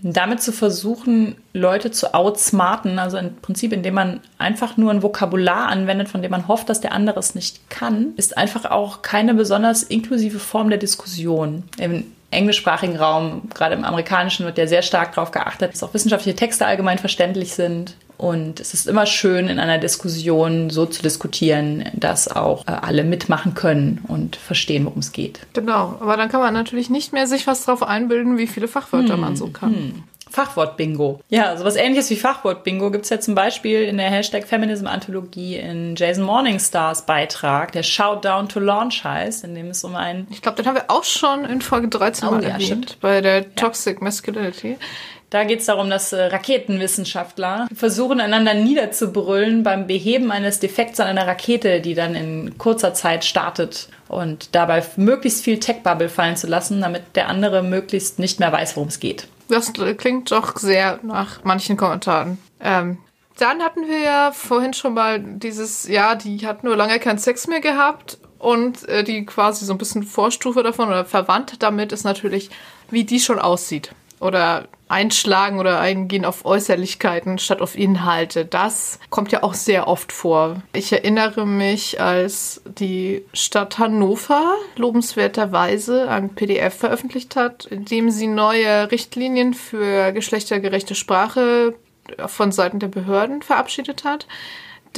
Damit 0.00 0.40
zu 0.40 0.52
versuchen, 0.52 1.34
Leute 1.52 1.90
zu 1.90 2.14
outsmarten, 2.14 3.00
also 3.00 3.18
im 3.18 3.34
Prinzip, 3.36 3.72
indem 3.72 3.94
man 3.94 4.20
einfach 4.38 4.76
nur 4.76 4.92
ein 4.92 5.02
Vokabular 5.02 5.66
anwendet, 5.66 6.08
von 6.08 6.22
dem 6.22 6.30
man 6.30 6.46
hofft, 6.46 6.68
dass 6.68 6.80
der 6.80 6.92
andere 6.92 7.18
es 7.18 7.34
nicht 7.34 7.68
kann, 7.68 8.12
ist 8.16 8.36
einfach 8.36 8.64
auch 8.66 9.02
keine 9.02 9.34
besonders 9.34 9.82
inklusive 9.82 10.38
Form 10.38 10.68
der 10.68 10.78
Diskussion. 10.78 11.64
Im 11.78 12.04
englischsprachigen 12.30 12.96
Raum, 12.96 13.48
gerade 13.52 13.74
im 13.74 13.84
amerikanischen, 13.84 14.46
wird 14.46 14.58
ja 14.58 14.66
sehr 14.66 14.82
stark 14.82 15.14
darauf 15.14 15.32
geachtet, 15.32 15.72
dass 15.72 15.82
auch 15.82 15.94
wissenschaftliche 15.94 16.36
Texte 16.36 16.66
allgemein 16.66 16.98
verständlich 16.98 17.54
sind. 17.54 17.96
Und 18.18 18.58
es 18.60 18.74
ist 18.74 18.86
immer 18.88 19.06
schön, 19.06 19.48
in 19.48 19.58
einer 19.60 19.78
Diskussion 19.78 20.70
so 20.70 20.86
zu 20.86 21.02
diskutieren, 21.02 21.84
dass 21.94 22.28
auch 22.28 22.66
äh, 22.66 22.72
alle 22.72 23.04
mitmachen 23.04 23.54
können 23.54 24.04
und 24.08 24.36
verstehen, 24.36 24.84
worum 24.84 24.98
es 24.98 25.12
geht. 25.12 25.38
Genau, 25.54 25.96
aber 26.00 26.16
dann 26.16 26.28
kann 26.28 26.40
man 26.40 26.52
natürlich 26.52 26.90
nicht 26.90 27.12
mehr 27.12 27.26
sich 27.28 27.46
was 27.46 27.64
drauf 27.64 27.82
einbilden, 27.82 28.36
wie 28.36 28.48
viele 28.48 28.66
Fachwörter 28.68 29.16
man 29.16 29.36
so 29.36 29.46
kann. 29.48 30.02
Fachwort-Bingo. 30.30 31.20
Ja, 31.30 31.56
sowas 31.56 31.76
ähnliches 31.76 32.10
wie 32.10 32.16
Fachwort-Bingo 32.16 32.90
gibt 32.90 33.04
es 33.04 33.10
ja 33.10 33.18
zum 33.20 33.34
Beispiel 33.34 33.82
in 33.84 33.96
der 33.96 34.10
Hashtag 34.10 34.46
Feminism-Anthologie 34.46 35.56
in 35.56 35.94
Jason 35.96 36.24
Morningstars 36.24 37.06
Beitrag, 37.06 37.72
der 37.72 37.82
Shoutdown 37.82 38.48
to 38.48 38.60
Launch 38.60 39.04
heißt, 39.04 39.44
in 39.44 39.54
dem 39.54 39.68
es 39.68 39.84
um 39.84 39.96
einen 39.96 40.26
Ich 40.30 40.42
glaube, 40.42 40.56
den 40.56 40.66
haben 40.66 40.74
wir 40.74 40.84
auch 40.88 41.04
schon 41.04 41.44
in 41.44 41.60
Folge 41.62 41.88
13 41.88 42.28
Oh, 42.28 42.32
mal 42.32 42.42
ja, 42.42 42.50
erwähnt, 42.50 42.66
stimmt. 42.66 42.98
bei 43.00 43.20
der 43.20 43.54
Toxic 43.54 44.02
Masculinity. 44.02 44.76
Da 45.30 45.44
geht 45.44 45.60
es 45.60 45.66
darum, 45.66 45.90
dass 45.90 46.12
äh, 46.12 46.24
Raketenwissenschaftler 46.24 47.68
versuchen, 47.74 48.20
einander 48.20 48.54
niederzubrüllen 48.54 49.62
beim 49.62 49.86
Beheben 49.86 50.30
eines 50.30 50.58
Defekts 50.58 51.00
an 51.00 51.06
einer 51.06 51.26
Rakete, 51.26 51.80
die 51.80 51.94
dann 51.94 52.14
in 52.14 52.56
kurzer 52.56 52.94
Zeit 52.94 53.24
startet 53.24 53.88
und 54.08 54.54
dabei 54.54 54.82
möglichst 54.96 55.44
viel 55.44 55.60
Tech-Bubble 55.60 56.08
fallen 56.08 56.36
zu 56.36 56.46
lassen, 56.46 56.80
damit 56.80 57.02
der 57.14 57.28
andere 57.28 57.62
möglichst 57.62 58.18
nicht 58.18 58.40
mehr 58.40 58.52
weiß, 58.52 58.76
worum 58.76 58.88
es 58.88 59.00
geht. 59.00 59.28
Das 59.48 59.72
klingt 59.72 60.30
doch 60.30 60.56
sehr 60.56 60.98
nach 61.02 61.44
manchen 61.44 61.76
Kommentaren. 61.76 62.38
Ähm, 62.60 62.98
dann 63.38 63.62
hatten 63.62 63.86
wir 63.86 64.00
ja 64.00 64.32
vorhin 64.32 64.74
schon 64.74 64.94
mal 64.94 65.20
dieses, 65.20 65.86
ja, 65.88 66.14
die 66.14 66.46
hat 66.46 66.64
nur 66.64 66.76
lange 66.76 66.98
keinen 66.98 67.18
Sex 67.18 67.46
mehr 67.46 67.60
gehabt 67.60 68.18
und 68.38 68.88
äh, 68.88 69.04
die 69.04 69.24
quasi 69.26 69.64
so 69.64 69.72
ein 69.72 69.78
bisschen 69.78 70.02
Vorstufe 70.02 70.62
davon 70.62 70.88
oder 70.88 71.04
verwandt 71.04 71.62
damit 71.62 71.92
ist 71.92 72.04
natürlich, 72.04 72.50
wie 72.90 73.04
die 73.04 73.20
schon 73.20 73.38
aussieht. 73.38 73.92
Oder 74.20 74.68
einschlagen 74.88 75.58
oder 75.58 75.80
eingehen 75.80 76.24
auf 76.24 76.44
Äußerlichkeiten 76.44 77.38
statt 77.38 77.60
auf 77.60 77.76
Inhalte. 77.76 78.44
Das 78.44 78.98
kommt 79.10 79.32
ja 79.32 79.42
auch 79.42 79.54
sehr 79.54 79.86
oft 79.86 80.12
vor. 80.12 80.62
Ich 80.72 80.92
erinnere 80.92 81.46
mich, 81.46 82.00
als 82.00 82.62
die 82.64 83.24
Stadt 83.32 83.78
Hannover 83.78 84.54
lobenswerterweise 84.76 86.08
ein 86.08 86.34
PDF 86.34 86.74
veröffentlicht 86.74 87.36
hat, 87.36 87.66
in 87.66 87.84
dem 87.84 88.10
sie 88.10 88.26
neue 88.26 88.90
Richtlinien 88.90 89.54
für 89.54 90.12
geschlechtergerechte 90.12 90.94
Sprache 90.94 91.74
von 92.26 92.52
Seiten 92.52 92.78
der 92.78 92.88
Behörden 92.88 93.42
verabschiedet 93.42 94.04
hat. 94.04 94.26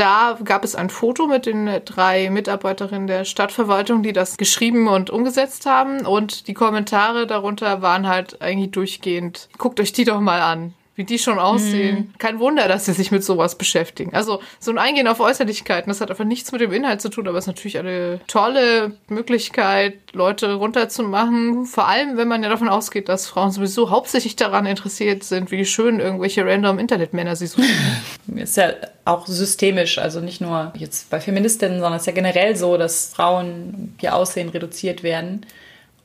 Da 0.00 0.38
gab 0.42 0.64
es 0.64 0.74
ein 0.74 0.88
Foto 0.88 1.26
mit 1.26 1.44
den 1.44 1.68
drei 1.84 2.30
Mitarbeiterinnen 2.30 3.06
der 3.06 3.26
Stadtverwaltung, 3.26 4.02
die 4.02 4.14
das 4.14 4.38
geschrieben 4.38 4.88
und 4.88 5.10
umgesetzt 5.10 5.66
haben. 5.66 6.06
Und 6.06 6.48
die 6.48 6.54
Kommentare 6.54 7.26
darunter 7.26 7.82
waren 7.82 8.08
halt 8.08 8.40
eigentlich 8.40 8.70
durchgehend, 8.70 9.50
guckt 9.58 9.78
euch 9.78 9.92
die 9.92 10.06
doch 10.06 10.20
mal 10.20 10.40
an, 10.40 10.72
wie 11.00 11.04
die 11.04 11.18
schon 11.18 11.38
aussehen. 11.38 12.12
Kein 12.18 12.40
Wunder, 12.40 12.68
dass 12.68 12.84
sie 12.84 12.92
sich 12.92 13.10
mit 13.10 13.24
sowas 13.24 13.56
beschäftigen. 13.56 14.14
Also 14.14 14.42
so 14.58 14.70
ein 14.70 14.76
Eingehen 14.76 15.08
auf 15.08 15.18
Äußerlichkeiten, 15.18 15.88
das 15.88 16.02
hat 16.02 16.10
einfach 16.10 16.26
nichts 16.26 16.52
mit 16.52 16.60
dem 16.60 16.74
Inhalt 16.74 17.00
zu 17.00 17.08
tun, 17.08 17.26
aber 17.26 17.38
es 17.38 17.44
ist 17.44 17.48
natürlich 17.48 17.78
eine 17.78 18.20
tolle 18.26 18.92
Möglichkeit, 19.08 19.94
Leute 20.12 20.52
runterzumachen. 20.52 21.64
Vor 21.64 21.88
allem, 21.88 22.18
wenn 22.18 22.28
man 22.28 22.42
ja 22.42 22.50
davon 22.50 22.68
ausgeht, 22.68 23.08
dass 23.08 23.26
Frauen 23.26 23.50
sowieso 23.50 23.88
hauptsächlich 23.88 24.36
daran 24.36 24.66
interessiert 24.66 25.24
sind, 25.24 25.50
wie 25.50 25.64
schön 25.64 26.00
irgendwelche 26.00 26.44
random 26.44 26.78
Internetmänner 26.78 27.34
sie 27.34 27.46
suchen. 27.46 27.64
Ist 28.36 28.58
ja 28.58 28.74
auch 29.06 29.26
systemisch, 29.26 29.96
also 29.96 30.20
nicht 30.20 30.42
nur 30.42 30.74
jetzt 30.76 31.08
bei 31.08 31.18
Feministinnen, 31.18 31.80
sondern 31.80 31.94
es 31.94 32.02
ist 32.02 32.06
ja 32.08 32.12
generell 32.12 32.56
so, 32.56 32.76
dass 32.76 33.14
Frauen 33.14 33.96
ihr 34.02 34.14
Aussehen 34.14 34.50
reduziert 34.50 35.02
werden 35.02 35.46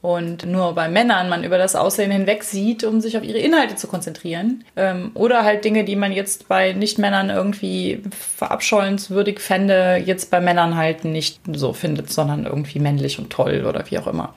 und 0.05 0.45
nur 0.45 0.75
bei 0.75 0.87
Männern 0.87 1.29
man 1.29 1.43
über 1.43 1.57
das 1.57 1.75
Aussehen 1.75 2.11
hinweg 2.11 2.43
sieht, 2.43 2.83
um 2.83 3.01
sich 3.01 3.17
auf 3.17 3.23
ihre 3.23 3.39
Inhalte 3.39 3.75
zu 3.75 3.87
konzentrieren. 3.87 4.63
Ähm, 4.75 5.09
oder 5.15 5.43
halt 5.43 5.65
Dinge, 5.65 5.83
die 5.83 5.95
man 5.95 6.11
jetzt 6.11 6.47
bei 6.47 6.73
Nicht-Männern 6.73 7.31
irgendwie 7.31 8.03
verabscheuenswürdig 8.11 9.39
fände, 9.39 9.99
jetzt 10.05 10.29
bei 10.29 10.39
Männern 10.39 10.77
halt 10.77 11.05
nicht 11.05 11.39
so 11.51 11.73
findet, 11.73 12.11
sondern 12.11 12.45
irgendwie 12.45 12.77
männlich 12.77 13.17
und 13.17 13.31
toll 13.31 13.65
oder 13.67 13.89
wie 13.89 13.97
auch 13.97 14.05
immer. 14.05 14.35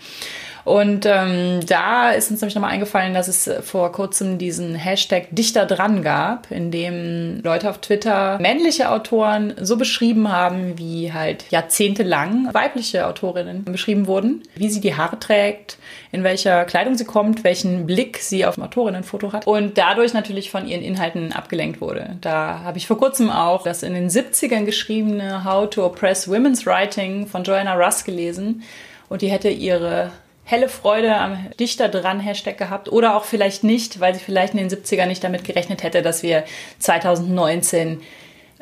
Und 0.68 1.06
ähm, 1.06 1.60
da 1.66 2.10
ist 2.10 2.30
uns 2.30 2.42
nämlich 2.42 2.54
nochmal 2.54 2.72
eingefallen, 2.72 3.14
dass 3.14 3.26
es 3.26 3.50
vor 3.62 3.90
kurzem 3.90 4.36
diesen 4.36 4.74
Hashtag 4.74 5.28
Dichter 5.30 5.64
dran 5.64 6.02
gab, 6.02 6.50
in 6.50 6.70
dem 6.70 7.40
Leute 7.42 7.70
auf 7.70 7.78
Twitter 7.78 8.38
männliche 8.38 8.90
Autoren 8.90 9.54
so 9.58 9.78
beschrieben 9.78 10.30
haben, 10.30 10.76
wie 10.76 11.10
halt 11.10 11.46
jahrzehntelang 11.48 12.52
weibliche 12.52 13.06
Autorinnen 13.06 13.64
beschrieben 13.64 14.06
wurden, 14.06 14.42
wie 14.56 14.68
sie 14.68 14.82
die 14.82 14.94
Haare 14.94 15.18
trägt, 15.18 15.78
in 16.12 16.22
welcher 16.22 16.66
Kleidung 16.66 16.98
sie 16.98 17.06
kommt, 17.06 17.44
welchen 17.44 17.86
Blick 17.86 18.18
sie 18.18 18.44
auf 18.44 18.56
dem 18.56 18.64
Autorinnenfoto 18.64 19.32
hat 19.32 19.46
und 19.46 19.78
dadurch 19.78 20.12
natürlich 20.12 20.50
von 20.50 20.68
ihren 20.68 20.82
Inhalten 20.82 21.32
abgelenkt 21.32 21.80
wurde. 21.80 22.18
Da 22.20 22.60
habe 22.62 22.76
ich 22.76 22.86
vor 22.86 22.98
kurzem 22.98 23.30
auch 23.30 23.62
das 23.62 23.82
in 23.82 23.94
den 23.94 24.10
70ern 24.10 24.66
geschriebene 24.66 25.46
How 25.46 25.70
to 25.70 25.86
Oppress 25.86 26.28
Women's 26.28 26.66
Writing 26.66 27.26
von 27.26 27.42
Joanna 27.42 27.72
Russ 27.72 28.04
gelesen 28.04 28.64
und 29.08 29.22
die 29.22 29.30
hätte 29.30 29.48
ihre 29.48 30.12
helle 30.48 30.70
Freude 30.70 31.14
am 31.14 31.46
Dichter 31.60 31.88
dran 31.90 32.20
Hashtag 32.20 32.56
gehabt 32.56 32.90
oder 32.90 33.16
auch 33.16 33.24
vielleicht 33.24 33.64
nicht, 33.64 34.00
weil 34.00 34.14
sie 34.14 34.20
vielleicht 34.20 34.54
in 34.54 34.66
den 34.66 34.70
70ern 34.70 35.04
nicht 35.04 35.22
damit 35.22 35.44
gerechnet 35.44 35.82
hätte, 35.82 36.00
dass 36.00 36.22
wir 36.22 36.44
2019 36.78 38.00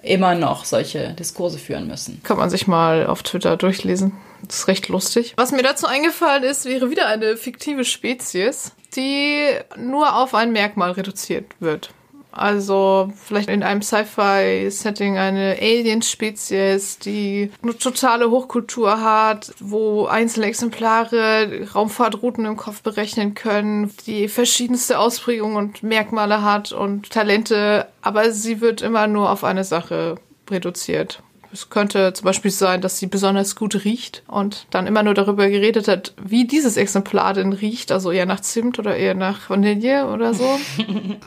immer 0.03 0.35
noch 0.35 0.65
solche 0.65 1.15
Diskurse 1.15 1.59
führen 1.59 1.87
müssen. 1.87 2.21
Kann 2.25 2.39
man 2.39 2.51
sich 2.51 2.67
mal 2.67 3.07
auf 3.07 3.23
Twitter 3.23 3.57
durchlesen. 3.57 4.13
Das 4.43 4.59
ist 4.59 4.69
recht 4.69 4.89
lustig. 4.89 5.35
Was 5.37 5.53
mir 5.53 5.63
dazu 5.63 5.87
eingefallen 5.87 6.43
ist, 6.43 6.65
wäre 6.65 6.91
wieder 6.91 7.07
eine 7.07 7.37
fiktive 7.37 7.85
Spezies, 7.85 8.73
die 8.97 9.47
nur 9.77 10.17
auf 10.17 10.35
ein 10.35 10.51
Merkmal 10.51 10.91
reduziert 10.91 11.47
wird. 11.61 11.91
Also 12.37 13.13
vielleicht 13.25 13.49
in 13.49 13.63
einem 13.63 13.81
Sci-Fi-Setting 13.81 15.17
eine 15.17 15.57
Alien-Spezies, 15.61 16.99
die 16.99 17.51
eine 17.63 17.79
totale 17.79 18.31
Hochkultur 18.31 19.01
hat, 19.01 19.55
wo 19.59 20.07
einzelne 20.07 20.47
Exemplare 20.47 21.67
Raumfahrtrouten 21.75 22.45
im 22.45 22.57
Kopf 22.57 22.83
berechnen 22.83 23.35
können, 23.35 23.93
die 24.07 24.29
verschiedenste 24.29 24.99
Ausprägungen 24.99 25.57
und 25.57 25.83
Merkmale 25.83 26.43
hat 26.43 26.73
und 26.73 27.11
Talente, 27.11 27.87
aber 28.03 28.33
sie 28.33 28.61
wird 28.61 28.83
immer 28.83 29.07
nur 29.07 29.31
auf 29.31 29.43
eine 29.43 29.65
Sache 29.65 30.17
reduziert. 30.51 31.23
Es 31.57 31.71
könnte 31.71 32.13
zum 32.13 32.27
Beispiel 32.27 32.51
sein, 32.51 32.83
dass 32.83 32.99
sie 32.99 33.07
besonders 33.07 33.57
gut 33.57 33.85
riecht 33.87 34.23
und 34.29 34.67
dann 34.71 34.87
immer 34.87 35.03
nur 35.03 35.15
darüber 35.15 35.49
geredet 35.49 35.89
hat, 35.89 36.13
wie 36.23 36.47
dieses 36.47 36.77
Exemplar 36.77 37.33
denn 37.33 37.55
riecht, 37.55 37.93
also 37.93 38.13
eher 38.13 38.27
nach 38.27 38.41
Zimt 38.41 38.79
oder 38.79 38.95
eher 38.95 39.15
nach 39.15 39.49
Vanille 39.49 40.07
oder 40.09 40.35
so. 40.35 40.45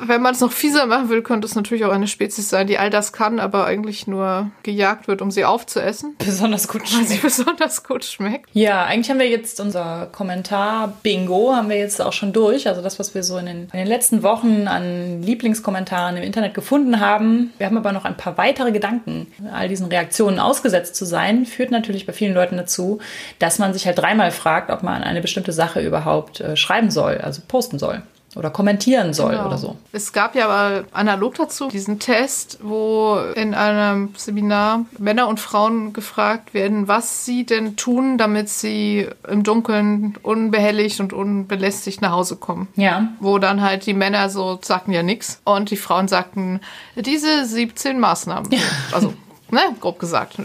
Wenn 0.05 0.21
man 0.21 0.35
es 0.35 0.39
noch 0.39 0.51
fieser 0.51 0.85
machen 0.85 1.09
will, 1.09 1.23
könnte 1.23 1.47
es 1.47 1.55
natürlich 1.55 1.83
auch 1.83 1.91
eine 1.91 2.07
Spezies 2.07 2.47
sein, 2.47 2.67
die 2.67 2.77
all 2.77 2.91
das 2.91 3.11
kann, 3.11 3.39
aber 3.39 3.65
eigentlich 3.65 4.05
nur 4.05 4.51
gejagt 4.61 5.07
wird, 5.07 5.23
um 5.23 5.31
sie 5.31 5.45
aufzuessen. 5.45 6.13
Besonders 6.19 6.67
gut 6.67 6.87
schmeckt. 6.87 7.09
Weil 7.09 7.17
sie 7.17 7.21
besonders 7.21 7.83
gut 7.83 8.05
schmeckt. 8.05 8.49
Ja, 8.53 8.83
eigentlich 8.83 9.09
haben 9.09 9.19
wir 9.19 9.29
jetzt 9.29 9.59
unser 9.59 10.09
Kommentar-Bingo 10.11 11.55
haben 11.55 11.69
wir 11.69 11.77
jetzt 11.77 12.03
auch 12.03 12.13
schon 12.13 12.33
durch. 12.33 12.67
Also 12.67 12.83
das, 12.83 12.99
was 12.99 13.15
wir 13.15 13.23
so 13.23 13.39
in 13.39 13.47
den, 13.47 13.61
in 13.73 13.79
den 13.79 13.87
letzten 13.87 14.21
Wochen 14.21 14.67
an 14.67 15.23
Lieblingskommentaren 15.23 16.17
im 16.17 16.23
Internet 16.23 16.53
gefunden 16.53 16.99
haben. 16.99 17.51
Wir 17.57 17.65
haben 17.65 17.77
aber 17.77 17.93
noch 17.93 18.05
ein 18.05 18.15
paar 18.15 18.37
weitere 18.37 18.71
Gedanken 18.71 19.25
all 19.51 19.67
diesen 19.67 19.87
Reaktionen 19.87 20.18
Reaktionen 20.19 20.39
ausgesetzt 20.39 20.95
zu 20.95 21.05
sein, 21.05 21.45
führt 21.45 21.71
natürlich 21.71 22.05
bei 22.05 22.13
vielen 22.13 22.33
Leuten 22.33 22.57
dazu, 22.57 22.99
dass 23.39 23.57
man 23.57 23.73
sich 23.73 23.85
halt 23.85 23.97
dreimal 23.97 24.31
fragt, 24.31 24.69
ob 24.69 24.83
man 24.83 25.01
eine 25.03 25.21
bestimmte 25.21 25.53
Sache 25.53 25.81
überhaupt 25.81 26.41
äh, 26.41 26.57
schreiben 26.57 26.91
soll, 26.91 27.19
also 27.19 27.41
posten 27.47 27.79
soll 27.79 28.01
oder 28.35 28.51
kommentieren 28.51 29.11
soll 29.11 29.31
genau. 29.31 29.47
oder 29.47 29.57
so. 29.57 29.75
Es 29.91 30.13
gab 30.13 30.35
ja 30.35 30.47
aber 30.47 30.83
analog 30.91 31.33
dazu 31.33 31.67
diesen 31.67 31.97
Test, 31.97 32.59
wo 32.61 33.17
in 33.33 33.55
einem 33.55 34.13
Seminar 34.15 34.85
Männer 34.99 35.27
und 35.27 35.39
Frauen 35.39 35.93
gefragt 35.93 36.53
werden, 36.53 36.87
was 36.87 37.25
sie 37.25 37.43
denn 37.43 37.75
tun, 37.75 38.19
damit 38.19 38.49
sie 38.49 39.07
im 39.27 39.41
Dunkeln 39.41 40.15
unbehelligt 40.21 40.99
und 40.99 41.11
unbelästigt 41.11 42.03
nach 42.03 42.11
Hause 42.11 42.35
kommen. 42.35 42.67
Ja. 42.75 43.07
Wo 43.19 43.39
dann 43.39 43.61
halt 43.63 43.87
die 43.87 43.95
Männer 43.95 44.29
so 44.29 44.59
sagten 44.61 44.91
ja 44.91 45.01
nichts 45.01 45.41
und 45.43 45.71
die 45.71 45.77
Frauen 45.77 46.07
sagten 46.07 46.59
diese 46.95 47.45
17 47.45 47.99
Maßnahmen. 47.99 48.51
Ja. 48.51 48.59
Also 48.91 49.15
ne, 49.51 49.61
grob 49.79 49.99
gesagt. 49.99 50.37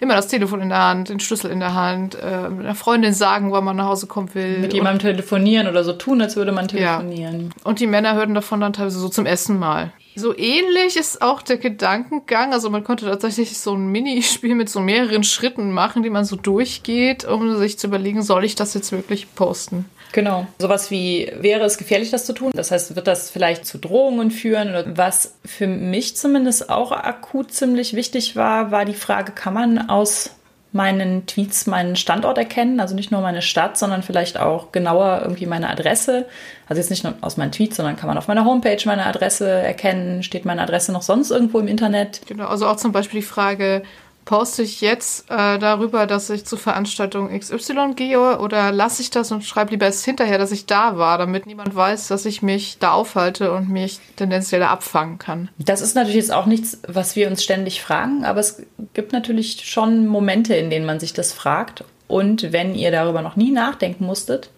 Immer 0.00 0.14
das 0.14 0.28
Telefon 0.28 0.60
in 0.60 0.68
der 0.68 0.82
Hand, 0.82 1.08
den 1.08 1.20
Schlüssel 1.20 1.50
in 1.50 1.60
der 1.60 1.74
Hand, 1.74 2.14
äh, 2.14 2.24
einer 2.24 2.74
Freundin 2.74 3.12
sagen, 3.12 3.52
wann 3.52 3.64
man 3.64 3.76
nach 3.76 3.86
Hause 3.86 4.06
kommen 4.06 4.34
will. 4.34 4.58
Mit 4.58 4.72
jemandem 4.72 5.00
telefonieren 5.00 5.68
oder 5.68 5.84
so 5.84 5.92
tun, 5.92 6.20
als 6.22 6.36
würde 6.36 6.52
man 6.52 6.68
telefonieren. 6.68 7.42
Ja. 7.42 7.64
Und 7.64 7.80
die 7.80 7.86
Männer 7.86 8.14
hörten 8.14 8.34
davon 8.34 8.60
dann 8.60 8.72
teilweise 8.72 8.98
so 8.98 9.08
zum 9.08 9.26
Essen 9.26 9.58
mal. 9.58 9.92
So 10.18 10.36
ähnlich 10.36 10.96
ist 10.96 11.20
auch 11.20 11.42
der 11.42 11.58
Gedankengang. 11.58 12.54
Also 12.54 12.70
man 12.70 12.84
konnte 12.84 13.04
tatsächlich 13.04 13.58
so 13.58 13.74
ein 13.74 13.88
Minispiel 13.88 14.54
mit 14.54 14.70
so 14.70 14.80
mehreren 14.80 15.24
Schritten 15.24 15.72
machen, 15.72 16.02
die 16.02 16.10
man 16.10 16.24
so 16.24 16.36
durchgeht, 16.36 17.26
um 17.26 17.56
sich 17.56 17.78
zu 17.78 17.88
überlegen, 17.88 18.22
soll 18.22 18.44
ich 18.44 18.54
das 18.54 18.72
jetzt 18.72 18.92
wirklich 18.92 19.34
posten? 19.34 19.84
Genau. 20.16 20.46
Sowas 20.58 20.90
wie, 20.90 21.30
wäre 21.40 21.66
es 21.66 21.76
gefährlich, 21.76 22.10
das 22.10 22.24
zu 22.24 22.32
tun? 22.32 22.50
Das 22.54 22.70
heißt, 22.70 22.96
wird 22.96 23.06
das 23.06 23.28
vielleicht 23.28 23.66
zu 23.66 23.76
Drohungen 23.76 24.30
führen? 24.30 24.94
Was 24.96 25.34
für 25.44 25.66
mich 25.66 26.16
zumindest 26.16 26.70
auch 26.70 26.90
akut 26.90 27.52
ziemlich 27.52 27.92
wichtig 27.92 28.34
war, 28.34 28.70
war 28.70 28.86
die 28.86 28.94
Frage, 28.94 29.32
kann 29.32 29.52
man 29.52 29.90
aus 29.90 30.30
meinen 30.72 31.26
Tweets 31.26 31.66
meinen 31.66 31.96
Standort 31.96 32.38
erkennen, 32.38 32.80
also 32.80 32.94
nicht 32.94 33.10
nur 33.10 33.20
meine 33.20 33.42
Stadt, 33.42 33.76
sondern 33.76 34.02
vielleicht 34.02 34.40
auch 34.40 34.72
genauer 34.72 35.20
irgendwie 35.22 35.44
meine 35.44 35.68
Adresse. 35.68 36.24
Also 36.66 36.80
jetzt 36.80 36.88
nicht 36.88 37.04
nur 37.04 37.12
aus 37.20 37.36
meinen 37.36 37.52
Tweets, 37.52 37.76
sondern 37.76 37.96
kann 37.96 38.08
man 38.08 38.16
auf 38.16 38.26
meiner 38.26 38.46
Homepage 38.46 38.80
meine 38.86 39.04
Adresse 39.04 39.46
erkennen. 39.46 40.22
Steht 40.22 40.46
meine 40.46 40.62
Adresse 40.62 40.92
noch 40.92 41.02
sonst 41.02 41.30
irgendwo 41.30 41.58
im 41.58 41.68
Internet? 41.68 42.22
Genau, 42.26 42.46
also 42.46 42.66
auch 42.66 42.76
zum 42.76 42.92
Beispiel 42.92 43.20
die 43.20 43.26
Frage, 43.26 43.82
poste 44.26 44.62
ich 44.62 44.82
jetzt 44.82 45.30
äh, 45.30 45.58
darüber, 45.58 46.06
dass 46.06 46.28
ich 46.28 46.44
zur 46.44 46.58
Veranstaltung 46.58 47.30
XY 47.30 47.94
gehe 47.94 48.38
oder 48.38 48.72
lasse 48.72 49.00
ich 49.00 49.10
das 49.10 49.32
und 49.32 49.44
schreibe 49.44 49.70
lieber 49.70 49.86
erst 49.86 50.04
hinterher, 50.04 50.36
dass 50.36 50.52
ich 50.52 50.66
da 50.66 50.98
war, 50.98 51.16
damit 51.16 51.46
niemand 51.46 51.74
weiß, 51.74 52.08
dass 52.08 52.26
ich 52.26 52.42
mich 52.42 52.76
da 52.78 52.92
aufhalte 52.92 53.52
und 53.52 53.70
mich 53.70 54.00
tendenziell 54.16 54.64
abfangen 54.64 55.18
kann. 55.18 55.48
Das 55.58 55.80
ist 55.80 55.94
natürlich 55.94 56.16
jetzt 56.16 56.32
auch 56.32 56.46
nichts, 56.46 56.80
was 56.86 57.16
wir 57.16 57.28
uns 57.28 57.42
ständig 57.42 57.80
fragen, 57.80 58.24
aber 58.24 58.40
es 58.40 58.62
gibt 58.92 59.12
natürlich 59.12 59.64
schon 59.64 60.06
Momente, 60.06 60.54
in 60.54 60.68
denen 60.70 60.84
man 60.84 61.00
sich 61.00 61.14
das 61.14 61.32
fragt. 61.32 61.84
Und 62.08 62.52
wenn 62.52 62.74
ihr 62.74 62.90
darüber 62.90 63.22
noch 63.22 63.36
nie 63.36 63.52
nachdenken 63.52 64.04
musstet, 64.04 64.50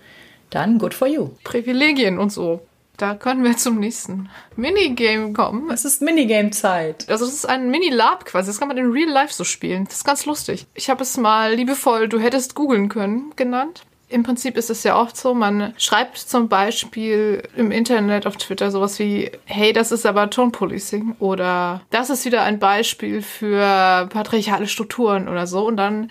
dann 0.50 0.78
good 0.78 0.94
for 0.94 1.06
you. 1.06 1.30
Privilegien 1.44 2.18
und 2.18 2.32
so. 2.32 2.60
Da 2.98 3.14
können 3.14 3.44
wir 3.44 3.56
zum 3.56 3.78
nächsten 3.78 4.28
Minigame 4.56 5.32
kommen. 5.32 5.70
Es 5.70 5.84
ist 5.84 6.02
Minigame-Zeit. 6.02 7.08
Also 7.08 7.26
es 7.26 7.32
ist 7.32 7.48
ein 7.48 7.70
Mini-Lab 7.70 8.24
quasi. 8.24 8.48
Das 8.48 8.58
kann 8.58 8.66
man 8.66 8.76
in 8.76 8.90
Real 8.90 9.08
Life 9.08 9.32
so 9.32 9.44
spielen. 9.44 9.84
Das 9.84 9.98
ist 9.98 10.04
ganz 10.04 10.26
lustig. 10.26 10.66
Ich 10.74 10.90
habe 10.90 11.04
es 11.04 11.16
mal 11.16 11.54
liebevoll, 11.54 12.08
du 12.08 12.18
hättest 12.18 12.56
googeln 12.56 12.88
können, 12.88 13.32
genannt. 13.36 13.84
Im 14.08 14.24
Prinzip 14.24 14.56
ist 14.56 14.68
es 14.68 14.82
ja 14.82 15.00
oft 15.00 15.16
so, 15.16 15.32
man 15.34 15.74
schreibt 15.76 16.16
zum 16.16 16.48
Beispiel 16.48 17.42
im 17.54 17.70
Internet 17.70 18.26
auf 18.26 18.36
Twitter 18.36 18.70
sowas 18.72 18.98
wie, 18.98 19.30
hey, 19.44 19.72
das 19.72 19.92
ist 19.92 20.04
aber 20.04 20.30
Tonpolicing 20.30 21.14
oder 21.20 21.82
das 21.90 22.10
ist 22.10 22.24
wieder 22.24 22.42
ein 22.42 22.58
Beispiel 22.58 23.22
für 23.22 24.08
patriarchale 24.10 24.66
Strukturen 24.66 25.28
oder 25.28 25.46
so. 25.46 25.66
Und 25.66 25.76
dann 25.76 26.10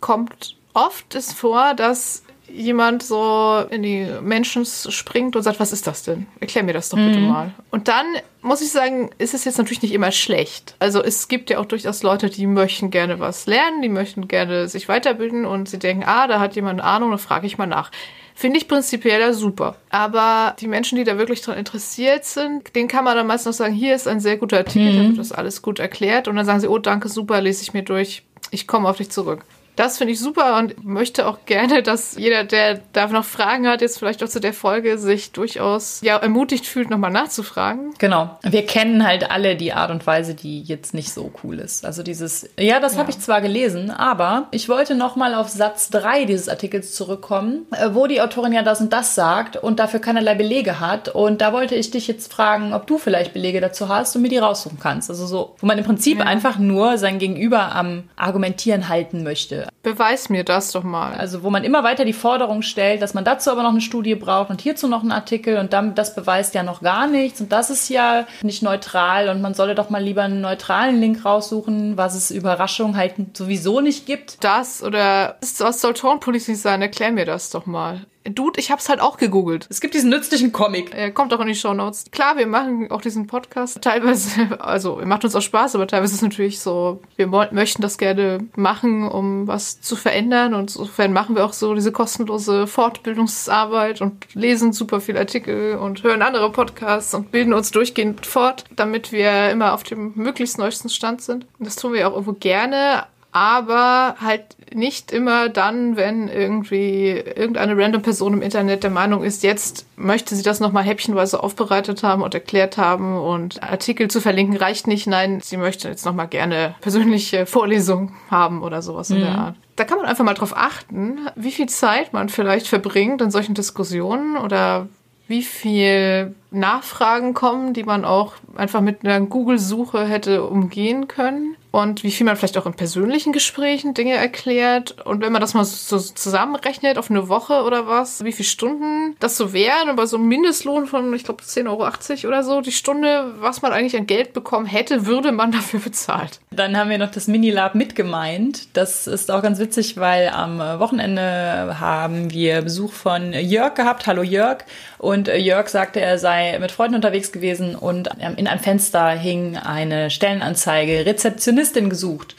kommt 0.00 0.56
oft 0.72 1.14
es 1.14 1.32
vor, 1.32 1.74
dass 1.74 2.22
jemand 2.52 3.02
so 3.02 3.64
in 3.70 3.82
die 3.82 4.06
Menschen 4.20 4.64
springt 4.64 5.36
und 5.36 5.42
sagt, 5.42 5.60
was 5.60 5.72
ist 5.72 5.86
das 5.86 6.02
denn? 6.02 6.26
Erklär 6.40 6.64
mir 6.64 6.72
das 6.72 6.88
doch 6.88 6.98
bitte 6.98 7.18
mhm. 7.18 7.28
mal. 7.28 7.54
Und 7.70 7.88
dann 7.88 8.06
muss 8.42 8.60
ich 8.60 8.70
sagen, 8.70 9.10
ist 9.18 9.34
es 9.34 9.44
jetzt 9.44 9.58
natürlich 9.58 9.82
nicht 9.82 9.92
immer 9.92 10.12
schlecht. 10.12 10.74
Also 10.78 11.02
es 11.02 11.28
gibt 11.28 11.50
ja 11.50 11.58
auch 11.58 11.64
durchaus 11.64 12.02
Leute, 12.02 12.28
die 12.28 12.46
möchten 12.46 12.90
gerne 12.90 13.20
was 13.20 13.46
lernen, 13.46 13.82
die 13.82 13.88
möchten 13.88 14.28
gerne 14.28 14.68
sich 14.68 14.88
weiterbilden 14.88 15.46
und 15.46 15.68
sie 15.68 15.78
denken, 15.78 16.04
ah, 16.06 16.26
da 16.26 16.40
hat 16.40 16.56
jemand 16.56 16.80
Ahnung, 16.80 17.10
dann 17.10 17.18
frage 17.18 17.46
ich 17.46 17.58
mal 17.58 17.66
nach. 17.66 17.90
Finde 18.34 18.58
ich 18.58 18.66
prinzipiell 18.66 19.32
super. 19.34 19.76
Aber 19.90 20.56
die 20.58 20.66
Menschen, 20.66 20.96
die 20.96 21.04
da 21.04 21.18
wirklich 21.18 21.42
dran 21.42 21.58
interessiert 21.58 22.24
sind, 22.24 22.74
denen 22.74 22.88
kann 22.88 23.04
man 23.04 23.16
dann 23.16 23.26
meist 23.26 23.46
noch 23.46 23.52
sagen, 23.52 23.74
hier 23.74 23.94
ist 23.94 24.08
ein 24.08 24.20
sehr 24.20 24.36
guter 24.36 24.58
Artikel, 24.58 24.92
mhm. 24.92 24.96
da 24.96 25.08
wird 25.08 25.18
das 25.18 25.32
alles 25.32 25.62
gut 25.62 25.78
erklärt. 25.78 26.28
Und 26.28 26.36
dann 26.36 26.46
sagen 26.46 26.60
sie, 26.60 26.68
oh, 26.68 26.78
danke, 26.78 27.08
super, 27.08 27.40
lese 27.40 27.62
ich 27.62 27.74
mir 27.74 27.82
durch. 27.82 28.22
Ich 28.50 28.66
komme 28.66 28.88
auf 28.88 28.96
dich 28.96 29.10
zurück. 29.10 29.44
Das 29.76 29.98
finde 29.98 30.12
ich 30.12 30.20
super 30.20 30.58
und 30.58 30.84
möchte 30.84 31.26
auch 31.26 31.46
gerne, 31.46 31.82
dass 31.82 32.16
jeder, 32.16 32.44
der 32.44 32.80
da 32.92 33.06
noch 33.06 33.24
Fragen 33.24 33.66
hat, 33.66 33.80
jetzt 33.80 33.98
vielleicht 33.98 34.22
auch 34.22 34.28
zu 34.28 34.40
der 34.40 34.52
Folge, 34.52 34.98
sich 34.98 35.32
durchaus 35.32 36.00
ja 36.02 36.16
ermutigt 36.16 36.66
fühlt, 36.66 36.90
nochmal 36.90 37.10
nachzufragen. 37.10 37.94
Genau. 37.98 38.38
Wir 38.42 38.66
kennen 38.66 39.06
halt 39.06 39.30
alle 39.30 39.56
die 39.56 39.72
Art 39.72 39.90
und 39.90 40.06
Weise, 40.06 40.34
die 40.34 40.62
jetzt 40.62 40.94
nicht 40.94 41.12
so 41.12 41.32
cool 41.42 41.58
ist. 41.58 41.84
Also 41.86 42.02
dieses, 42.02 42.48
ja, 42.58 42.80
das 42.80 42.94
ja. 42.94 42.98
habe 43.00 43.10
ich 43.10 43.18
zwar 43.18 43.40
gelesen, 43.40 43.90
aber 43.90 44.48
ich 44.50 44.68
wollte 44.68 44.94
nochmal 44.94 45.34
auf 45.34 45.48
Satz 45.48 45.88
3 45.90 46.26
dieses 46.26 46.48
Artikels 46.48 46.94
zurückkommen, 46.94 47.66
äh, 47.72 47.90
wo 47.92 48.06
die 48.06 48.20
Autorin 48.20 48.52
ja 48.52 48.62
das 48.62 48.80
und 48.80 48.92
das 48.92 49.14
sagt 49.14 49.56
und 49.56 49.78
dafür 49.78 50.00
keinerlei 50.00 50.34
Belege 50.34 50.80
hat. 50.80 51.08
Und 51.08 51.40
da 51.40 51.52
wollte 51.52 51.74
ich 51.74 51.90
dich 51.90 52.06
jetzt 52.08 52.32
fragen, 52.32 52.74
ob 52.74 52.86
du 52.86 52.98
vielleicht 52.98 53.32
Belege 53.32 53.60
dazu 53.60 53.88
hast 53.88 54.14
und 54.16 54.22
mir 54.22 54.28
die 54.28 54.38
raussuchen 54.38 54.78
kannst. 54.78 55.08
Also 55.08 55.26
so, 55.26 55.54
wo 55.58 55.66
man 55.66 55.78
im 55.78 55.84
Prinzip 55.84 56.18
ja. 56.18 56.24
einfach 56.24 56.58
nur 56.58 56.98
sein 56.98 57.18
Gegenüber 57.18 57.74
am 57.74 58.04
Argumentieren 58.16 58.88
halten 58.88 59.22
möchte. 59.22 59.62
Beweis 59.82 60.28
mir 60.28 60.44
das 60.44 60.70
doch 60.70 60.84
mal. 60.84 61.14
Also 61.14 61.42
wo 61.42 61.50
man 61.50 61.64
immer 61.64 61.82
weiter 61.82 62.04
die 62.04 62.12
Forderung 62.12 62.62
stellt, 62.62 63.02
dass 63.02 63.14
man 63.14 63.24
dazu 63.24 63.50
aber 63.50 63.64
noch 63.64 63.70
eine 63.70 63.80
Studie 63.80 64.14
braucht 64.14 64.50
und 64.50 64.60
hierzu 64.60 64.86
noch 64.86 65.02
einen 65.02 65.10
Artikel 65.10 65.58
und 65.58 65.72
dann, 65.72 65.96
das 65.96 66.14
beweist 66.14 66.54
ja 66.54 66.62
noch 66.62 66.82
gar 66.82 67.08
nichts 67.08 67.40
und 67.40 67.50
das 67.50 67.68
ist 67.68 67.88
ja 67.88 68.26
nicht 68.42 68.62
neutral 68.62 69.28
und 69.28 69.42
man 69.42 69.54
solle 69.54 69.74
doch 69.74 69.90
mal 69.90 70.02
lieber 70.02 70.22
einen 70.22 70.40
neutralen 70.40 71.00
Link 71.00 71.24
raussuchen, 71.24 71.96
was 71.96 72.14
es 72.14 72.30
Überraschung 72.30 72.96
halt 72.96 73.14
sowieso 73.36 73.80
nicht 73.80 74.06
gibt. 74.06 74.42
Das 74.44 74.84
oder 74.84 75.36
was 75.58 75.80
soll 75.80 75.94
Tonpolitik 75.94 76.56
sein? 76.56 76.80
Erklär 76.80 77.10
mir 77.10 77.26
das 77.26 77.50
doch 77.50 77.66
mal. 77.66 78.06
Dude, 78.24 78.60
ich 78.60 78.70
hab's 78.70 78.88
halt 78.88 79.00
auch 79.00 79.16
gegoogelt. 79.16 79.66
Es 79.68 79.80
gibt 79.80 79.94
diesen 79.94 80.10
nützlichen 80.10 80.52
Comic. 80.52 80.94
Er 80.94 81.10
kommt 81.10 81.34
auch 81.34 81.40
in 81.40 81.48
die 81.48 81.54
Show 81.54 81.74
Notes. 81.74 82.04
Klar, 82.12 82.36
wir 82.36 82.46
machen 82.46 82.90
auch 82.90 83.00
diesen 83.00 83.26
Podcast. 83.26 83.82
Teilweise, 83.82 84.60
also, 84.60 85.00
er 85.00 85.06
macht 85.06 85.24
uns 85.24 85.34
auch 85.34 85.42
Spaß, 85.42 85.74
aber 85.74 85.86
teilweise 85.86 86.12
ist 86.12 86.18
es 86.18 86.22
natürlich 86.22 86.60
so, 86.60 87.00
wir 87.16 87.26
möchten 87.26 87.82
das 87.82 87.98
gerne 87.98 88.46
machen, 88.54 89.08
um 89.08 89.48
was 89.48 89.80
zu 89.80 89.96
verändern. 89.96 90.54
Und 90.54 90.70
insofern 90.70 91.12
machen 91.12 91.34
wir 91.34 91.44
auch 91.44 91.52
so 91.52 91.74
diese 91.74 91.90
kostenlose 91.90 92.66
Fortbildungsarbeit 92.66 94.00
und 94.00 94.34
lesen 94.34 94.72
super 94.72 95.00
viele 95.00 95.18
Artikel 95.18 95.76
und 95.76 96.02
hören 96.04 96.22
andere 96.22 96.52
Podcasts 96.52 97.14
und 97.14 97.32
bilden 97.32 97.52
uns 97.52 97.72
durchgehend 97.72 98.24
fort, 98.26 98.64
damit 98.76 99.10
wir 99.10 99.50
immer 99.50 99.74
auf 99.74 99.82
dem 99.82 100.12
möglichst 100.14 100.58
neuesten 100.58 100.88
Stand 100.88 101.22
sind. 101.22 101.46
Und 101.58 101.66
das 101.66 101.76
tun 101.76 101.92
wir 101.92 102.06
auch 102.06 102.12
irgendwo 102.12 102.34
gerne, 102.34 103.06
aber 103.32 104.16
halt 104.20 104.56
nicht 104.74 105.12
immer 105.12 105.48
dann, 105.48 105.96
wenn 105.96 106.28
irgendwie 106.28 107.10
irgendeine 107.10 107.76
random 107.76 108.02
Person 108.02 108.34
im 108.34 108.42
Internet 108.42 108.82
der 108.82 108.90
Meinung 108.90 109.22
ist, 109.22 109.42
jetzt 109.42 109.86
möchte 109.96 110.34
sie 110.34 110.42
das 110.42 110.60
nochmal 110.60 110.84
häppchenweise 110.84 111.42
aufbereitet 111.42 112.02
haben 112.02 112.22
und 112.22 112.34
erklärt 112.34 112.76
haben 112.78 113.16
und 113.16 113.62
Artikel 113.62 114.08
zu 114.08 114.20
verlinken 114.20 114.56
reicht 114.56 114.86
nicht. 114.86 115.06
Nein, 115.06 115.40
sie 115.42 115.56
möchte 115.56 115.88
jetzt 115.88 116.04
nochmal 116.04 116.28
gerne 116.28 116.74
persönliche 116.80 117.46
Vorlesungen 117.46 118.14
haben 118.30 118.62
oder 118.62 118.82
sowas 118.82 119.10
mhm. 119.10 119.16
in 119.16 119.22
der 119.22 119.32
mhm. 119.32 119.38
Art. 119.38 119.56
Da 119.76 119.84
kann 119.84 119.98
man 119.98 120.06
einfach 120.06 120.24
mal 120.24 120.34
drauf 120.34 120.54
achten, 120.56 121.28
wie 121.34 121.52
viel 121.52 121.68
Zeit 121.68 122.12
man 122.12 122.28
vielleicht 122.28 122.66
verbringt 122.66 123.22
in 123.22 123.30
solchen 123.30 123.54
Diskussionen 123.54 124.36
oder 124.36 124.88
wie 125.28 125.42
viel 125.42 126.34
Nachfragen 126.52 127.34
kommen, 127.34 127.74
die 127.74 127.84
man 127.84 128.04
auch 128.04 128.34
einfach 128.56 128.80
mit 128.80 129.04
einer 129.04 129.20
Google-Suche 129.20 130.04
hätte 130.04 130.44
umgehen 130.44 131.08
können 131.08 131.56
und 131.72 132.04
wie 132.04 132.10
viel 132.10 132.26
man 132.26 132.36
vielleicht 132.36 132.58
auch 132.58 132.66
in 132.66 132.74
persönlichen 132.74 133.32
Gesprächen 133.32 133.94
Dinge 133.94 134.12
erklärt. 134.12 135.00
Und 135.06 135.22
wenn 135.22 135.32
man 135.32 135.40
das 135.40 135.54
mal 135.54 135.64
so 135.64 135.98
zusammenrechnet 135.98 136.98
auf 136.98 137.10
eine 137.10 137.28
Woche 137.28 137.62
oder 137.62 137.86
was, 137.86 138.22
wie 138.24 138.32
viele 138.32 138.48
Stunden 138.48 139.16
das 139.20 139.38
so 139.38 139.54
wären, 139.54 139.88
aber 139.88 140.06
so 140.06 140.18
ein 140.18 140.28
Mindestlohn 140.28 140.86
von, 140.86 141.14
ich 141.14 141.24
glaube, 141.24 141.42
10,80 141.42 141.68
Euro 141.68 142.28
oder 142.28 142.44
so, 142.44 142.60
die 142.60 142.72
Stunde, 142.72 143.32
was 143.40 143.62
man 143.62 143.72
eigentlich 143.72 143.96
an 143.96 144.06
Geld 144.06 144.34
bekommen 144.34 144.66
hätte, 144.66 145.06
würde 145.06 145.32
man 145.32 145.50
dafür 145.52 145.80
bezahlt. 145.80 146.40
Dann 146.50 146.76
haben 146.76 146.90
wir 146.90 146.98
noch 146.98 147.10
das 147.10 147.26
Minilab 147.26 147.74
mitgemeint. 147.74 148.76
Das 148.76 149.06
ist 149.06 149.30
auch 149.30 149.42
ganz 149.42 149.58
witzig, 149.58 149.96
weil 149.96 150.28
am 150.28 150.58
Wochenende 150.58 151.80
haben 151.80 152.30
wir 152.30 152.60
Besuch 152.60 152.92
von 152.92 153.32
Jörg 153.32 153.74
gehabt. 153.74 154.06
Hallo 154.06 154.22
Jörg. 154.22 154.58
Und 154.98 155.28
Jörg 155.28 155.68
sagte, 155.68 156.00
er 156.00 156.18
sei 156.18 156.41
mit 156.60 156.72
Freunden 156.72 156.96
unterwegs 156.96 157.32
gewesen 157.32 157.74
und 157.74 158.08
in 158.36 158.46
einem 158.46 158.60
Fenster 158.60 159.10
hing 159.10 159.56
eine 159.56 160.10
Stellenanzeige, 160.10 161.06
Rezeptionistin 161.06 161.90
gesucht. 161.90 162.36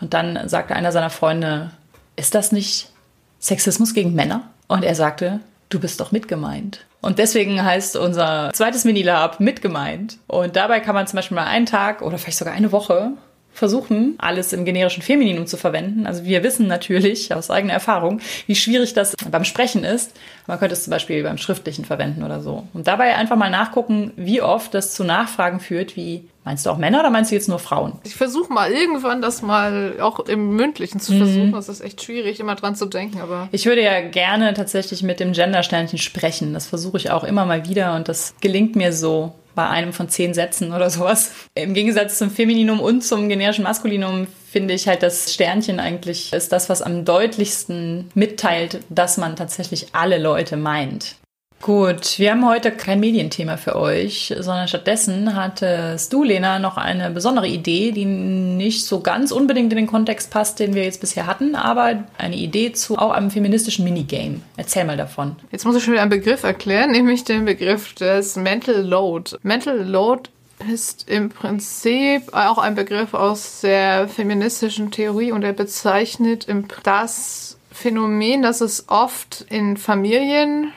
Und 0.00 0.14
dann 0.14 0.48
sagte 0.48 0.74
einer 0.74 0.92
seiner 0.92 1.10
Freunde, 1.10 1.70
ist 2.16 2.34
das 2.34 2.52
nicht 2.52 2.90
Sexismus 3.38 3.94
gegen 3.94 4.14
Männer? 4.14 4.50
Und 4.68 4.84
er 4.84 4.94
sagte, 4.94 5.40
du 5.68 5.80
bist 5.80 6.00
doch 6.00 6.12
mitgemeint. 6.12 6.84
Und 7.00 7.18
deswegen 7.18 7.62
heißt 7.62 7.96
unser 7.96 8.50
zweites 8.52 8.84
Minilab 8.84 9.40
mitgemeint. 9.40 10.18
Und 10.28 10.56
dabei 10.56 10.80
kann 10.80 10.94
man 10.94 11.06
zum 11.06 11.16
Beispiel 11.16 11.34
mal 11.34 11.46
einen 11.46 11.66
Tag 11.66 12.02
oder 12.02 12.18
vielleicht 12.18 12.38
sogar 12.38 12.54
eine 12.54 12.72
Woche 12.72 13.12
versuchen, 13.52 14.14
alles 14.18 14.52
im 14.52 14.64
generischen 14.64 15.02
Femininum 15.02 15.46
zu 15.46 15.56
verwenden. 15.56 16.06
Also 16.06 16.24
wir 16.24 16.42
wissen 16.42 16.66
natürlich 16.66 17.34
aus 17.34 17.50
eigener 17.50 17.74
Erfahrung, 17.74 18.20
wie 18.46 18.54
schwierig 18.54 18.94
das 18.94 19.14
beim 19.30 19.44
Sprechen 19.44 19.84
ist. 19.84 20.12
Man 20.46 20.58
könnte 20.58 20.74
es 20.74 20.84
zum 20.84 20.90
Beispiel 20.90 21.22
beim 21.22 21.38
Schriftlichen 21.38 21.84
verwenden 21.84 22.22
oder 22.22 22.40
so. 22.40 22.66
Und 22.72 22.86
dabei 22.86 23.14
einfach 23.16 23.36
mal 23.36 23.50
nachgucken, 23.50 24.12
wie 24.16 24.42
oft 24.42 24.74
das 24.74 24.94
zu 24.94 25.04
Nachfragen 25.04 25.60
führt, 25.60 25.96
wie 25.96 26.24
Meinst 26.44 26.66
du 26.66 26.70
auch 26.70 26.76
Männer 26.76 26.98
oder 27.00 27.10
meinst 27.10 27.30
du 27.30 27.36
jetzt 27.36 27.48
nur 27.48 27.60
Frauen? 27.60 28.00
Ich 28.02 28.16
versuche 28.16 28.52
mal 28.52 28.72
irgendwann 28.72 29.22
das 29.22 29.42
mal 29.42 30.00
auch 30.00 30.18
im 30.18 30.56
Mündlichen 30.56 30.98
zu 30.98 31.12
versuchen. 31.16 31.48
Mhm. 31.48 31.52
Das 31.52 31.68
ist 31.68 31.80
echt 31.80 32.02
schwierig, 32.02 32.40
immer 32.40 32.56
dran 32.56 32.74
zu 32.74 32.86
denken, 32.86 33.20
aber. 33.20 33.48
Ich 33.52 33.66
würde 33.66 33.82
ja 33.82 34.00
gerne 34.00 34.52
tatsächlich 34.52 35.04
mit 35.04 35.20
dem 35.20 35.32
Gendersternchen 35.32 35.98
sprechen. 35.98 36.52
Das 36.52 36.66
versuche 36.66 36.96
ich 36.96 37.12
auch 37.12 37.22
immer 37.22 37.46
mal 37.46 37.68
wieder 37.68 37.94
und 37.94 38.08
das 38.08 38.34
gelingt 38.40 38.74
mir 38.74 38.92
so 38.92 39.34
bei 39.54 39.68
einem 39.68 39.92
von 39.92 40.08
zehn 40.08 40.34
Sätzen 40.34 40.72
oder 40.72 40.90
sowas. 40.90 41.32
Im 41.54 41.74
Gegensatz 41.74 42.18
zum 42.18 42.30
Femininum 42.30 42.80
und 42.80 43.02
zum 43.02 43.28
generischen 43.28 43.64
Maskulinum 43.64 44.26
finde 44.50 44.74
ich 44.74 44.88
halt, 44.88 45.02
das 45.02 45.32
Sternchen 45.32 45.80
eigentlich 45.80 46.32
ist 46.32 46.52
das, 46.52 46.68
was 46.68 46.82
am 46.82 47.04
deutlichsten 47.04 48.10
mitteilt, 48.14 48.80
dass 48.90 49.16
man 49.16 49.36
tatsächlich 49.36 49.88
alle 49.92 50.18
Leute 50.18 50.56
meint. 50.56 51.16
Gut, 51.62 52.18
wir 52.18 52.32
haben 52.32 52.44
heute 52.44 52.72
kein 52.72 52.98
Medienthema 52.98 53.56
für 53.56 53.76
euch, 53.76 54.34
sondern 54.36 54.66
stattdessen 54.66 55.36
hattest 55.36 56.12
du, 56.12 56.24
Lena, 56.24 56.58
noch 56.58 56.76
eine 56.76 57.12
besondere 57.12 57.46
Idee, 57.46 57.92
die 57.92 58.04
nicht 58.04 58.84
so 58.84 58.98
ganz 58.98 59.30
unbedingt 59.30 59.72
in 59.72 59.76
den 59.76 59.86
Kontext 59.86 60.32
passt, 60.32 60.58
den 60.58 60.74
wir 60.74 60.82
jetzt 60.82 61.00
bisher 61.00 61.28
hatten, 61.28 61.54
aber 61.54 62.02
eine 62.18 62.34
Idee 62.34 62.72
zu 62.72 62.98
auch 62.98 63.12
einem 63.12 63.30
feministischen 63.30 63.84
Minigame. 63.84 64.40
Erzähl 64.56 64.84
mal 64.84 64.96
davon. 64.96 65.36
Jetzt 65.52 65.64
muss 65.64 65.76
ich 65.76 65.84
schon 65.84 65.92
wieder 65.92 66.02
einen 66.02 66.10
Begriff 66.10 66.42
erklären, 66.42 66.90
nämlich 66.90 67.22
den 67.22 67.44
Begriff 67.44 67.94
des 67.94 68.34
Mental 68.34 68.82
Load. 68.82 69.36
Mental 69.44 69.78
Load 69.88 70.30
ist 70.68 71.08
im 71.08 71.28
Prinzip 71.28 72.34
auch 72.34 72.58
ein 72.58 72.74
Begriff 72.74 73.14
aus 73.14 73.60
der 73.60 74.08
feministischen 74.08 74.90
Theorie 74.90 75.30
und 75.30 75.44
er 75.44 75.52
bezeichnet 75.52 76.48
das 76.82 77.56
Phänomen, 77.70 78.42
dass 78.42 78.60
es 78.60 78.88
oft 78.88 79.46
in 79.48 79.76
Familien 79.76 80.72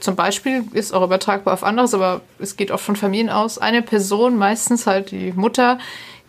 zum 0.00 0.16
Beispiel 0.16 0.64
ist 0.72 0.92
auch 0.92 1.04
übertragbar 1.04 1.54
auf 1.54 1.64
anderes, 1.64 1.94
aber 1.94 2.20
es 2.38 2.56
geht 2.56 2.70
oft 2.70 2.84
von 2.84 2.96
Familien 2.96 3.30
aus, 3.30 3.58
eine 3.58 3.82
Person, 3.82 4.36
meistens 4.36 4.86
halt 4.86 5.10
die 5.10 5.32
Mutter, 5.32 5.78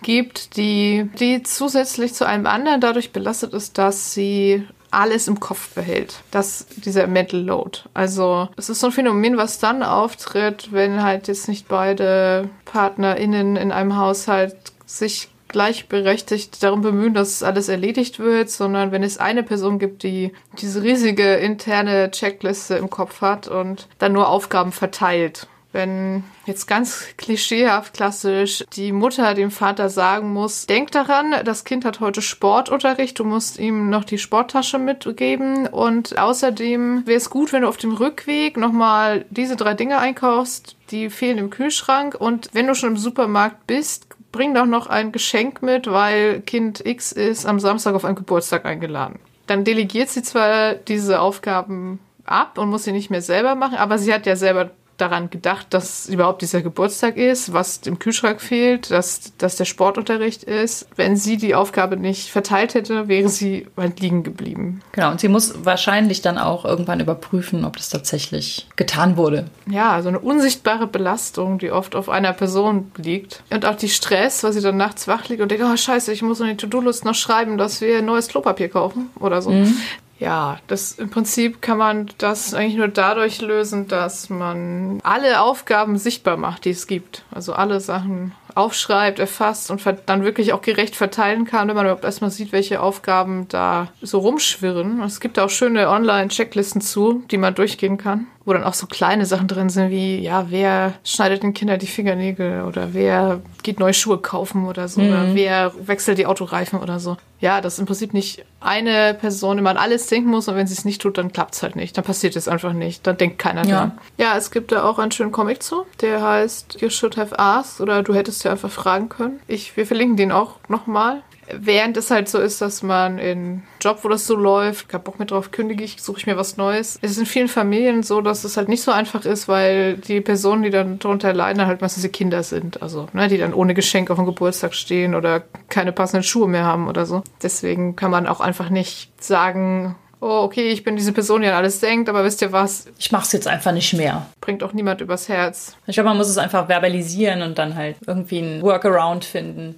gibt, 0.01 0.57
die, 0.57 1.09
die 1.19 1.43
zusätzlich 1.43 2.13
zu 2.13 2.25
einem 2.25 2.45
anderen 2.45 2.81
dadurch 2.81 3.11
belastet 3.11 3.53
ist, 3.53 3.77
dass 3.77 4.13
sie 4.13 4.67
alles 4.91 5.27
im 5.27 5.39
Kopf 5.39 5.73
behält. 5.73 6.21
Das, 6.29 6.67
dieser 6.75 7.07
Mental 7.07 7.39
Load. 7.39 7.79
Also, 7.93 8.49
es 8.57 8.69
ist 8.69 8.79
so 8.79 8.87
ein 8.87 8.93
Phänomen, 8.93 9.37
was 9.37 9.57
dann 9.57 9.81
auftritt, 9.81 10.71
wenn 10.71 11.01
halt 11.01 11.27
jetzt 11.27 11.47
nicht 11.47 11.67
beide 11.67 12.49
PartnerInnen 12.65 13.55
in 13.55 13.71
einem 13.71 13.97
Haushalt 13.97 14.55
sich 14.85 15.29
gleichberechtigt 15.53 16.61
darum 16.61 16.81
bemühen, 16.81 17.13
dass 17.13 17.43
alles 17.43 17.69
erledigt 17.69 18.19
wird, 18.19 18.49
sondern 18.49 18.91
wenn 18.91 19.03
es 19.03 19.17
eine 19.17 19.43
Person 19.43 19.79
gibt, 19.79 20.03
die 20.03 20.33
diese 20.59 20.83
riesige 20.83 21.35
interne 21.35 22.11
Checkliste 22.11 22.75
im 22.75 22.89
Kopf 22.89 23.21
hat 23.21 23.47
und 23.47 23.87
dann 23.99 24.11
nur 24.11 24.27
Aufgaben 24.27 24.73
verteilt. 24.73 25.47
Wenn 25.73 26.23
jetzt 26.45 26.67
ganz 26.67 27.07
klischeehaft 27.17 27.95
klassisch 27.95 28.63
die 28.73 28.91
Mutter 28.91 29.33
dem 29.33 29.49
Vater 29.49 29.89
sagen 29.89 30.31
muss, 30.31 30.67
denk 30.67 30.91
daran, 30.91 31.33
das 31.43 31.63
Kind 31.63 31.83
hat 31.83 31.99
heute 31.99 32.21
Sportunterricht, 32.21 33.17
du 33.17 33.23
musst 33.23 33.57
ihm 33.57 33.89
noch 33.89 34.03
die 34.03 34.19
Sporttasche 34.19 34.77
mitgeben 34.77 35.65
und 35.65 36.19
außerdem 36.19 37.07
wäre 37.07 37.17
es 37.17 37.31
gut, 37.31 37.53
wenn 37.53 37.63
du 37.63 37.67
auf 37.67 37.77
dem 37.77 37.93
Rückweg 37.93 38.55
nochmal 38.55 39.25
diese 39.31 39.55
drei 39.55 39.73
Dinge 39.73 39.97
einkaufst, 39.97 40.75
die 40.91 41.09
fehlen 41.09 41.39
im 41.39 41.49
Kühlschrank 41.49 42.13
und 42.13 42.49
wenn 42.53 42.67
du 42.67 42.75
schon 42.75 42.89
im 42.89 42.97
Supermarkt 42.97 43.65
bist, 43.65 44.05
bring 44.34 44.53
doch 44.53 44.65
noch 44.65 44.88
ein 44.88 45.13
Geschenk 45.13 45.61
mit, 45.61 45.88
weil 45.88 46.41
Kind 46.41 46.86
X 46.86 47.13
ist 47.13 47.45
am 47.45 47.61
Samstag 47.61 47.95
auf 47.95 48.03
einen 48.03 48.15
Geburtstag 48.15 48.65
eingeladen. 48.65 49.19
Dann 49.47 49.63
delegiert 49.63 50.09
sie 50.09 50.23
zwar 50.23 50.73
diese 50.73 51.21
Aufgaben 51.21 51.99
ab 52.25 52.57
und 52.57 52.69
muss 52.69 52.84
sie 52.84 52.91
nicht 52.91 53.09
mehr 53.09 53.21
selber 53.21 53.55
machen, 53.55 53.77
aber 53.77 53.97
sie 53.97 54.13
hat 54.13 54.25
ja 54.25 54.36
selber 54.36 54.71
daran 54.97 55.29
gedacht, 55.29 55.67
dass 55.71 56.07
überhaupt 56.07 56.41
dieser 56.41 56.61
Geburtstag 56.61 57.17
ist, 57.17 57.53
was 57.53 57.77
im 57.85 57.99
Kühlschrank 57.99 58.41
fehlt, 58.41 58.91
dass, 58.91 59.35
dass 59.37 59.55
der 59.55 59.65
Sportunterricht 59.65 60.43
ist. 60.43 60.87
Wenn 60.95 61.17
sie 61.17 61.37
die 61.37 61.55
Aufgabe 61.55 61.97
nicht 61.97 62.29
verteilt 62.29 62.73
hätte, 62.73 63.07
wäre 63.07 63.29
sie 63.29 63.67
halt 63.75 63.99
liegen 63.99 64.23
geblieben. 64.23 64.81
Genau, 64.91 65.11
und 65.11 65.19
sie 65.19 65.29
muss 65.29 65.65
wahrscheinlich 65.65 66.21
dann 66.21 66.37
auch 66.37 66.65
irgendwann 66.65 66.99
überprüfen, 66.99 67.65
ob 67.65 67.77
das 67.77 67.89
tatsächlich 67.89 68.67
getan 68.75 69.17
wurde. 69.17 69.45
Ja, 69.67 69.91
also 69.91 70.09
eine 70.09 70.19
unsichtbare 70.19 70.87
Belastung, 70.87 71.57
die 71.57 71.71
oft 71.71 71.95
auf 71.95 72.09
einer 72.09 72.33
Person 72.33 72.91
liegt. 72.97 73.43
Und 73.49 73.65
auch 73.65 73.75
die 73.75 73.89
Stress, 73.89 74.43
weil 74.43 74.53
sie 74.53 74.61
dann 74.61 74.77
nachts 74.77 75.07
wach 75.07 75.27
liegt 75.27 75.41
und 75.41 75.49
denkt, 75.49 75.65
oh 75.65 75.75
scheiße, 75.75 76.11
ich 76.11 76.21
muss 76.21 76.39
in 76.39 76.47
die 76.47 76.57
To-Do-List 76.57 77.05
noch 77.05 77.15
schreiben, 77.15 77.57
dass 77.57 77.81
wir 77.81 78.01
neues 78.01 78.27
Klopapier 78.27 78.69
kaufen 78.69 79.09
oder 79.19 79.41
so. 79.41 79.49
Mhm. 79.49 79.75
Ja, 80.20 80.59
das 80.68 80.93
im 80.93 81.09
Prinzip 81.09 81.61
kann 81.61 81.78
man 81.78 82.09
das 82.18 82.53
eigentlich 82.53 82.78
nur 82.78 82.88
dadurch 82.88 83.41
lösen, 83.41 83.88
dass 83.88 84.30
man 84.30 84.99
alle 85.03 85.41
Aufgaben 85.41 85.97
sichtbar 85.97 86.38
macht, 86.38 86.66
die 86.66 86.70
es 86.70 86.88
gibt. 86.88 87.24
Also 87.32 87.53
alle 87.53 87.80
Sachen 87.80 88.34
aufschreibt, 88.55 89.20
erfasst 89.20 89.72
und 89.72 89.82
dann 90.05 90.24
wirklich 90.24 90.53
auch 90.53 90.61
gerecht 90.61 90.95
verteilen 90.95 91.45
kann, 91.45 91.68
wenn 91.68 91.76
man 91.76 91.86
überhaupt 91.86 92.03
erstmal 92.03 92.30
sieht, 92.30 92.51
welche 92.51 92.82
Aufgaben 92.82 93.47
da 93.49 93.88
so 94.01 94.20
rumschwirren. 94.20 95.01
es 95.01 95.20
gibt 95.20 95.39
auch 95.39 95.49
schöne 95.49 95.89
Online-Checklisten 95.89 96.82
zu, 96.82 97.24
die 97.32 97.38
man 97.38 97.55
durchgehen 97.55 97.97
kann, 97.97 98.28
wo 98.45 98.53
dann 98.53 98.63
auch 98.63 98.73
so 98.73 98.87
kleine 98.87 99.25
Sachen 99.25 99.47
drin 99.47 99.69
sind 99.69 99.89
wie, 99.89 100.19
ja, 100.19 100.47
wer 100.49 100.93
schneidet 101.03 101.43
den 101.43 101.53
Kindern 101.53 101.79
die 101.79 101.87
Fingernägel 101.87 102.63
oder 102.63 102.93
wer 102.93 103.39
geht 103.63 103.79
neue 103.79 103.93
Schuhe 103.93 104.17
kaufen 104.17 104.65
oder 104.67 104.87
so, 104.87 105.01
mhm. 105.01 105.07
oder 105.09 105.35
wer 105.35 105.73
wechselt 105.87 106.17
die 106.17 106.25
Autoreifen 106.25 106.79
oder 106.79 106.99
so. 106.99 107.17
Ja, 107.39 107.61
dass 107.61 107.79
im 107.79 107.85
Prinzip 107.85 108.13
nicht 108.13 108.45
eine 108.59 109.13
Person 109.13 109.57
immer 109.57 109.69
an 109.69 109.77
alles 109.77 110.07
denken 110.07 110.29
muss 110.29 110.47
und 110.47 110.55
wenn 110.55 110.67
sie 110.67 110.73
es 110.73 110.85
nicht 110.85 111.01
tut, 111.01 111.17
dann 111.17 111.31
klappt 111.31 111.55
es 111.55 111.63
halt 111.63 111.75
nicht. 111.75 111.97
Dann 111.97 112.03
passiert 112.03 112.35
es 112.35 112.47
einfach 112.47 112.73
nicht. 112.73 113.05
Dann 113.05 113.17
denkt 113.17 113.37
keiner 113.39 113.65
ja. 113.65 113.79
dran. 113.79 113.99
Ja, 114.17 114.37
es 114.37 114.51
gibt 114.51 114.71
da 114.71 114.83
auch 114.83 114.99
einen 114.99 115.11
schönen 115.11 115.31
Comic 115.31 115.61
zu, 115.61 115.85
der 116.01 116.21
heißt 116.21 116.77
You 116.81 116.89
Should 116.89 117.17
Have 117.17 117.37
Asked 117.37 117.81
oder 117.81 118.03
du 118.03 118.13
hättest 118.13 118.43
ja 118.43 118.51
einfach 118.51 118.71
fragen 118.71 119.09
können. 119.09 119.39
Ich, 119.47 119.75
wir 119.75 119.85
verlinken 119.85 120.17
den 120.17 120.31
auch 120.31 120.55
nochmal. 120.67 121.21
Während 121.51 121.97
es 121.97 122.11
halt 122.11 122.29
so 122.29 122.39
ist, 122.39 122.61
dass 122.61 122.83
man 122.83 123.19
in 123.19 123.63
Job, 123.81 123.99
wo 124.03 124.09
das 124.09 124.25
so 124.25 124.35
läuft, 124.35 124.89
kein 124.89 125.03
Bock 125.03 125.19
mehr 125.19 125.25
drauf, 125.25 125.51
kündige 125.51 125.83
ich, 125.83 126.01
suche 126.01 126.19
ich 126.19 126.27
mir 126.27 126.37
was 126.37 126.57
Neues. 126.57 126.99
Es 127.01 127.11
ist 127.11 127.17
in 127.17 127.25
vielen 127.25 127.47
Familien 127.47 128.03
so, 128.03 128.21
dass 128.21 128.43
es 128.43 128.57
halt 128.57 128.69
nicht 128.69 128.81
so 128.81 128.91
einfach 128.91 129.25
ist, 129.25 129.47
weil 129.47 129.97
die 129.97 130.21
Personen, 130.21 130.63
die 130.63 130.69
dann 130.69 130.99
darunter 130.99 131.33
leiden, 131.33 131.65
halt 131.65 131.81
meistens 131.81 132.03
die 132.03 132.09
Kinder 132.09 132.43
sind. 132.43 132.81
Also, 132.81 133.07
ne, 133.13 133.27
die 133.27 133.37
dann 133.37 133.53
ohne 133.53 133.73
Geschenk 133.73 134.09
auf 134.09 134.17
dem 134.17 134.25
Geburtstag 134.25 134.73
stehen 134.73 135.15
oder 135.15 135.43
keine 135.69 135.91
passenden 135.91 136.23
Schuhe 136.23 136.47
mehr 136.47 136.63
haben 136.63 136.87
oder 136.87 137.05
so. 137.05 137.23
Deswegen 137.41 137.95
kann 137.95 138.11
man 138.11 138.27
auch 138.27 138.39
einfach 138.39 138.69
nicht 138.69 139.11
sagen, 139.23 139.95
oh, 140.23 140.43
okay, 140.43 140.69
ich 140.69 140.83
bin 140.83 140.95
diese 140.95 141.11
Person, 141.11 141.41
die 141.41 141.47
an 141.47 141.53
alles 141.53 141.81
denkt, 141.81 142.07
aber 142.07 142.23
wisst 142.23 142.41
ihr 142.41 142.53
was? 142.53 142.87
Ich 142.97 143.11
mach's 143.11 143.33
jetzt 143.33 143.47
einfach 143.47 143.73
nicht 143.73 143.93
mehr. 143.93 144.25
Bringt 144.39 144.63
auch 144.63 144.71
niemand 144.71 145.01
übers 145.01 145.27
Herz. 145.27 145.75
Ich 145.85 145.95
glaube, 145.95 146.09
man 146.09 146.17
muss 146.17 146.29
es 146.29 146.37
einfach 146.37 146.67
verbalisieren 146.67 147.41
und 147.41 147.57
dann 147.57 147.75
halt 147.75 147.97
irgendwie 148.07 148.37
einen 148.39 148.61
Workaround 148.61 149.25
finden. 149.25 149.75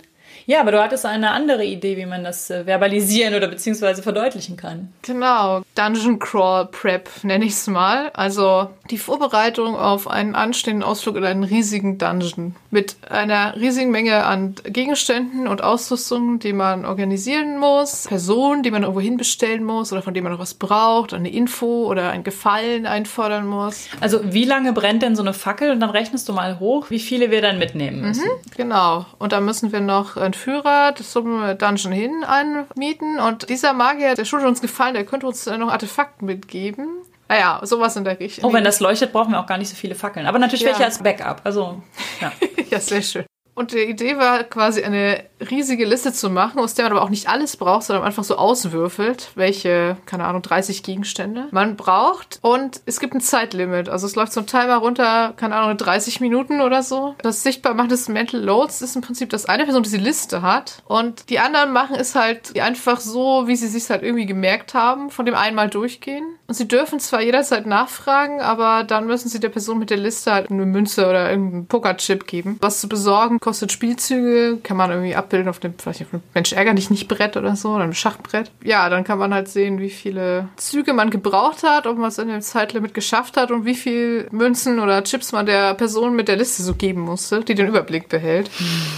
Ja, 0.47 0.61
aber 0.61 0.71
du 0.71 0.81
hattest 0.81 1.05
eine 1.05 1.31
andere 1.31 1.65
Idee, 1.65 1.97
wie 1.97 2.05
man 2.05 2.23
das 2.23 2.49
äh, 2.49 2.65
verbalisieren 2.65 3.33
oder 3.33 3.47
beziehungsweise 3.47 4.03
verdeutlichen 4.03 4.57
kann. 4.57 4.93
Genau, 5.01 5.61
Dungeon 5.73 6.19
Crawl 6.19 6.67
Prep 6.67 7.09
nenne 7.23 7.45
ich 7.45 7.53
es 7.53 7.67
mal. 7.67 8.11
Also 8.13 8.69
die 8.91 8.99
Vorbereitung 8.99 9.75
auf 9.75 10.07
einen 10.07 10.35
anstehenden 10.35 10.83
Ausflug 10.83 11.15
in 11.15 11.25
einen 11.25 11.43
riesigen 11.43 11.97
Dungeon 11.97 12.55
mit 12.69 12.95
einer 13.09 13.55
riesigen 13.55 13.89
Menge 13.89 14.25
an 14.25 14.55
Gegenständen 14.63 15.47
und 15.47 15.63
Ausrüstungen, 15.63 16.39
die 16.39 16.53
man 16.53 16.85
organisieren 16.85 17.57
muss, 17.57 18.05
Personen, 18.07 18.61
die 18.61 18.69
man 18.69 18.83
irgendwo 18.83 19.01
hinbestellen 19.01 19.63
muss 19.63 19.91
oder 19.91 20.03
von 20.03 20.13
denen 20.13 20.25
man 20.25 20.33
noch 20.33 20.39
was 20.39 20.53
braucht, 20.53 21.13
eine 21.13 21.31
Info 21.31 21.87
oder 21.89 22.11
ein 22.11 22.23
Gefallen 22.23 22.85
einfordern 22.85 23.47
muss. 23.47 23.87
Also 23.99 24.19
wie 24.23 24.45
lange 24.45 24.73
brennt 24.73 25.01
denn 25.01 25.15
so 25.15 25.23
eine 25.23 25.33
Fackel 25.33 25.71
und 25.71 25.79
dann 25.79 25.89
rechnest 25.89 26.29
du 26.29 26.33
mal 26.33 26.59
hoch, 26.59 26.89
wie 26.89 26.99
viele 26.99 27.31
wir 27.31 27.41
dann 27.41 27.57
mitnehmen 27.57 28.01
müssen. 28.01 28.25
Mhm, 28.25 28.51
genau. 28.55 29.05
Und 29.17 29.31
da 29.31 29.41
müssen 29.41 29.71
wir 29.71 29.79
noch 29.79 30.17
ein 30.17 30.34
Führer 30.35 30.93
zum 30.95 31.57
Dungeon 31.57 31.91
hin 31.91 32.23
einmieten. 32.23 33.19
Und 33.19 33.49
dieser 33.49 33.73
Magier, 33.73 34.15
der 34.15 34.25
schuldet 34.25 34.47
uns 34.47 34.61
gefallen, 34.61 34.93
der 34.93 35.05
könnte 35.05 35.25
uns 35.27 35.45
noch 35.45 35.71
Artefakte 35.71 36.23
mitgeben. 36.23 36.87
Naja, 37.27 37.59
sowas 37.63 37.95
in 37.95 38.03
der 38.03 38.19
Richtung. 38.19 38.45
Oh, 38.47 38.53
wenn 38.53 38.63
das 38.63 38.79
leuchtet, 38.79 39.11
brauchen 39.11 39.31
wir 39.31 39.39
auch 39.39 39.47
gar 39.47 39.57
nicht 39.57 39.69
so 39.69 39.75
viele 39.75 39.95
Fackeln. 39.95 40.27
Aber 40.27 40.37
natürlich 40.37 40.61
Ja. 40.61 40.69
welche 40.69 40.85
als 40.85 40.99
Backup. 41.01 41.41
Also, 41.43 41.81
ja. 42.21 42.31
ja, 42.69 42.79
sehr 42.79 43.01
schön. 43.01 43.25
Und 43.55 43.71
die 43.71 43.79
Idee 43.79 44.17
war 44.17 44.43
quasi 44.43 44.83
eine 44.83 45.23
riesige 45.49 45.85
Liste 45.85 46.11
zu 46.11 46.29
machen, 46.29 46.59
aus 46.59 46.73
der 46.73 46.85
man 46.85 46.91
aber 46.93 47.01
auch 47.01 47.09
nicht 47.09 47.29
alles 47.29 47.55
braucht, 47.55 47.83
sondern 47.83 48.05
einfach 48.05 48.25
so 48.25 48.35
auswürfelt, 48.35 49.31
welche, 49.35 49.97
keine 50.05 50.25
Ahnung, 50.25 50.41
30 50.41 50.83
Gegenstände 50.83 51.47
man 51.51 51.77
braucht. 51.77 52.39
Und 52.41 52.81
es 52.85 52.99
gibt 52.99 53.13
ein 53.13 53.21
Zeitlimit. 53.21 53.87
Also 53.87 54.07
es 54.07 54.15
läuft 54.15 54.33
so 54.33 54.41
ein 54.41 54.47
Timer 54.47 54.75
runter, 54.75 55.33
keine 55.37 55.55
Ahnung, 55.55 55.77
30 55.77 56.19
Minuten 56.19 56.59
oder 56.59 56.83
so. 56.83 57.15
Das 57.21 57.43
Sichtbarmachen 57.43 57.89
des 57.89 58.09
Mental 58.09 58.41
Loads 58.41 58.81
ist 58.81 58.95
im 58.95 59.01
Prinzip, 59.01 59.29
dass 59.29 59.45
eine 59.45 59.63
Person 59.63 59.83
diese 59.83 59.97
Liste 59.97 60.41
hat 60.41 60.83
und 60.85 61.29
die 61.29 61.39
anderen 61.39 61.71
machen 61.71 61.95
es 61.95 62.15
halt 62.15 62.59
einfach 62.59 62.99
so, 62.99 63.47
wie 63.47 63.55
sie 63.55 63.67
sich 63.67 63.89
halt 63.89 64.03
irgendwie 64.03 64.25
gemerkt 64.25 64.73
haben, 64.73 65.09
von 65.09 65.25
dem 65.25 65.35
einmal 65.35 65.69
durchgehen. 65.69 66.25
Und 66.47 66.53
sie 66.53 66.67
dürfen 66.67 66.99
zwar 66.99 67.21
jederzeit 67.21 67.65
nachfragen, 67.65 68.41
aber 68.41 68.83
dann 68.83 69.07
müssen 69.07 69.29
sie 69.29 69.39
der 69.39 69.49
Person 69.49 69.79
mit 69.79 69.89
der 69.89 69.97
Liste 69.97 70.31
halt 70.31 70.51
eine 70.51 70.65
Münze 70.65 71.07
oder 71.07 71.29
irgendeinen 71.29 71.67
Pokerchip 71.67 72.27
geben. 72.27 72.57
Was 72.61 72.81
zu 72.81 72.89
besorgen 72.89 73.39
kostet 73.45 73.71
Spielzüge, 73.71 74.57
kann 74.63 74.75
man 74.75 74.89
irgendwie 74.89 75.15
abbilden 75.15 75.49
auf 75.49 75.59
dem, 75.59 75.75
vielleicht 75.77 76.01
auf 76.01 76.09
dem 76.09 76.23
Mensch 76.33 76.51
ärger 76.51 76.73
dich 76.73 76.89
nicht 76.89 77.07
Brett 77.07 77.37
oder 77.37 77.55
so, 77.55 77.73
oder 77.73 77.83
einem 77.83 77.93
Schachbrett. 77.93 78.49
Ja, 78.63 78.89
dann 78.89 79.03
kann 79.03 79.19
man 79.19 79.35
halt 79.35 79.49
sehen, 79.49 79.79
wie 79.79 79.91
viele 79.91 80.49
Züge 80.55 80.93
man 80.93 81.11
gebraucht 81.11 81.61
hat, 81.61 81.85
ob 81.85 81.95
man 81.95 82.07
es 82.07 82.17
in 82.17 82.27
dem 82.27 82.41
Zeitlimit 82.41 82.95
geschafft 82.95 83.37
hat 83.37 83.51
und 83.51 83.63
wie 83.63 83.75
viel 83.75 84.27
Münzen 84.31 84.79
oder 84.79 85.03
Chips 85.03 85.31
man 85.31 85.45
der 85.45 85.75
Person 85.75 86.15
mit 86.15 86.27
der 86.27 86.37
Liste 86.37 86.63
so 86.63 86.73
geben 86.73 87.01
musste, 87.01 87.41
die 87.41 87.53
den 87.53 87.67
Überblick 87.67 88.09
behält. 88.09 88.49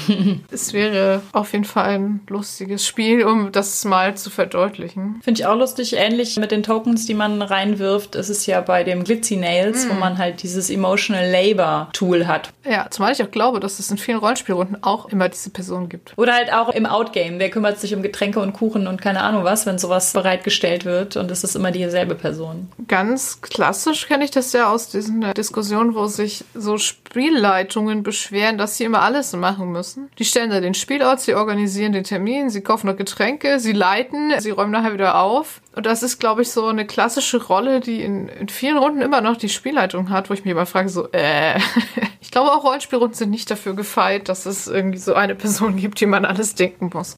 es 0.50 0.72
wäre 0.72 1.22
auf 1.34 1.52
jeden 1.52 1.66
Fall 1.66 1.90
ein 1.90 2.22
lustiges 2.30 2.88
Spiel, 2.88 3.26
um 3.26 3.52
das 3.52 3.84
mal 3.84 4.16
zu 4.16 4.30
verdeutlichen. 4.30 5.20
Finde 5.24 5.42
ich 5.42 5.46
auch 5.46 5.58
lustig. 5.58 5.98
Ähnlich 5.98 6.38
mit 6.38 6.52
den 6.52 6.64
Tokens, 6.64 7.06
die 7.06 7.16
man 7.16 7.42
reinwirft. 7.42 8.16
Es 8.16 8.30
ist 8.30 8.46
ja 8.46 8.62
bei 8.62 8.86
dem 8.86 9.04
Glitzy 9.04 9.36
Nails, 9.36 9.90
wo 9.90 9.94
man 9.94 10.18
halt 10.18 10.42
dieses 10.42 10.70
Emotional 10.70 11.30
Labor 11.30 11.90
Tool 11.92 12.28
hat. 12.28 12.54
Ja, 12.64 12.88
zumal 12.90 13.12
ich 13.12 13.22
auch 13.22 13.32
glaube, 13.32 13.60
dass 13.60 13.80
es 13.80 13.92
in 13.92 13.98
vielen 13.98 14.20
Rollenspielrunden 14.38 14.84
auch 14.84 15.08
immer 15.10 15.30
diese 15.30 15.50
Person 15.50 15.90
gibt. 15.90 16.14
Oder 16.18 16.34
halt 16.34 16.54
auch 16.54 16.70
im 16.70 16.86
Outgame. 16.86 17.40
Wer 17.40 17.50
kümmert 17.50 17.80
sich 17.80 17.96
um 17.96 18.02
Getränke 18.02 18.40
und 18.40 18.54
Kuchen 18.54 18.88
und 18.88 19.02
keine 19.02 19.22
Ahnung 19.22 19.44
was, 19.44 19.66
wenn 19.66 19.78
sowas 19.78 20.14
bereitgestellt 20.14 20.86
wird 20.86 21.18
und 21.18 21.32
es 21.32 21.44
ist 21.44 21.56
immer 21.56 21.72
dieselbe 21.72 22.16
Person. 22.16 22.70
Ganz 22.88 23.42
klassisch 23.42 24.08
kenne 24.08 24.26
ich 24.26 24.32
das 24.32 24.54
ja 24.54 24.72
aus 24.72 24.90
diesen 24.90 25.22
Diskussionen, 25.34 25.96
wo 25.96 26.08
sich 26.08 26.44
so 26.54 26.78
Spielleitungen 26.78 28.04
beschweren, 28.04 28.58
dass 28.58 28.78
sie 28.78 28.84
immer 28.84 29.02
alles 29.02 29.34
machen 29.34 29.72
müssen. 29.72 30.10
Die 30.20 30.26
stellen 30.26 30.50
da 30.50 30.60
den 30.60 30.74
Spielort, 30.74 31.20
sie 31.20 31.36
organisieren 31.36 31.94
den 31.94 32.04
Termin, 32.04 32.50
sie 32.50 32.62
kaufen 32.62 32.88
noch 32.88 32.98
Getränke, 32.98 33.60
sie 33.60 33.74
leiten, 33.74 34.34
sie 34.40 34.52
räumen 34.52 34.72
nachher 34.72 34.94
wieder 34.94 35.20
auf. 35.20 35.62
Und 35.76 35.86
das 35.86 36.02
ist, 36.02 36.20
glaube 36.20 36.42
ich, 36.42 36.52
so 36.52 36.66
eine 36.66 36.88
klassische 36.88 37.38
Rolle, 37.38 37.82
die 37.82 38.02
in, 38.02 38.30
in 38.30 38.50
vielen 38.50 38.78
Runden 38.78 39.02
immer 39.02 39.22
noch 39.22 39.38
die 39.38 39.50
Spielleitung 39.50 40.10
hat, 40.10 40.30
wo 40.30 40.34
ich 40.34 40.44
mich 40.44 40.52
immer 40.52 40.66
frage, 40.66 40.90
so, 40.90 41.08
äh, 41.12 41.60
ich 42.22 42.32
glaube 42.32 42.52
auch 42.52 42.64
Rollenspielrunden 42.64 43.16
sind 43.16 43.30
nicht 43.30 43.52
dafür 43.52 43.76
gefeit, 43.76 44.27
dass 44.30 44.46
es 44.46 44.68
irgendwie 44.68 45.00
so 45.00 45.14
eine 45.14 45.36
Person 45.36 45.78
gibt, 45.78 46.00
die 46.00 46.06
man 46.06 46.26
alles 46.26 46.56
denken 46.56 46.90
muss. 46.94 47.16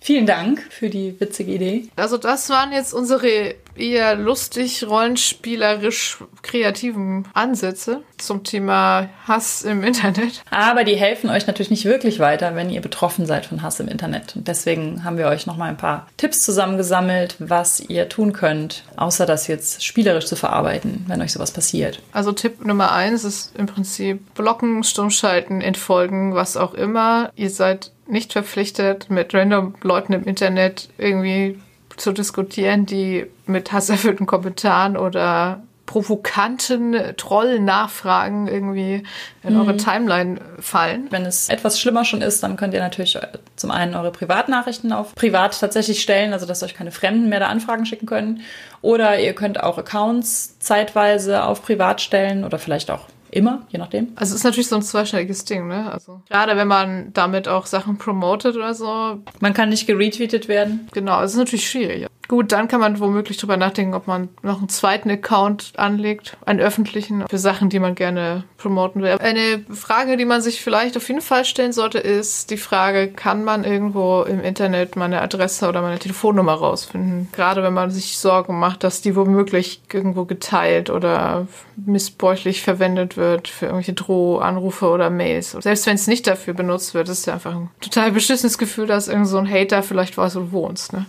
Vielen 0.00 0.26
Dank 0.26 0.60
für 0.68 0.90
die 0.90 1.20
witzige 1.20 1.52
Idee. 1.52 1.88
Also 1.94 2.18
das 2.18 2.50
waren 2.50 2.72
jetzt 2.72 2.92
unsere 2.92 3.54
eher 3.76 4.14
lustig, 4.14 4.86
rollenspielerisch 4.88 6.18
kreativen 6.42 7.28
Ansätze 7.34 8.02
zum 8.18 8.44
Thema 8.44 9.08
Hass 9.26 9.62
im 9.62 9.82
Internet. 9.82 10.42
Aber 10.50 10.84
die 10.84 10.94
helfen 10.94 11.30
euch 11.30 11.46
natürlich 11.46 11.70
nicht 11.70 11.84
wirklich 11.84 12.18
weiter, 12.18 12.54
wenn 12.54 12.70
ihr 12.70 12.80
betroffen 12.80 13.26
seid 13.26 13.46
von 13.46 13.62
Hass 13.62 13.80
im 13.80 13.88
Internet. 13.88 14.36
Und 14.36 14.48
deswegen 14.48 15.04
haben 15.04 15.18
wir 15.18 15.28
euch 15.28 15.46
nochmal 15.46 15.70
ein 15.70 15.76
paar 15.76 16.06
Tipps 16.16 16.42
zusammengesammelt, 16.42 17.36
was 17.38 17.80
ihr 17.80 18.08
tun 18.08 18.32
könnt, 18.32 18.84
außer 18.96 19.26
das 19.26 19.46
jetzt 19.46 19.84
spielerisch 19.84 20.26
zu 20.26 20.36
verarbeiten, 20.36 21.04
wenn 21.08 21.22
euch 21.22 21.32
sowas 21.32 21.50
passiert. 21.50 22.00
Also 22.12 22.32
Tipp 22.32 22.64
Nummer 22.64 22.92
eins 22.92 23.24
ist 23.24 23.56
im 23.56 23.66
Prinzip 23.66 24.34
blocken, 24.34 24.84
stummschalten, 24.84 25.60
entfolgen, 25.60 26.34
was 26.34 26.56
auch 26.56 26.74
immer. 26.74 27.32
Ihr 27.34 27.50
seid 27.50 27.92
nicht 28.06 28.32
verpflichtet, 28.32 29.10
mit 29.10 29.34
random 29.34 29.74
Leuten 29.82 30.12
im 30.12 30.24
Internet 30.24 30.88
irgendwie 30.98 31.58
zu 31.96 32.12
diskutieren, 32.12 32.86
die 32.86 33.26
mit 33.46 33.72
hasserfüllten 33.72 34.26
Kommentaren 34.26 34.96
oder 34.96 35.62
provokanten 35.86 36.96
Troll-Nachfragen 37.16 38.46
irgendwie 38.48 39.02
in 39.42 39.56
eure 39.58 39.76
Timeline 39.76 40.40
fallen. 40.58 41.08
Wenn 41.10 41.26
es 41.26 41.50
etwas 41.50 41.78
schlimmer 41.78 42.06
schon 42.06 42.22
ist, 42.22 42.42
dann 42.42 42.56
könnt 42.56 42.72
ihr 42.72 42.80
natürlich 42.80 43.18
zum 43.56 43.70
einen 43.70 43.94
eure 43.94 44.10
Privatnachrichten 44.10 44.92
auf 44.92 45.14
privat 45.14 45.58
tatsächlich 45.60 46.00
stellen, 46.00 46.32
also 46.32 46.46
dass 46.46 46.62
euch 46.62 46.74
keine 46.74 46.92
Fremden 46.92 47.28
mehr 47.28 47.40
da 47.40 47.48
Anfragen 47.48 47.84
schicken 47.84 48.06
können. 48.06 48.40
Oder 48.80 49.20
ihr 49.20 49.34
könnt 49.34 49.62
auch 49.62 49.76
Accounts 49.76 50.58
zeitweise 50.60 51.44
auf 51.44 51.62
privat 51.62 52.00
stellen 52.00 52.44
oder 52.44 52.58
vielleicht 52.58 52.90
auch 52.90 53.06
immer, 53.32 53.62
je 53.70 53.78
nachdem. 53.78 54.08
Also 54.14 54.32
es 54.32 54.40
ist 54.40 54.44
natürlich 54.44 54.68
so 54.68 54.76
ein 54.76 54.82
zweischneidiges 54.82 55.44
Ding, 55.44 55.66
ne? 55.66 55.90
Also 55.90 56.20
gerade 56.28 56.56
wenn 56.56 56.68
man 56.68 57.12
damit 57.14 57.48
auch 57.48 57.66
Sachen 57.66 57.96
promotet 57.98 58.56
oder 58.56 58.74
so, 58.74 59.18
Man 59.40 59.54
kann 59.54 59.70
nicht 59.70 59.86
geretweetet 59.86 60.48
werden. 60.48 60.88
genau, 60.92 61.20
es 61.22 61.32
ist 61.32 61.38
natürlich 61.38 61.68
schwierig. 61.68 62.06
Gut, 62.28 62.52
dann 62.52 62.68
kann 62.68 62.80
man 62.80 62.98
womöglich 63.00 63.36
drüber 63.36 63.56
nachdenken, 63.56 63.94
ob 63.94 64.06
man 64.06 64.28
noch 64.42 64.58
einen 64.58 64.68
zweiten 64.68 65.10
Account 65.10 65.72
anlegt, 65.76 66.36
einen 66.46 66.60
öffentlichen, 66.60 67.24
für 67.28 67.36
Sachen, 67.36 67.68
die 67.68 67.78
man 67.80 67.94
gerne 67.94 68.44
promoten 68.58 69.02
will. 69.02 69.16
Eine 69.18 69.64
Frage, 69.70 70.16
die 70.16 70.24
man 70.24 70.40
sich 70.40 70.62
vielleicht 70.62 70.96
auf 70.96 71.08
jeden 71.08 71.20
Fall 71.20 71.44
stellen 71.44 71.72
sollte, 71.72 71.98
ist 71.98 72.50
die 72.50 72.56
Frage, 72.56 73.08
kann 73.08 73.44
man 73.44 73.64
irgendwo 73.64 74.22
im 74.22 74.40
Internet 74.40 74.94
meine 74.96 75.20
Adresse 75.20 75.68
oder 75.68 75.82
meine 75.82 75.98
Telefonnummer 75.98 76.54
rausfinden? 76.54 77.28
Gerade 77.32 77.62
wenn 77.62 77.74
man 77.74 77.90
sich 77.90 78.16
Sorgen 78.18 78.58
macht, 78.58 78.84
dass 78.84 79.02
die 79.02 79.16
womöglich 79.16 79.82
irgendwo 79.92 80.24
geteilt 80.24 80.90
oder 80.90 81.48
missbräuchlich 81.76 82.62
verwendet 82.62 83.16
wird 83.16 83.21
für 83.44 83.66
irgendwelche 83.66 83.92
Drohanrufe 83.92 84.88
oder 84.88 85.10
Mails. 85.10 85.52
Selbst 85.52 85.86
wenn 85.86 85.94
es 85.94 86.06
nicht 86.06 86.26
dafür 86.26 86.54
benutzt 86.54 86.94
wird, 86.94 87.08
ist 87.08 87.20
es 87.20 87.26
ja 87.26 87.34
einfach 87.34 87.54
ein 87.54 87.70
total 87.80 88.12
beschissenes 88.12 88.58
Gefühl, 88.58 88.86
dass 88.86 89.08
irgend 89.08 89.28
so 89.28 89.38
ein 89.38 89.50
Hater 89.50 89.82
vielleicht 89.82 90.16
weiß, 90.16 90.36
wo 90.36 90.40
du 90.40 90.52
wohnst. 90.52 90.92
Ne? 90.92 91.06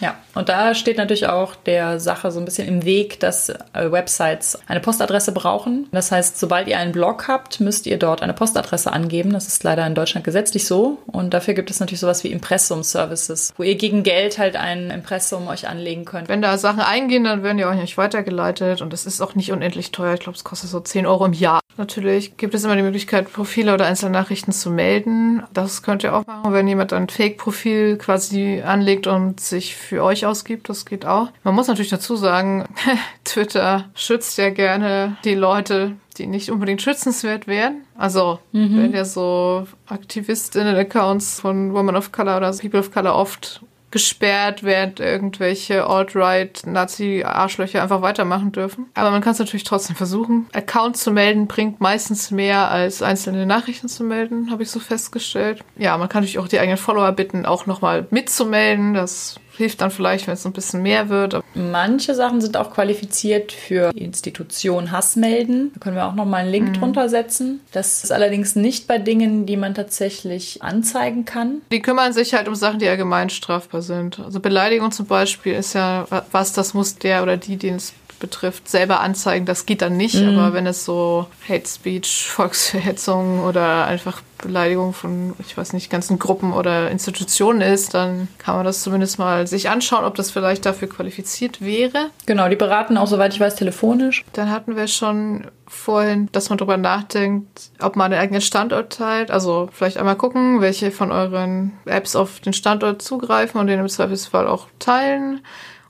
Ja, 0.00 0.16
und 0.34 0.48
da 0.48 0.74
steht 0.74 0.98
natürlich 0.98 1.26
auch 1.26 1.54
der 1.54 2.00
Sache 2.00 2.30
so 2.30 2.38
ein 2.38 2.44
bisschen 2.44 2.68
im 2.68 2.84
Weg, 2.84 3.20
dass 3.20 3.48
äh, 3.48 3.90
Websites 3.90 4.58
eine 4.66 4.80
Postadresse 4.80 5.32
brauchen. 5.32 5.88
Das 5.92 6.10
heißt, 6.10 6.38
sobald 6.38 6.68
ihr 6.68 6.78
einen 6.78 6.92
Blog 6.92 7.28
habt, 7.28 7.60
müsst 7.60 7.86
ihr 7.86 7.98
dort 7.98 8.22
eine 8.22 8.34
Postadresse 8.34 8.92
angeben. 8.92 9.32
Das 9.32 9.46
ist 9.46 9.62
leider 9.64 9.86
in 9.86 9.94
Deutschland 9.94 10.24
gesetzlich 10.24 10.66
so. 10.66 10.98
Und 11.06 11.34
dafür 11.34 11.54
gibt 11.54 11.70
es 11.70 11.80
natürlich 11.80 12.00
sowas 12.00 12.24
wie 12.24 12.32
Impressum-Services, 12.32 13.54
wo 13.56 13.62
ihr 13.62 13.76
gegen 13.76 14.02
Geld 14.02 14.38
halt 14.38 14.56
ein 14.56 14.90
Impressum 14.90 15.48
euch 15.48 15.68
anlegen 15.68 16.04
könnt. 16.04 16.28
Wenn 16.28 16.42
da 16.42 16.58
Sachen 16.58 16.80
eingehen, 16.80 17.24
dann 17.24 17.42
werden 17.42 17.58
die 17.58 17.64
auch 17.64 17.74
nicht 17.74 17.96
weitergeleitet 17.96 18.82
und 18.82 18.92
es 18.92 19.06
ist 19.06 19.20
auch 19.20 19.34
nicht 19.34 19.52
unendlich 19.52 19.92
teuer. 19.92 20.14
Ich 20.14 20.20
glaube, 20.20 20.36
es 20.36 20.44
kostet 20.44 20.70
so 20.70 20.80
10 20.80 21.06
Euro 21.06 21.26
im 21.26 21.32
Jahr. 21.32 21.60
Natürlich 21.76 22.36
gibt 22.36 22.54
es 22.54 22.64
immer 22.64 22.76
die 22.76 22.82
Möglichkeit, 22.82 23.32
Profile 23.32 23.74
oder 23.74 23.86
einzelne 23.86 24.12
Nachrichten 24.12 24.52
zu 24.52 24.70
melden. 24.70 25.42
Das 25.52 25.82
könnt 25.82 26.04
ihr 26.04 26.14
auch 26.14 26.24
machen, 26.26 26.52
wenn 26.52 26.68
jemand 26.68 26.92
ein 26.92 27.08
Fake-Profil 27.08 27.98
quasi 27.98 28.62
anlegt 28.64 29.06
und 29.06 29.40
sich 29.40 29.74
für 29.74 30.04
euch 30.04 30.23
ausgibt. 30.24 30.68
Das 30.68 30.86
geht 30.86 31.06
auch. 31.06 31.28
Man 31.42 31.54
muss 31.54 31.68
natürlich 31.68 31.90
dazu 31.90 32.16
sagen, 32.16 32.64
Twitter 33.24 33.90
schützt 33.94 34.38
ja 34.38 34.50
gerne 34.50 35.16
die 35.24 35.34
Leute, 35.34 35.96
die 36.18 36.26
nicht 36.26 36.50
unbedingt 36.50 36.82
schützenswert 36.82 37.46
wären. 37.46 37.82
Also, 37.96 38.38
mhm. 38.52 38.76
wenn 38.76 38.94
ihr 38.94 39.04
so 39.04 39.66
Aktivistinnen-Accounts 39.86 41.40
von 41.40 41.74
Women 41.74 41.96
of 41.96 42.12
Color 42.12 42.36
oder 42.36 42.52
People 42.52 42.80
of 42.80 42.92
Color 42.92 43.14
oft 43.14 43.62
gesperrt, 43.94 44.64
während 44.64 44.98
irgendwelche 44.98 45.86
Alt-Right-Nazi-Arschlöcher 45.86 47.80
einfach 47.80 48.02
weitermachen 48.02 48.50
dürfen. 48.50 48.86
Aber 48.94 49.12
man 49.12 49.20
kann 49.20 49.34
es 49.34 49.38
natürlich 49.38 49.62
trotzdem 49.62 49.94
versuchen. 49.94 50.46
Account 50.52 50.96
zu 50.96 51.12
melden 51.12 51.46
bringt 51.46 51.80
meistens 51.80 52.32
mehr 52.32 52.72
als 52.72 53.02
einzelne 53.02 53.46
Nachrichten 53.46 53.86
zu 53.86 54.02
melden, 54.02 54.50
habe 54.50 54.64
ich 54.64 54.70
so 54.70 54.80
festgestellt. 54.80 55.62
Ja, 55.76 55.96
man 55.96 56.08
kann 56.08 56.22
natürlich 56.22 56.40
auch 56.40 56.48
die 56.48 56.58
eigenen 56.58 56.76
Follower 56.76 57.12
bitten, 57.12 57.46
auch 57.46 57.66
nochmal 57.66 58.08
mitzumelden. 58.10 58.94
Das 58.94 59.36
hilft 59.56 59.80
dann 59.80 59.90
vielleicht, 59.90 60.26
wenn 60.26 60.34
es 60.34 60.44
ein 60.44 60.52
bisschen 60.52 60.82
mehr 60.82 61.08
wird. 61.08 61.40
Manche 61.54 62.14
Sachen 62.14 62.40
sind 62.40 62.56
auch 62.56 62.72
qualifiziert 62.72 63.52
für 63.52 63.92
die 63.92 64.04
Institution 64.04 64.90
Hass 64.90 65.16
melden. 65.16 65.72
Da 65.74 65.80
können 65.80 65.96
wir 65.96 66.06
auch 66.06 66.14
nochmal 66.14 66.42
einen 66.42 66.50
Link 66.50 66.68
mhm. 66.68 66.74
drunter 66.74 67.08
setzen. 67.08 67.60
Das 67.72 68.04
ist 68.04 68.12
allerdings 68.12 68.56
nicht 68.56 68.86
bei 68.86 68.98
Dingen, 68.98 69.46
die 69.46 69.56
man 69.56 69.74
tatsächlich 69.74 70.62
anzeigen 70.62 71.24
kann. 71.24 71.62
Die 71.72 71.82
kümmern 71.82 72.12
sich 72.12 72.34
halt 72.34 72.48
um 72.48 72.54
Sachen, 72.54 72.78
die 72.78 72.88
allgemein 72.88 73.30
strafbar 73.30 73.82
sind. 73.82 74.20
Also 74.20 74.40
Beleidigung 74.40 74.92
zum 74.92 75.06
Beispiel 75.06 75.54
ist 75.54 75.74
ja 75.74 76.06
was, 76.32 76.52
das 76.52 76.74
muss 76.74 76.98
der 76.98 77.22
oder 77.22 77.36
die, 77.36 77.56
den 77.56 77.76
es 77.76 77.92
betrifft, 78.24 78.68
selber 78.68 79.00
anzeigen. 79.00 79.44
Das 79.44 79.66
geht 79.66 79.82
dann 79.82 79.96
nicht, 79.98 80.14
mhm. 80.14 80.38
aber 80.38 80.54
wenn 80.54 80.66
es 80.66 80.84
so 80.84 81.26
Hate 81.46 81.68
Speech, 81.68 82.28
Volksverhetzung 82.30 83.44
oder 83.44 83.84
einfach 83.84 84.22
Beleidigung 84.38 84.92
von, 84.92 85.34
ich 85.38 85.56
weiß 85.56 85.72
nicht, 85.72 85.90
ganzen 85.90 86.18
Gruppen 86.18 86.52
oder 86.52 86.90
Institutionen 86.90 87.60
ist, 87.60 87.94
dann 87.94 88.28
kann 88.38 88.56
man 88.56 88.64
das 88.64 88.82
zumindest 88.82 89.18
mal 89.18 89.46
sich 89.46 89.68
anschauen, 89.68 90.04
ob 90.04 90.14
das 90.14 90.30
vielleicht 90.30 90.66
dafür 90.66 90.88
qualifiziert 90.88 91.60
wäre. 91.60 92.10
Genau, 92.26 92.48
die 92.48 92.56
beraten 92.56 92.96
auch, 92.96 93.06
soweit 93.06 93.32
ich 93.34 93.40
weiß, 93.40 93.56
telefonisch. 93.56 94.24
Dann 94.32 94.50
hatten 94.50 94.76
wir 94.76 94.86
schon 94.86 95.46
vorhin, 95.66 96.28
dass 96.32 96.50
man 96.50 96.58
darüber 96.58 96.76
nachdenkt, 96.76 97.70
ob 97.80 97.96
man 97.96 98.10
den 98.10 98.20
eigenen 98.20 98.40
Standort 98.40 98.92
teilt. 98.92 99.30
Also 99.30 99.68
vielleicht 99.72 99.96
einmal 99.96 100.16
gucken, 100.16 100.60
welche 100.60 100.90
von 100.90 101.10
euren 101.10 101.72
Apps 101.86 102.16
auf 102.16 102.40
den 102.40 102.52
Standort 102.52 103.02
zugreifen 103.02 103.60
und 103.60 103.66
den 103.66 103.80
im 103.80 103.88
Zweifelsfall 103.88 104.46
auch 104.46 104.68
teilen. 104.78 105.40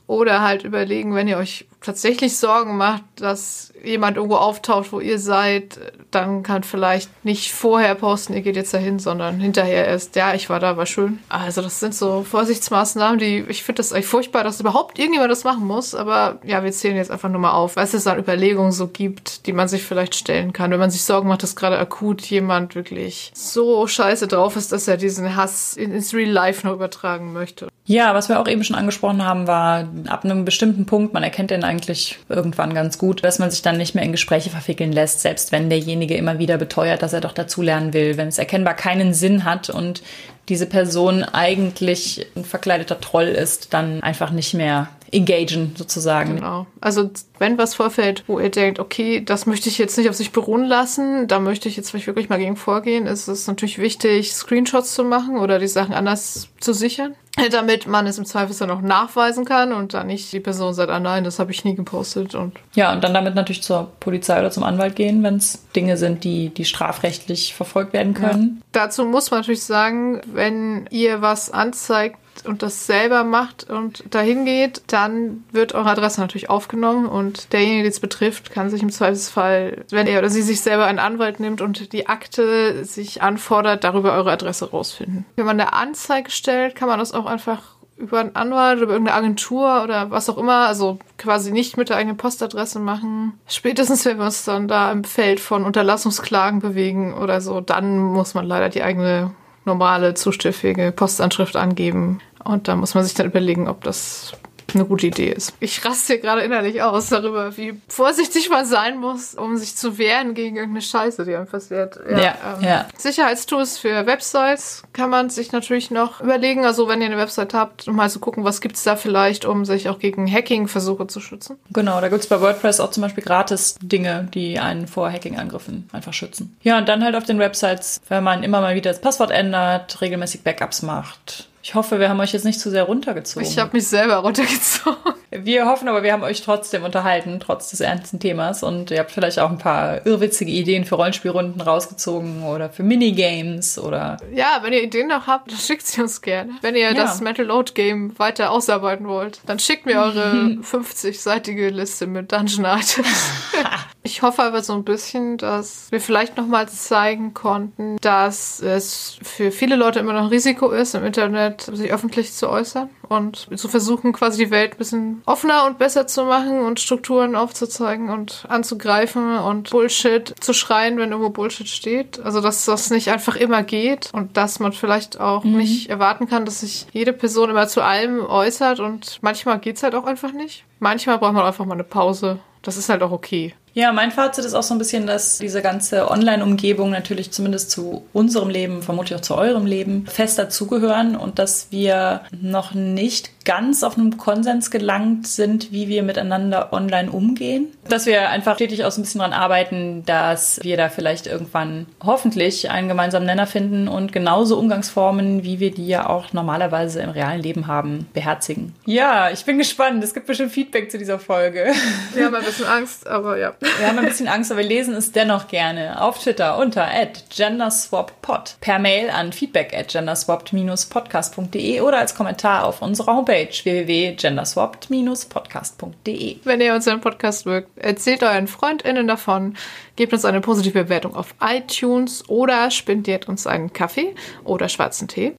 Oder 0.07 0.41
halt 0.41 0.63
überlegen, 0.63 1.15
wenn 1.15 1.27
ihr 1.27 1.37
euch 1.37 1.65
tatsächlich 1.85 2.37
Sorgen 2.37 2.77
macht, 2.77 3.03
dass 3.17 3.71
jemand 3.83 4.17
irgendwo 4.17 4.37
auftaucht, 4.37 4.91
wo 4.91 4.99
ihr 4.99 5.19
seid, 5.19 5.79
dann 6.11 6.41
kann 6.43 6.63
vielleicht 6.63 7.09
nicht 7.23 7.53
vorher 7.53 7.93
posten, 7.95 8.33
ihr 8.33 8.41
geht 8.41 8.55
jetzt 8.55 8.73
dahin, 8.73 8.97
sondern 8.99 9.39
hinterher 9.39 9.85
erst, 9.85 10.15
ja, 10.15 10.33
ich 10.33 10.49
war 10.49 10.59
da, 10.59 10.77
war 10.77 10.87
schön. 10.87 11.19
Also 11.29 11.61
das 11.61 11.79
sind 11.79 11.93
so 11.93 12.23
Vorsichtsmaßnahmen, 12.23 13.19
die, 13.19 13.45
ich 13.47 13.63
finde 13.63 13.77
das 13.77 13.93
eigentlich 13.93 14.07
furchtbar, 14.07 14.43
dass 14.43 14.59
überhaupt 14.59 14.97
irgendjemand 14.97 15.31
das 15.31 15.43
machen 15.43 15.65
muss, 15.65 15.93
aber 15.93 16.39
ja, 16.43 16.63
wir 16.63 16.71
zählen 16.71 16.97
jetzt 16.97 17.11
einfach 17.11 17.29
nur 17.29 17.39
mal 17.39 17.51
auf, 17.51 17.75
was 17.75 17.93
es 17.93 18.05
da 18.05 18.17
Überlegungen 18.17 18.71
so 18.71 18.87
gibt, 18.87 19.45
die 19.45 19.53
man 19.53 19.67
sich 19.67 19.83
vielleicht 19.83 20.15
stellen 20.15 20.53
kann, 20.53 20.71
wenn 20.71 20.79
man 20.79 20.91
sich 20.91 21.03
Sorgen 21.03 21.27
macht, 21.27 21.43
dass 21.43 21.55
gerade 21.55 21.77
akut 21.77 22.21
jemand 22.23 22.75
wirklich 22.75 23.31
so 23.35 23.85
scheiße 23.85 24.27
drauf 24.27 24.55
ist, 24.55 24.71
dass 24.71 24.87
er 24.87 24.97
diesen 24.97 25.35
Hass 25.35 25.77
ins 25.77 26.13
Real 26.13 26.31
Life 26.31 26.65
noch 26.65 26.73
übertragen 26.73 27.33
möchte. 27.33 27.67
Ja, 27.87 28.15
was 28.15 28.29
wir 28.29 28.39
auch 28.39 28.47
eben 28.47 28.63
schon 28.63 28.75
angesprochen 28.75 29.23
haben, 29.23 29.45
war 29.45 29.87
ab 30.07 30.25
einem 30.25 30.43
bestimmten 30.43 30.87
Punkt, 30.87 31.13
man 31.13 31.21
erkennt 31.21 31.51
den 31.51 31.63
eigentlich 31.75 32.17
irgendwann 32.29 32.73
ganz 32.73 32.97
gut, 32.97 33.23
dass 33.23 33.39
man 33.39 33.51
sich 33.51 33.61
dann 33.61 33.77
nicht 33.77 33.95
mehr 33.95 34.03
in 34.03 34.13
Gespräche 34.13 34.49
verwickeln 34.49 34.91
lässt, 34.91 35.21
selbst 35.21 35.51
wenn 35.51 35.69
derjenige 35.69 36.15
immer 36.15 36.39
wieder 36.39 36.57
beteuert, 36.57 37.01
dass 37.01 37.13
er 37.13 37.21
doch 37.21 37.33
dazulernen 37.33 37.93
will, 37.93 38.17
wenn 38.17 38.29
es 38.29 38.37
erkennbar 38.37 38.75
keinen 38.75 39.13
Sinn 39.13 39.43
hat 39.43 39.69
und 39.69 40.01
diese 40.47 40.67
Person 40.67 41.23
eigentlich 41.23 42.27
ein 42.35 42.45
verkleideter 42.45 43.01
Troll 43.01 43.27
ist, 43.27 43.73
dann 43.73 44.01
einfach 44.03 44.31
nicht 44.31 44.53
mehr 44.53 44.89
engagen 45.15 45.73
sozusagen. 45.77 46.35
Genau. 46.35 46.67
Also 46.81 47.09
wenn 47.39 47.57
was 47.57 47.75
vorfällt, 47.75 48.23
wo 48.27 48.39
ihr 48.39 48.49
denkt, 48.49 48.79
okay, 48.79 49.23
das 49.23 49.45
möchte 49.45 49.69
ich 49.69 49.77
jetzt 49.77 49.97
nicht 49.97 50.09
auf 50.09 50.15
sich 50.15 50.31
beruhen 50.31 50.65
lassen, 50.65 51.27
da 51.27 51.39
möchte 51.39 51.69
ich 51.69 51.77
jetzt 51.77 51.93
wirklich 51.93 52.29
mal 52.29 52.39
gegen 52.39 52.55
vorgehen, 52.55 53.07
ist 53.07 53.27
es 53.27 53.47
natürlich 53.47 53.77
wichtig, 53.77 54.33
Screenshots 54.33 54.93
zu 54.93 55.03
machen 55.03 55.37
oder 55.37 55.59
die 55.59 55.67
Sachen 55.67 55.93
anders 55.93 56.49
zu 56.59 56.73
sichern 56.73 57.15
damit 57.51 57.87
man 57.87 58.07
es 58.07 58.17
im 58.17 58.25
Zweifelsfall 58.25 58.67
noch 58.67 58.81
nachweisen 58.81 59.45
kann 59.45 59.73
und 59.73 59.93
dann 59.93 60.07
nicht 60.07 60.31
die 60.31 60.39
Person 60.39 60.73
sagt, 60.73 60.89
ah 60.89 60.99
nein, 60.99 61.23
das 61.23 61.39
habe 61.39 61.51
ich 61.51 61.65
nie 61.65 61.75
gepostet. 61.75 62.35
Und 62.35 62.57
ja, 62.73 62.93
und 62.93 63.03
dann 63.03 63.13
damit 63.13 63.35
natürlich 63.35 63.63
zur 63.63 63.91
Polizei 63.99 64.39
oder 64.39 64.51
zum 64.51 64.63
Anwalt 64.63 64.95
gehen, 64.95 65.23
wenn 65.23 65.35
es 65.35 65.65
Dinge 65.75 65.97
sind, 65.97 66.23
die, 66.23 66.49
die 66.49 66.65
strafrechtlich 66.65 67.53
verfolgt 67.53 67.93
werden 67.93 68.13
können. 68.13 68.61
Ja. 68.61 68.65
Dazu 68.71 69.05
muss 69.05 69.31
man 69.31 69.41
natürlich 69.41 69.63
sagen, 69.63 70.21
wenn 70.33 70.87
ihr 70.91 71.21
was 71.21 71.51
anzeigt, 71.51 72.17
und 72.43 72.63
das 72.63 72.87
selber 72.87 73.23
macht 73.23 73.69
und 73.69 74.03
dahin 74.13 74.45
geht, 74.45 74.81
dann 74.87 75.43
wird 75.51 75.73
eure 75.73 75.89
Adresse 75.89 76.19
natürlich 76.19 76.49
aufgenommen 76.49 77.05
und 77.05 77.53
derjenige, 77.53 77.83
den 77.83 77.91
es 77.91 77.99
betrifft, 77.99 78.51
kann 78.51 78.69
sich 78.69 78.81
im 78.81 78.91
Zweifelsfall, 78.91 79.85
wenn 79.89 80.07
er 80.07 80.19
oder 80.19 80.29
sie 80.29 80.41
sich 80.41 80.61
selber 80.61 80.85
einen 80.85 80.99
Anwalt 80.99 81.39
nimmt 81.39 81.61
und 81.61 81.93
die 81.93 82.07
Akte 82.07 82.83
sich 82.83 83.21
anfordert, 83.21 83.83
darüber 83.83 84.13
eure 84.13 84.31
Adresse 84.31 84.69
rausfinden. 84.69 85.25
Wenn 85.35 85.45
man 85.45 85.59
eine 85.59 85.73
Anzeige 85.73 86.31
stellt, 86.31 86.75
kann 86.75 86.89
man 86.89 86.99
das 86.99 87.13
auch 87.13 87.25
einfach 87.25 87.75
über 87.97 88.19
einen 88.19 88.35
Anwalt 88.35 88.81
oder 88.81 88.91
irgendeine 88.91 89.17
Agentur 89.17 89.83
oder 89.83 90.11
was 90.11 90.29
auch 90.29 90.37
immer, 90.37 90.67
also 90.67 90.99
quasi 91.17 91.51
nicht 91.51 91.77
mit 91.77 91.89
der 91.89 91.97
eigenen 91.97 92.17
Postadresse 92.17 92.79
machen. 92.79 93.39
Spätestens, 93.47 94.03
wenn 94.05 94.17
wir 94.17 94.25
uns 94.25 94.43
dann 94.43 94.67
da 94.67 94.91
im 94.91 95.03
Feld 95.05 95.39
von 95.39 95.63
Unterlassungsklagen 95.63 96.59
bewegen 96.59 97.13
oder 97.13 97.39
so, 97.39 97.61
dann 97.61 97.99
muss 97.99 98.33
man 98.33 98.45
leider 98.45 98.69
die 98.69 98.83
eigene 98.83 99.31
normale, 99.65 100.13
zustellfähige 100.13 100.91
Postanschrift 100.91 101.55
angeben. 101.55 102.21
Und 102.43 102.67
da 102.67 102.75
muss 102.75 102.95
man 102.95 103.03
sich 103.03 103.13
dann 103.13 103.25
überlegen, 103.25 103.67
ob 103.67 103.83
das 103.83 104.33
eine 104.73 104.85
gute 104.85 105.07
Idee 105.07 105.29
ist. 105.29 105.53
Ich 105.59 105.83
raste 105.85 106.13
hier 106.13 106.21
gerade 106.21 106.41
innerlich 106.41 106.81
aus 106.81 107.09
darüber, 107.09 107.55
wie 107.57 107.79
vorsichtig 107.87 108.49
man 108.49 108.65
sein 108.65 108.97
muss, 108.97 109.35
um 109.35 109.57
sich 109.57 109.75
zu 109.75 109.97
wehren 109.97 110.33
gegen 110.33 110.55
irgendeine 110.55 110.81
Scheiße, 110.81 111.25
die 111.25 111.35
einem 111.35 111.47
passiert. 111.47 111.99
Ja, 112.09 112.19
ja, 112.19 112.35
ähm, 112.57 112.63
ja. 112.63 112.87
Sicherheitstools 112.97 113.77
für 113.77 114.05
Websites 114.05 114.83
kann 114.93 115.09
man 115.09 115.29
sich 115.29 115.51
natürlich 115.51 115.91
noch 115.91 116.21
überlegen. 116.21 116.65
Also 116.65 116.87
wenn 116.87 117.01
ihr 117.01 117.07
eine 117.07 117.17
Website 117.17 117.53
habt, 117.53 117.87
um 117.87 117.95
mal 117.95 118.09
zu 118.09 118.19
gucken, 118.19 118.43
was 118.43 118.61
gibt 118.61 118.75
es 118.75 118.83
da 118.83 118.95
vielleicht, 118.95 119.45
um 119.45 119.65
sich 119.65 119.89
auch 119.89 119.99
gegen 119.99 120.31
Hacking-Versuche 120.31 121.07
zu 121.07 121.19
schützen. 121.19 121.57
Genau, 121.71 122.01
da 122.01 122.09
gibt 122.09 122.21
es 122.21 122.27
bei 122.27 122.41
WordPress 122.41 122.79
auch 122.79 122.91
zum 122.91 123.03
Beispiel 123.03 123.23
gratis 123.23 123.75
Dinge, 123.81 124.27
die 124.33 124.59
einen 124.59 124.87
vor 124.87 125.11
Hacking-Angriffen 125.11 125.89
einfach 125.91 126.13
schützen. 126.13 126.55
Ja, 126.63 126.77
und 126.77 126.87
dann 126.89 127.03
halt 127.03 127.15
auf 127.15 127.23
den 127.23 127.39
Websites, 127.39 128.01
wenn 128.09 128.23
man 128.23 128.43
immer 128.43 128.61
mal 128.61 128.75
wieder 128.75 128.91
das 128.91 129.01
Passwort 129.01 129.31
ändert, 129.31 130.01
regelmäßig 130.01 130.43
Backups 130.43 130.81
macht, 130.81 131.49
ich 131.65 131.73
hoffe, 131.73 131.99
wir 131.99 132.09
haben 132.09 132.19
euch 132.19 132.31
jetzt 132.31 132.45
nicht 132.45 132.59
zu 132.59 132.69
sehr 132.69 132.83
runtergezogen. 132.83 133.49
Ich 133.49 133.57
habe 133.57 133.71
mich 133.73 133.87
selber 133.87 134.17
runtergezogen. 134.17 135.15
Wir 135.31 135.65
hoffen 135.65 135.87
aber, 135.87 136.03
wir 136.03 136.13
haben 136.13 136.21
euch 136.21 136.43
trotzdem 136.43 136.83
unterhalten, 136.83 137.39
trotz 137.39 137.71
des 137.71 137.79
ernsten 137.79 138.19
Themas. 138.19 138.61
Und 138.61 138.91
ihr 138.91 138.99
habt 138.99 139.09
vielleicht 139.09 139.39
auch 139.39 139.49
ein 139.49 139.57
paar 139.57 140.05
irrwitzige 140.05 140.51
Ideen 140.51 140.85
für 140.85 140.93
Rollenspielrunden 140.93 141.59
rausgezogen 141.59 142.43
oder 142.43 142.69
für 142.69 142.83
Minigames 142.83 143.79
oder. 143.79 144.17
Ja, 144.31 144.59
wenn 144.61 144.73
ihr 144.73 144.83
Ideen 144.83 145.07
noch 145.07 145.25
habt, 145.25 145.51
dann 145.51 145.57
schickt 145.57 145.87
sie 145.87 146.01
uns 146.01 146.21
gerne. 146.21 146.51
Wenn 146.61 146.75
ihr 146.75 146.81
ja. 146.81 146.93
das 146.93 147.19
Mental 147.19 147.47
Load 147.47 147.71
Game 147.73 148.13
weiter 148.19 148.51
ausarbeiten 148.51 149.07
wollt, 149.07 149.39
dann 149.47 149.57
schickt 149.57 149.87
mir 149.87 149.99
eure 149.99 150.59
50-seitige 150.61 151.69
Liste 151.69 152.05
mit 152.05 152.31
Dungeon 152.31 152.65
Items. 152.65 153.31
ich 154.05 154.21
hoffe 154.21 154.43
aber 154.43 154.61
so 154.61 154.73
ein 154.73 154.83
bisschen, 154.83 155.37
dass 155.37 155.87
wir 155.91 155.99
vielleicht 155.99 156.37
nochmal 156.37 156.69
zeigen 156.69 157.33
konnten, 157.33 157.97
dass 158.01 158.61
es 158.61 159.17
für 159.23 159.51
viele 159.51 159.75
Leute 159.75 159.99
immer 159.99 160.13
noch 160.13 160.21
ein 160.21 160.27
Risiko 160.27 160.69
ist, 160.69 160.93
im 160.93 161.03
Internet 161.03 161.63
sich 161.63 161.91
öffentlich 161.91 162.31
zu 162.31 162.47
äußern 162.49 162.89
und 163.09 163.49
zu 163.55 163.67
versuchen, 163.67 164.13
quasi 164.13 164.45
die 164.45 164.51
Welt 164.51 164.73
ein 164.73 164.77
bisschen 164.77 165.23
offener 165.25 165.65
und 165.65 165.79
besser 165.79 166.05
zu 166.05 166.23
machen 166.25 166.61
und 166.61 166.79
Strukturen 166.79 167.35
aufzuzeigen 167.35 168.09
und 168.09 168.45
anzugreifen 168.47 169.39
und 169.39 169.71
Bullshit 169.71 170.35
zu 170.39 170.53
schreien, 170.53 170.97
wenn 170.97 171.09
irgendwo 171.09 171.31
Bullshit 171.31 171.67
steht. 171.67 172.19
Also, 172.19 172.41
dass 172.41 172.65
das 172.65 172.91
nicht 172.91 173.09
einfach 173.09 173.35
immer 173.35 173.63
geht 173.63 174.11
und 174.13 174.37
dass 174.37 174.59
man 174.59 174.71
vielleicht 174.71 175.19
auch 175.19 175.43
mhm. 175.43 175.57
nicht 175.57 175.89
erwarten 175.89 176.27
kann, 176.27 176.45
dass 176.45 176.59
sich 176.59 176.85
jede 176.93 177.11
Person 177.11 177.49
immer 177.49 177.67
zu 177.67 177.81
allem 177.81 178.23
äußert 178.23 178.79
und 178.79 179.17
manchmal 179.21 179.57
geht 179.59 179.77
es 179.77 179.83
halt 179.83 179.95
auch 179.95 180.05
einfach 180.05 180.31
nicht. 180.31 180.63
Manchmal 180.79 181.17
braucht 181.17 181.33
man 181.33 181.45
einfach 181.45 181.65
mal 181.65 181.73
eine 181.73 181.83
Pause. 181.83 182.37
Das 182.61 182.77
ist 182.77 182.89
halt 182.89 183.01
auch 183.01 183.11
okay. 183.11 183.55
Ja, 183.75 183.91
mein 183.91 184.11
Fazit 184.11 184.45
ist 184.45 184.53
auch 184.53 184.63
so 184.63 184.73
ein 184.73 184.77
bisschen, 184.77 185.05
dass 185.05 185.39
diese 185.39 185.61
ganze 185.61 186.09
Online-Umgebung 186.09 186.91
natürlich 186.91 187.31
zumindest 187.31 187.71
zu 187.71 188.05
unserem 188.13 188.49
Leben, 188.49 188.81
vermutlich 188.81 189.17
auch 189.17 189.21
zu 189.21 189.35
eurem 189.35 189.65
Leben, 189.65 190.07
fest 190.07 190.39
dazugehören 190.39 191.17
und 191.17 191.39
dass 191.39 191.67
wir 191.71 192.21
noch 192.31 192.73
nicht 192.73 193.31
ganz 193.43 193.83
auf 193.83 193.97
einen 193.97 194.17
Konsens 194.17 194.71
gelangt 194.71 195.27
sind, 195.27 195.73
wie 195.73 195.89
wir 195.89 196.03
miteinander 196.03 196.71
online 196.71 197.11
umgehen. 197.11 197.67
Dass 197.87 198.05
wir 198.05 198.29
einfach 198.29 198.55
stetig 198.55 198.85
auch 198.85 198.91
so 198.91 199.01
ein 199.01 199.03
bisschen 199.03 199.19
daran 199.19 199.33
arbeiten, 199.33 200.03
dass 200.05 200.59
wir 200.63 200.77
da 200.77 200.87
vielleicht 200.87 201.27
irgendwann 201.27 201.85
hoffentlich 202.01 202.71
einen 202.71 202.87
gemeinsamen 202.87 203.25
Nenner 203.25 203.45
finden 203.45 203.89
und 203.89 204.13
genauso 204.13 204.57
Umgangsformen, 204.57 205.43
wie 205.43 205.59
wir 205.59 205.71
die 205.71 205.85
ja 205.85 206.09
auch 206.09 206.31
normalerweise 206.31 207.01
im 207.01 207.09
realen 207.09 207.41
Leben 207.41 207.67
haben, 207.67 208.07
beherzigen. 208.13 208.73
Ja, 208.85 209.29
ich 209.29 209.43
bin 209.45 209.57
gespannt. 209.57 210.03
Es 210.03 210.13
gibt 210.13 210.27
bestimmt 210.27 210.51
Feedback 210.51 210.89
zu 210.89 210.97
dieser 210.97 211.19
Folge. 211.19 211.73
Wir 212.13 212.25
haben 212.25 212.35
ein 212.35 212.43
bisschen 212.43 212.65
Angst, 212.65 213.05
aber 213.05 213.37
ja. 213.37 213.53
Wir 213.77 213.87
haben 213.87 213.99
ein 213.99 214.05
bisschen 214.05 214.27
Angst, 214.27 214.51
aber 214.51 214.61
wir 214.61 214.67
lesen 214.67 214.95
es 214.95 215.11
dennoch 215.11 215.47
gerne. 215.47 216.01
Auf 216.01 216.17
Twitter 216.19 216.57
unter 216.57 216.89
genderswappod. 217.35 218.55
Per 218.61 218.79
Mail 218.79 219.09
an 219.09 219.33
feedback 219.33 219.75
at 219.75 219.89
genderswapped-podcast.de 219.89 221.81
oder 221.81 221.97
als 221.97 222.15
Kommentar 222.15 222.63
auf 222.65 222.81
unserer 222.81 223.15
Homepage 223.15 223.49
www.genderswapped-podcast.de. 223.63 226.37
Wenn 226.43 226.61
ihr 226.61 226.73
unseren 226.73 227.01
Podcast 227.01 227.45
mögt, 227.45 227.77
erzählt 227.77 228.23
euren 228.23 228.47
FreundInnen 228.47 229.07
davon, 229.07 229.57
gebt 229.95 230.13
uns 230.13 230.25
eine 230.25 230.41
positive 230.41 230.83
Bewertung 230.83 231.15
auf 231.15 231.35
iTunes 231.41 232.27
oder 232.29 232.69
spendiert 232.71 233.27
uns 233.27 233.47
einen 233.47 233.73
Kaffee 233.73 234.13
oder 234.43 234.69
schwarzen 234.69 235.07
Tee. 235.07 235.33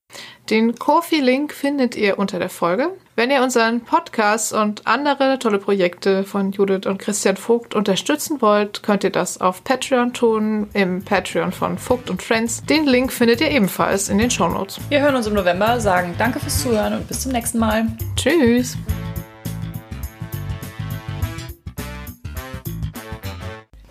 Den 0.50 0.74
Kofi-Link 0.74 1.52
findet 1.52 1.96
ihr 1.96 2.18
unter 2.18 2.38
der 2.38 2.50
Folge. 2.50 2.90
Wenn 3.16 3.30
ihr 3.30 3.42
unseren 3.42 3.80
Podcast 3.80 4.52
und 4.52 4.86
andere 4.86 5.38
tolle 5.38 5.58
Projekte 5.58 6.22
von 6.22 6.52
Judith 6.52 6.84
und 6.84 6.98
Christian 6.98 7.38
Vogt 7.38 7.74
unterstützen 7.74 8.42
wollt, 8.42 8.82
könnt 8.82 9.04
ihr 9.04 9.10
das 9.10 9.40
auf 9.40 9.64
Patreon 9.64 10.12
tun, 10.12 10.68
im 10.74 11.02
Patreon 11.02 11.50
von 11.50 11.78
Vogt 11.78 12.10
und 12.10 12.22
Friends. 12.22 12.62
Den 12.64 12.84
Link 12.84 13.10
findet 13.10 13.40
ihr 13.40 13.50
ebenfalls 13.50 14.10
in 14.10 14.18
den 14.18 14.30
Shownotes. 14.30 14.78
Wir 14.90 15.00
hören 15.00 15.16
uns 15.16 15.26
im 15.26 15.32
November, 15.32 15.80
sagen 15.80 16.14
danke 16.18 16.40
fürs 16.40 16.60
Zuhören 16.60 16.92
und 16.92 17.08
bis 17.08 17.20
zum 17.20 17.32
nächsten 17.32 17.58
Mal. 17.58 17.86
Tschüss! 18.16 18.76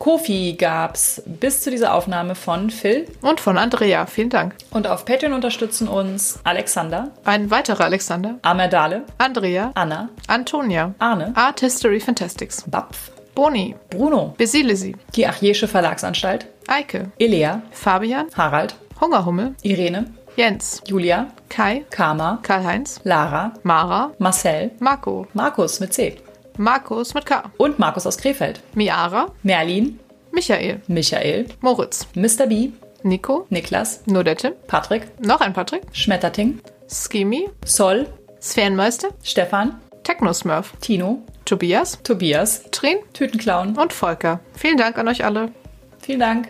Kofi 0.05 0.53
gab's 0.53 1.23
bis 1.25 1.61
zu 1.61 1.71
dieser 1.71 1.95
Aufnahme 1.95 2.35
von 2.35 2.69
Phil. 2.69 3.07
Und 3.23 3.39
von 3.39 3.57
Andrea. 3.57 4.05
Vielen 4.05 4.29
Dank. 4.29 4.53
Und 4.69 4.85
auf 4.85 5.03
Patreon 5.03 5.33
unterstützen 5.33 5.87
uns 5.87 6.39
Alexander, 6.43 7.09
Ein 7.23 7.49
weiterer 7.49 7.85
Alexander. 7.85 8.35
Amerdale, 8.43 9.05
Andrea. 9.17 9.71
Anna, 9.73 10.09
Antonia. 10.27 10.93
Arne, 10.99 11.33
Art 11.35 11.61
History 11.61 11.99
Fantastics. 11.99 12.63
Bapf, 12.67 13.09
Boni. 13.33 13.75
Bruno, 13.89 14.35
Besilisi. 14.37 14.95
die 15.15 15.25
Achjesche 15.25 15.67
Verlagsanstalt, 15.67 16.45
Eike. 16.67 17.09
Elea, 17.17 17.63
Fabian. 17.71 18.27
Harald, 18.37 18.75
Hungerhummel. 19.01 19.55
Irene, 19.63 20.13
Jens. 20.35 20.83
Julia, 20.85 21.29
Kai. 21.49 21.83
Karma, 21.89 22.37
Karl-Heinz. 22.43 22.99
Lara, 23.05 23.53
Mara. 23.63 24.11
Marcel, 24.19 24.69
Marco. 24.77 25.25
Markus 25.33 25.79
mit 25.79 25.95
C 25.95 26.17
Markus 26.57 27.13
mit 27.13 27.25
K. 27.25 27.43
und 27.57 27.79
Markus 27.79 28.05
aus 28.05 28.17
Krefeld, 28.17 28.61
Miara. 28.73 29.31
Merlin, 29.43 29.99
Michael. 30.31 30.81
Michael, 30.87 31.45
Moritz. 31.61 32.07
Mr. 32.15 32.47
B, 32.47 32.71
Nico. 33.03 33.45
Niklas, 33.49 34.01
Nodette. 34.05 34.51
Patrick, 34.67 35.07
Noch 35.19 35.41
ein 35.41 35.53
Patrick. 35.53 35.83
Schmetterting, 35.93 36.59
Skimi. 36.89 37.49
Sol, 37.63 38.07
Sphärenmeister. 38.41 39.09
Stefan, 39.23 39.79
Technosmurf. 40.03 40.73
Tino, 40.81 41.21
Tobias. 41.45 41.99
Tobias, 42.03 42.63
Trin. 42.71 42.97
Tütenclown. 43.13 43.77
Und 43.77 43.93
Volker. 43.93 44.39
Vielen 44.53 44.77
Dank 44.77 44.97
an 44.97 45.07
euch 45.07 45.23
alle. 45.23 45.51
Vielen 45.99 46.19
Dank. 46.19 46.43